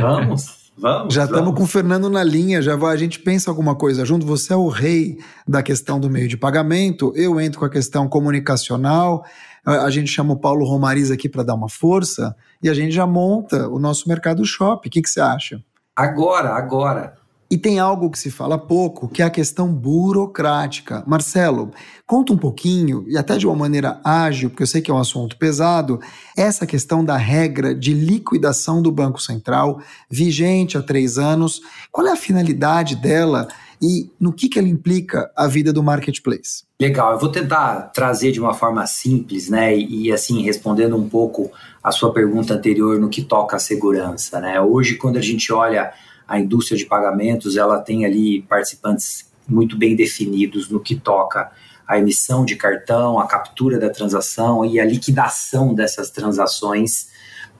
vamos. 0.00 0.57
Vamos, 0.80 1.12
já 1.12 1.24
estamos 1.24 1.54
com 1.54 1.64
o 1.64 1.66
Fernando 1.66 2.08
na 2.08 2.22
linha, 2.22 2.62
já 2.62 2.76
vai, 2.76 2.94
a 2.94 2.98
gente 2.98 3.18
pensa 3.18 3.50
alguma 3.50 3.74
coisa 3.74 4.04
junto. 4.04 4.24
Você 4.26 4.52
é 4.52 4.56
o 4.56 4.68
rei 4.68 5.18
da 5.46 5.62
questão 5.62 5.98
do 5.98 6.08
meio 6.08 6.28
de 6.28 6.36
pagamento, 6.36 7.12
eu 7.16 7.40
entro 7.40 7.58
com 7.58 7.64
a 7.64 7.70
questão 7.70 8.08
comunicacional, 8.08 9.24
a 9.64 9.90
gente 9.90 10.10
chama 10.10 10.34
o 10.34 10.36
Paulo 10.38 10.64
Romariz 10.64 11.10
aqui 11.10 11.28
para 11.28 11.42
dar 11.42 11.54
uma 11.54 11.68
força 11.68 12.34
e 12.62 12.68
a 12.68 12.74
gente 12.74 12.92
já 12.92 13.06
monta 13.06 13.68
o 13.68 13.78
nosso 13.78 14.08
mercado 14.08 14.44
shop. 14.44 14.86
O 14.86 14.90
que, 14.90 15.02
que 15.02 15.10
você 15.10 15.20
acha? 15.20 15.62
Agora, 15.96 16.50
agora. 16.50 17.17
E 17.50 17.56
tem 17.56 17.78
algo 17.78 18.10
que 18.10 18.18
se 18.18 18.30
fala 18.30 18.58
pouco, 18.58 19.08
que 19.08 19.22
é 19.22 19.24
a 19.24 19.30
questão 19.30 19.72
burocrática. 19.72 21.02
Marcelo, 21.06 21.70
conta 22.06 22.32
um 22.32 22.36
pouquinho, 22.36 23.06
e 23.08 23.16
até 23.16 23.38
de 23.38 23.46
uma 23.46 23.56
maneira 23.56 23.98
ágil, 24.04 24.50
porque 24.50 24.62
eu 24.62 24.66
sei 24.66 24.82
que 24.82 24.90
é 24.90 24.94
um 24.94 24.98
assunto 24.98 25.36
pesado, 25.38 25.98
essa 26.36 26.66
questão 26.66 27.02
da 27.02 27.16
regra 27.16 27.74
de 27.74 27.94
liquidação 27.94 28.82
do 28.82 28.92
Banco 28.92 29.20
Central, 29.20 29.80
vigente 30.10 30.76
há 30.76 30.82
três 30.82 31.16
anos. 31.16 31.62
Qual 31.90 32.06
é 32.06 32.12
a 32.12 32.16
finalidade 32.16 32.94
dela 32.96 33.48
e 33.80 34.10
no 34.20 34.32
que, 34.32 34.48
que 34.48 34.58
ela 34.58 34.68
implica 34.68 35.30
a 35.34 35.46
vida 35.46 35.72
do 35.72 35.82
marketplace? 35.82 36.64
Legal, 36.78 37.12
eu 37.12 37.18
vou 37.18 37.30
tentar 37.30 37.92
trazer 37.94 38.30
de 38.30 38.40
uma 38.40 38.52
forma 38.52 38.86
simples, 38.86 39.48
né, 39.48 39.74
e, 39.74 40.12
assim, 40.12 40.42
respondendo 40.42 40.96
um 40.96 41.08
pouco 41.08 41.50
a 41.82 41.90
sua 41.90 42.12
pergunta 42.12 42.52
anterior 42.52 43.00
no 43.00 43.08
que 43.08 43.22
toca 43.22 43.56
à 43.56 43.58
segurança, 43.58 44.38
né. 44.38 44.60
Hoje, 44.60 44.96
quando 44.96 45.16
a 45.16 45.22
gente 45.22 45.50
olha 45.50 45.92
a 46.28 46.38
indústria 46.38 46.76
de 46.76 46.84
pagamentos 46.84 47.56
ela 47.56 47.80
tem 47.80 48.04
ali 48.04 48.42
participantes 48.42 49.26
muito 49.48 49.78
bem 49.78 49.96
definidos 49.96 50.68
no 50.68 50.78
que 50.78 50.94
toca 50.94 51.50
a 51.86 51.98
emissão 51.98 52.44
de 52.44 52.54
cartão, 52.54 53.18
a 53.18 53.26
captura 53.26 53.78
da 53.78 53.88
transação 53.88 54.62
e 54.62 54.78
a 54.78 54.84
liquidação 54.84 55.74
dessas 55.74 56.10
transações 56.10 57.08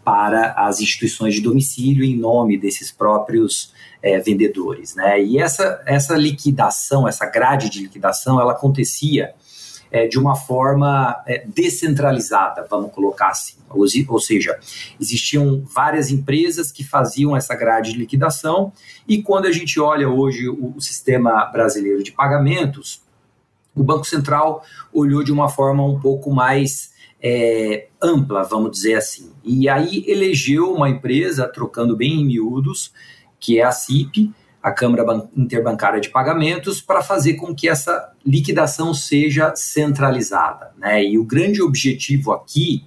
para 0.04 0.52
as 0.52 0.80
instituições 0.80 1.34
de 1.34 1.40
domicílio 1.40 2.04
em 2.04 2.16
nome 2.16 2.58
desses 2.58 2.90
próprios 2.90 3.72
é, 4.02 4.18
vendedores. 4.18 4.94
Né? 4.94 5.22
E 5.22 5.38
essa, 5.38 5.82
essa 5.86 6.14
liquidação, 6.14 7.08
essa 7.08 7.24
grade 7.24 7.70
de 7.70 7.80
liquidação, 7.80 8.38
ela 8.38 8.52
acontecia 8.52 9.34
é, 9.90 10.06
de 10.06 10.18
uma 10.18 10.36
forma 10.36 11.22
é, 11.26 11.44
descentralizada, 11.46 12.66
vamos 12.68 12.92
colocar 12.92 13.28
assim. 13.28 13.56
Ou, 13.70 13.84
ou, 14.08 14.20
seja, 14.20 14.58
existiam 15.00 15.62
várias 15.74 16.10
empresas 16.10 16.72
que 16.72 16.84
faziam 16.84 17.36
essa 17.36 17.54
grade 17.54 17.92
de 17.92 17.98
liquidação, 17.98 18.72
e 19.06 19.22
quando 19.22 19.46
a 19.46 19.52
gente 19.52 19.78
olha 19.80 20.08
hoje 20.08 20.48
o, 20.48 20.74
o 20.76 20.80
sistema 20.80 21.44
brasileiro 21.46 22.02
de 22.02 22.12
pagamentos, 22.12 23.02
o 23.74 23.82
Banco 23.82 24.04
Central 24.04 24.64
olhou 24.92 25.22
de 25.22 25.32
uma 25.32 25.48
forma 25.48 25.84
um 25.84 26.00
pouco 26.00 26.32
mais 26.32 26.92
é, 27.22 27.88
ampla, 28.02 28.42
vamos 28.42 28.72
dizer 28.72 28.94
assim. 28.94 29.30
E 29.44 29.68
aí 29.68 30.04
elegeu 30.06 30.72
uma 30.72 30.88
empresa, 30.88 31.48
trocando 31.48 31.96
bem 31.96 32.20
em 32.20 32.26
miúdos, 32.26 32.92
que 33.38 33.60
é 33.60 33.64
a 33.64 33.70
CIP, 33.70 34.32
a 34.62 34.72
Câmara 34.72 35.28
Interbancária 35.36 36.00
de 36.00 36.10
Pagamentos 36.10 36.80
para 36.80 37.02
fazer 37.02 37.34
com 37.34 37.54
que 37.54 37.68
essa 37.68 38.12
liquidação 38.26 38.92
seja 38.92 39.54
centralizada. 39.54 40.72
Né? 40.76 41.04
E 41.04 41.18
o 41.18 41.24
grande 41.24 41.62
objetivo 41.62 42.32
aqui 42.32 42.84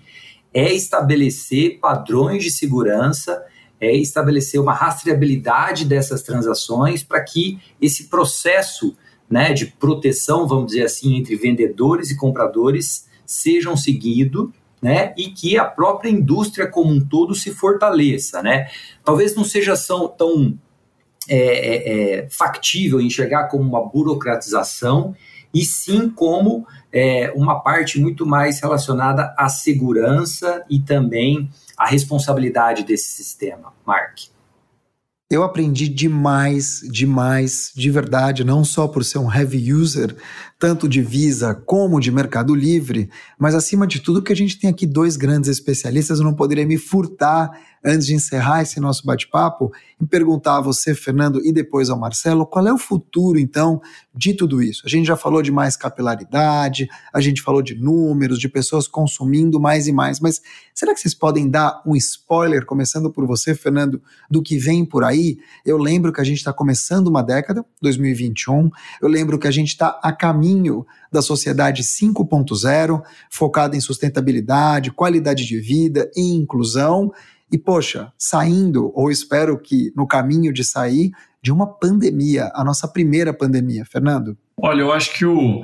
é 0.54 0.74
estabelecer 0.74 1.80
padrões 1.80 2.44
de 2.44 2.52
segurança, 2.52 3.44
é 3.80 3.96
estabelecer 3.96 4.60
uma 4.60 4.74
rastreabilidade 4.74 5.86
dessas 5.86 6.22
transações 6.22 7.04
para 7.04 7.22
que 7.24 7.60
esse 7.82 8.10
processo 8.10 8.96
né, 9.30 9.54
de 9.54 9.66
proteção, 9.66 10.46
vamos 10.46 10.68
dizer 10.68 10.84
assim, 10.84 11.16
entre 11.16 11.36
vendedores 11.36 12.12
e 12.12 12.18
compradores 12.18 13.08
sejam 13.26 13.78
seguido 13.78 14.54
né, 14.82 15.14
e 15.18 15.30
que 15.30 15.58
a 15.58 15.64
própria 15.64 16.10
indústria 16.10 16.68
como 16.68 16.92
um 16.92 17.00
todo 17.00 17.34
se 17.34 17.52
fortaleça. 17.52 18.42
Né? 18.44 18.68
Talvez 19.06 19.34
não 19.36 19.46
seja 19.46 19.74
tão 20.18 20.60
é, 21.34 21.38
é, 21.38 22.20
é, 22.20 22.30
factível 22.30 23.00
enxergar 23.00 23.48
como 23.48 23.64
uma 23.64 23.88
burocratização 23.88 25.16
e 25.54 25.64
sim 25.64 26.10
como 26.10 26.68
é, 26.92 27.32
uma 27.34 27.62
parte 27.62 27.98
muito 28.02 28.26
mais 28.26 28.60
relacionada 28.60 29.34
à 29.38 29.48
segurança 29.48 30.62
e 30.70 30.78
também 30.78 31.50
à 31.78 31.88
responsabilidade 31.88 32.84
desse 32.84 33.12
sistema. 33.12 33.72
Mark. 33.86 34.20
Eu 35.30 35.44
aprendi 35.44 35.88
demais, 35.88 36.82
demais, 36.92 37.72
de 37.74 37.90
verdade, 37.90 38.44
não 38.44 38.66
só 38.66 38.86
por 38.86 39.06
ser 39.06 39.18
um 39.18 39.34
heavy 39.34 39.72
user, 39.72 40.14
tanto 40.60 40.90
de 40.90 41.02
Visa 41.02 41.56
como 41.56 42.02
de 42.02 42.12
Mercado 42.12 42.54
Livre, 42.54 43.10
mas 43.40 43.56
acima 43.56 43.88
de 43.88 44.02
tudo 44.02 44.22
que 44.22 44.34
a 44.34 44.36
gente 44.36 44.60
tem 44.60 44.70
aqui 44.70 44.86
dois 44.86 45.16
grandes 45.16 45.50
especialistas, 45.50 46.20
eu 46.20 46.26
não 46.26 46.34
poderia 46.34 46.66
me 46.66 46.78
furtar 46.78 47.50
antes 47.84 48.08
de 48.08 48.14
encerrar 48.14 48.62
esse 48.62 48.80
nosso 48.80 49.06
bate-papo, 49.06 49.72
e 50.02 50.06
perguntar 50.08 50.58
a 50.58 50.62
você, 50.62 50.96
Fernando, 50.96 51.46
e 51.46 51.54
depois 51.54 51.90
ao 51.90 52.00
Marcelo, 52.00 52.46
qual 52.46 52.68
é 52.68 52.74
o 52.74 52.78
futuro, 52.78 53.38
então, 53.38 53.80
de 54.14 54.34
tudo 54.34 54.62
isso? 54.62 54.82
A 54.86 54.90
gente 54.90 55.06
já 55.06 55.16
falou 55.16 55.42
de 55.42 55.52
mais 55.52 55.78
capilaridade, 55.78 56.90
a 57.14 57.22
gente 57.22 57.42
falou 57.42 57.62
de 57.62 57.76
números, 57.76 58.40
de 58.40 58.50
pessoas 58.50 58.88
consumindo 58.88 59.60
mais 59.60 59.88
e 59.88 59.92
mais, 59.92 60.20
mas 60.20 60.42
será 60.74 60.94
que 60.94 61.00
vocês 61.00 61.14
podem 61.14 61.48
dar 61.48 61.82
um 61.86 61.96
spoiler, 61.96 62.66
começando 62.66 63.12
por 63.12 63.28
você, 63.28 63.54
Fernando, 63.54 64.02
do 64.30 64.42
que 64.42 64.58
vem 64.58 64.84
por 64.84 65.04
aí? 65.04 65.38
Eu 65.64 65.78
lembro 65.78 66.12
que 66.12 66.20
a 66.20 66.24
gente 66.24 66.38
está 66.38 66.52
começando 66.52 67.08
uma 67.08 67.22
década, 67.22 67.64
2021, 67.82 68.72
eu 69.02 69.08
lembro 69.08 69.38
que 69.38 69.48
a 69.48 69.52
gente 69.52 69.70
está 69.70 70.00
a 70.02 70.12
caminho 70.12 70.86
da 71.12 71.22
sociedade 71.22 71.84
5.0, 71.84 73.04
focada 73.30 73.76
em 73.76 73.82
sustentabilidade, 73.82 74.92
qualidade 74.92 75.46
de 75.46 75.60
vida 75.60 76.10
e 76.16 76.34
inclusão, 76.34 77.12
e, 77.52 77.58
poxa, 77.58 78.12
saindo, 78.18 78.92
ou 78.96 79.12
espero 79.12 79.60
que 79.60 79.92
no 79.96 80.08
caminho 80.08 80.54
de 80.54 80.64
sair, 80.64 81.12
de 81.42 81.52
uma 81.52 81.68
pandemia, 81.68 82.52
a 82.54 82.64
nossa 82.64 82.88
primeira 82.88 83.34
pandemia. 83.34 83.84
Fernando? 83.84 84.38
Olha, 84.58 84.82
eu 84.82 84.94
acho 84.94 85.14
que 85.14 85.26
o, 85.26 85.64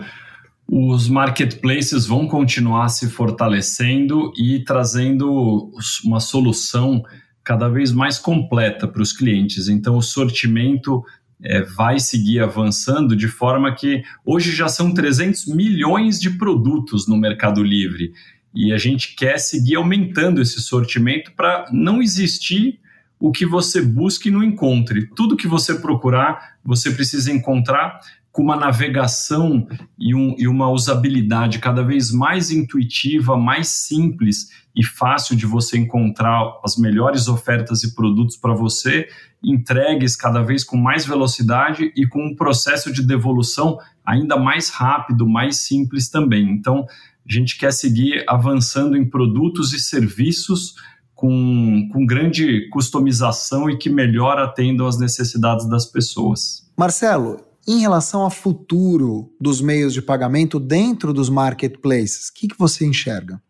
os 0.67 1.07
marketplaces 1.07 2.05
vão 2.05 2.27
continuar 2.27 2.89
se 2.89 3.07
fortalecendo 3.07 4.33
e 4.35 4.63
trazendo 4.63 5.71
uma 6.03 6.19
solução 6.19 7.03
cada 7.43 7.69
vez 7.69 7.93
mais 7.93 8.19
completa 8.19 8.88
para 8.88 9.01
os 9.01 9.13
clientes. 9.13 9.69
Então, 9.69 9.95
o 9.95 10.01
sortimento 10.01 11.01
é, 11.41 11.61
vai 11.61 11.99
seguir 11.99 12.41
avançando 12.41 13.15
de 13.15 13.27
forma 13.27 13.73
que 13.73 14.03
hoje 14.25 14.51
já 14.51 14.67
são 14.67 14.93
300 14.93 15.47
milhões 15.47 16.19
de 16.19 16.31
produtos 16.31 17.07
no 17.07 17.15
Mercado 17.15 17.63
Livre 17.63 18.11
e 18.58 18.74
a 18.74 18.78
gente 18.78 19.16
quer 19.16 19.38
seguir 19.38 19.76
aumentando 19.76 20.41
esse 20.41 20.60
sortimento 20.60 21.32
para 21.34 21.68
não 21.72 22.01
existir 22.01 22.80
o 23.20 23.32
que 23.32 23.45
você 23.45 23.80
busque 23.80 24.30
e 24.30 24.32
não 24.32 24.43
encontre. 24.43 25.05
Tudo 25.16 25.38
que 25.38 25.47
você 25.47 25.76
procurar, 25.76 26.55
você 26.66 26.89
precisa 26.89 27.32
encontrar 27.32 27.99
com 28.32 28.41
uma 28.41 28.55
navegação 28.55 29.68
e, 29.97 30.16
um, 30.16 30.36
e, 30.39 30.47
uma 30.47 30.72
usabilidade 30.72 31.60
cada 31.60 31.84
vez 31.84 32.12
mais 32.12 32.49
intuitiva, 32.49 33.38
mais 33.38 33.68
simples 33.68 34.49
e 34.76 34.84
fácil 34.84 35.36
de 35.36 35.45
você 35.45 35.78
encontrar 35.78 36.60
as 36.64 36.78
melhores 36.78 37.28
ofertas 37.28 37.84
e 37.84 37.93
produtos 37.93 38.38
para 38.38 38.55
você, 38.55 39.08
entregues 39.43 40.16
cada 40.16 40.41
vez 40.41 40.64
com 40.64 40.78
mais 40.78 41.05
velocidade 41.05 41.91
e 41.95 42.08
com 42.08 42.26
um 42.26 42.36
processo 42.36 42.91
de 42.91 43.05
devolução 43.05 43.78
ainda 44.03 44.36
mais 44.36 44.70
rápido, 44.70 45.28
mais 45.28 45.58
simples 45.58 46.10
também. 46.10 46.49
Então, 46.49 46.88
a 47.30 47.34
gente 47.34 47.57
quer 47.57 47.73
seguir 47.73 48.23
avançando 48.28 48.95
em 48.95 49.07
produtos 49.07 49.73
e 49.73 49.80
serviços 49.80 50.75
com, 51.13 51.89
com 51.91 52.05
grande 52.05 52.69
customização 52.69 53.69
e 53.69 53.78
que 53.78 53.89
melhor 53.89 54.38
atendam 54.38 54.88
às 54.88 54.99
necessidades 54.99 55.67
das 55.67 55.86
pessoas. 55.86 56.65
Marcelo, 56.78 57.41
em 57.67 57.80
relação 57.80 58.21
ao 58.21 58.30
futuro 58.30 59.34
dos 59.41 59.59
meios 59.59 59.93
de 59.93 60.01
pagamento 60.01 60.59
dentro 60.59 61.11
dos 61.11 61.30
marketplaces, 61.30 62.30
o 62.30 62.34
que, 62.34 62.47
que 62.47 62.57
você 62.57 62.86
enxerga? 62.86 63.41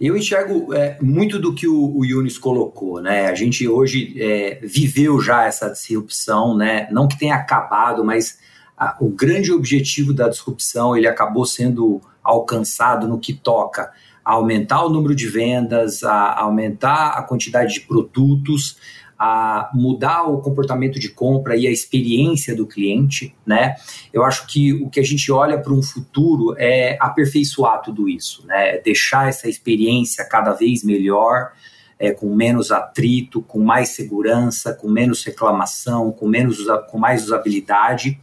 Eu 0.00 0.16
enxergo 0.16 0.72
é, 0.72 0.98
muito 1.02 1.38
do 1.38 1.54
que 1.54 1.66
o, 1.66 1.96
o 1.96 2.04
Yunis 2.04 2.38
colocou, 2.38 3.02
né? 3.02 3.26
A 3.26 3.34
gente 3.34 3.68
hoje 3.68 4.14
é, 4.18 4.60
viveu 4.62 5.20
já 5.20 5.44
essa 5.44 5.68
disrupção, 5.68 6.56
né? 6.56 6.88
Não 6.90 7.06
que 7.06 7.18
tenha 7.18 7.34
acabado, 7.34 8.02
mas 8.04 8.38
a, 8.78 8.96
o 8.98 9.10
grande 9.10 9.52
objetivo 9.52 10.14
da 10.14 10.28
disrupção 10.28 10.96
ele 10.96 11.06
acabou 11.06 11.44
sendo 11.44 12.00
alcançado 12.30 13.06
no 13.08 13.18
que 13.18 13.32
toca 13.32 13.92
a 14.24 14.32
aumentar 14.32 14.84
o 14.84 14.90
número 14.90 15.14
de 15.14 15.26
vendas, 15.26 16.02
a 16.04 16.38
aumentar 16.40 17.10
a 17.10 17.22
quantidade 17.22 17.74
de 17.74 17.80
produtos, 17.80 18.76
a 19.18 19.70
mudar 19.74 20.22
o 20.22 20.40
comportamento 20.40 20.98
de 20.98 21.10
compra 21.10 21.54
e 21.54 21.66
a 21.66 21.70
experiência 21.70 22.56
do 22.56 22.66
cliente, 22.66 23.34
né? 23.44 23.74
Eu 24.12 24.24
acho 24.24 24.46
que 24.46 24.72
o 24.72 24.88
que 24.88 24.98
a 24.98 25.02
gente 25.02 25.30
olha 25.30 25.58
para 25.58 25.74
um 25.74 25.82
futuro 25.82 26.54
é 26.56 26.96
aperfeiçoar 26.98 27.82
tudo 27.82 28.08
isso, 28.08 28.46
né? 28.46 28.78
Deixar 28.78 29.28
essa 29.28 29.46
experiência 29.46 30.24
cada 30.24 30.52
vez 30.52 30.82
melhor, 30.82 31.52
é, 31.98 32.12
com 32.12 32.34
menos 32.34 32.72
atrito, 32.72 33.42
com 33.42 33.58
mais 33.58 33.90
segurança, 33.90 34.72
com 34.72 34.88
menos 34.88 35.22
reclamação, 35.22 36.10
com 36.10 36.26
menos 36.26 36.58
com 36.90 36.98
mais 36.98 37.24
usabilidade 37.24 38.18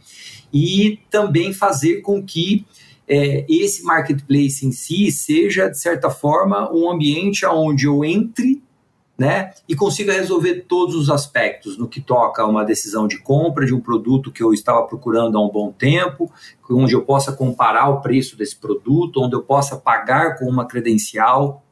e 0.52 0.98
também 1.10 1.52
fazer 1.52 2.00
com 2.00 2.20
que 2.20 2.66
é, 3.08 3.46
esse 3.48 3.82
marketplace 3.82 4.66
em 4.66 4.70
si 4.70 5.10
seja, 5.10 5.68
de 5.68 5.78
certa 5.78 6.10
forma, 6.10 6.70
um 6.72 6.90
ambiente 6.90 7.46
onde 7.46 7.86
eu 7.86 8.04
entre 8.04 8.62
né, 9.18 9.52
e 9.68 9.74
consiga 9.74 10.12
resolver 10.12 10.66
todos 10.68 10.94
os 10.94 11.10
aspectos 11.10 11.76
no 11.76 11.88
que 11.88 12.00
toca 12.00 12.42
a 12.42 12.46
uma 12.46 12.64
decisão 12.64 13.08
de 13.08 13.18
compra 13.18 13.66
de 13.66 13.74
um 13.74 13.80
produto 13.80 14.30
que 14.30 14.40
eu 14.40 14.52
estava 14.52 14.84
procurando 14.84 15.36
há 15.36 15.44
um 15.44 15.50
bom 15.50 15.72
tempo, 15.72 16.30
onde 16.70 16.94
eu 16.94 17.02
possa 17.02 17.32
comparar 17.32 17.88
o 17.88 18.00
preço 18.00 18.36
desse 18.36 18.54
produto, 18.54 19.20
onde 19.20 19.34
eu 19.34 19.42
possa 19.42 19.76
pagar 19.76 20.38
com 20.38 20.44
uma 20.44 20.66
credencial 20.66 21.64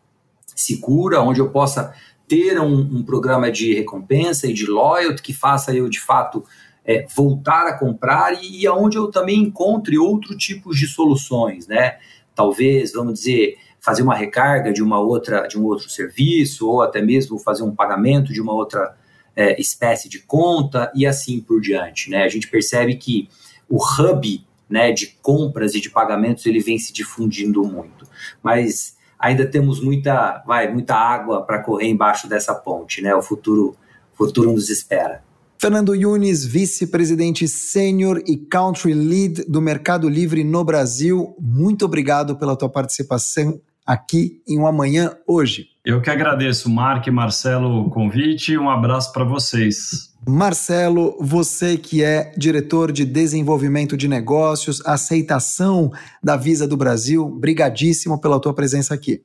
segura, 0.45 1.20
onde 1.20 1.39
eu 1.39 1.49
possa 1.49 1.95
ter 2.26 2.59
um, 2.59 2.80
um 2.80 3.05
programa 3.05 3.49
de 3.53 3.72
recompensa 3.74 4.49
e 4.49 4.53
de 4.53 4.66
loyalty 4.66 5.22
que 5.22 5.32
faça 5.32 5.72
eu 5.72 5.89
de 5.89 6.01
fato 6.01 6.43
é, 6.87 7.05
voltar 7.14 7.66
a 7.66 7.78
comprar 7.78 8.32
e, 8.41 8.62
e 8.62 8.66
aonde 8.66 8.97
eu 8.97 9.11
também 9.11 9.41
encontre 9.41 9.99
outro 9.99 10.37
tipos 10.37 10.78
de 10.78 10.87
soluções, 10.87 11.66
né? 11.66 11.99
Talvez, 12.34 12.93
vamos 12.93 13.14
dizer, 13.14 13.59
fazer 13.80 14.03
uma 14.03 14.14
recarga 14.14 14.72
de 14.72 14.82
uma 14.82 15.01
outra 15.01 15.47
de 15.47 15.59
um 15.59 15.64
outro 15.64 15.91
serviço 15.91 16.68
ou 16.68 16.82
até 16.82 17.03
mesmo 17.03 17.39
fazer 17.39 17.62
um 17.62 17.74
pagamento 17.74 18.32
de 18.32 18.41
uma 18.41 18.53
outra 18.53 18.97
é, 19.34 19.61
espécie 19.61 20.09
de 20.09 20.20
conta 20.20 20.91
e 20.95 21.07
assim 21.07 21.41
por 21.41 21.61
diante, 21.61 22.09
né? 22.09 22.22
A 22.22 22.28
gente 22.28 22.49
percebe 22.49 22.95
que 22.97 23.28
o 23.68 23.76
hub 23.76 24.45
né, 24.68 24.91
de 24.93 25.09
compras 25.22 25.74
e 25.74 25.80
de 25.80 25.91
pagamentos 25.91 26.47
ele 26.47 26.61
vem 26.61 26.78
se 26.78 26.93
difundindo 26.93 27.62
muito, 27.64 28.07
mas 28.43 28.97
ainda 29.18 29.47
temos 29.47 29.80
muita 29.80 30.43
vai 30.47 30.72
muita 30.72 30.95
água 30.95 31.43
para 31.43 31.62
correr 31.62 31.89
embaixo 31.89 32.28
dessa 32.28 32.55
ponte, 32.55 33.03
né? 33.03 33.14
O 33.14 33.22
futuro 33.22 33.76
futuro 34.14 34.53
nos 34.53 34.70
espera. 34.70 35.26
Fernando 35.59 35.94
Yunes, 35.94 36.44
vice-presidente 36.44 37.48
sênior 37.48 38.22
e 38.26 38.36
country 38.36 38.92
lead 38.92 39.44
do 39.48 39.62
Mercado 39.62 40.07
Livre 40.07 40.44
no 40.44 40.62
Brasil, 40.62 41.34
muito 41.40 41.86
obrigado 41.86 42.36
pela 42.36 42.54
tua 42.54 42.68
participação 42.68 43.59
aqui 43.84 44.42
em 44.46 44.59
um 44.59 44.66
Amanhã 44.66 45.16
Hoje. 45.26 45.68
Eu 45.82 46.02
que 46.02 46.11
agradeço, 46.11 46.68
Mark 46.68 47.07
e 47.07 47.11
Marcelo, 47.11 47.86
o 47.86 47.90
convite 47.90 48.52
e 48.52 48.59
um 48.59 48.68
abraço 48.68 49.12
para 49.12 49.24
vocês. 49.24 50.12
Marcelo, 50.28 51.16
você 51.20 51.78
que 51.78 52.02
é 52.02 52.32
diretor 52.36 52.92
de 52.92 53.07
desenvolvimento 53.07 53.96
de 53.96 54.09
negócios, 54.09 54.84
aceitação 54.84 55.90
da 56.22 56.36
Visa 56.36 56.68
do 56.68 56.76
Brasil, 56.76 57.28
brigadíssimo 57.30 58.20
pela 58.20 58.38
tua 58.38 58.52
presença 58.52 58.92
aqui. 58.92 59.22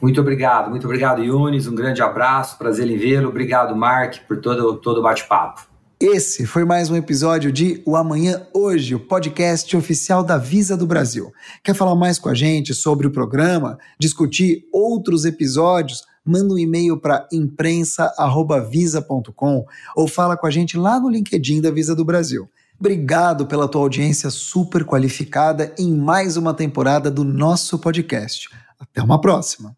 Muito 0.00 0.20
obrigado, 0.20 0.70
muito 0.70 0.84
obrigado, 0.84 1.22
Yunis. 1.22 1.66
Um 1.66 1.74
grande 1.74 2.02
abraço, 2.02 2.58
prazer 2.58 2.88
em 2.90 2.96
vê-lo. 2.96 3.28
Obrigado, 3.28 3.74
Mark, 3.74 4.18
por 4.28 4.40
todo, 4.40 4.76
todo 4.76 4.98
o 4.98 5.02
bate-papo. 5.02 5.76
Esse 5.98 6.44
foi 6.44 6.62
mais 6.62 6.90
um 6.90 6.96
episódio 6.96 7.50
de 7.50 7.82
O 7.86 7.96
Amanhã 7.96 8.46
Hoje, 8.52 8.94
o 8.94 9.00
podcast 9.00 9.74
oficial 9.74 10.22
da 10.22 10.36
Visa 10.36 10.76
do 10.76 10.86
Brasil. 10.86 11.32
Quer 11.64 11.74
falar 11.74 11.94
mais 11.94 12.18
com 12.18 12.28
a 12.28 12.34
gente 12.34 12.74
sobre 12.74 13.06
o 13.06 13.10
programa, 13.10 13.78
discutir 13.98 14.68
outros 14.70 15.24
episódios? 15.24 16.04
Manda 16.22 16.52
um 16.52 16.58
e-mail 16.58 17.00
para 17.00 17.26
imprensa@visa.com 17.32 19.64
ou 19.96 20.06
fala 20.06 20.36
com 20.36 20.46
a 20.46 20.50
gente 20.50 20.76
lá 20.76 21.00
no 21.00 21.08
LinkedIn 21.08 21.62
da 21.62 21.70
Visa 21.70 21.96
do 21.96 22.04
Brasil. 22.04 22.46
Obrigado 22.78 23.46
pela 23.46 23.66
tua 23.66 23.80
audiência 23.80 24.28
super 24.28 24.84
qualificada 24.84 25.72
em 25.78 25.94
mais 25.94 26.36
uma 26.36 26.52
temporada 26.52 27.10
do 27.10 27.24
nosso 27.24 27.78
podcast. 27.78 28.50
Até 28.78 29.02
uma 29.02 29.18
próxima. 29.18 29.74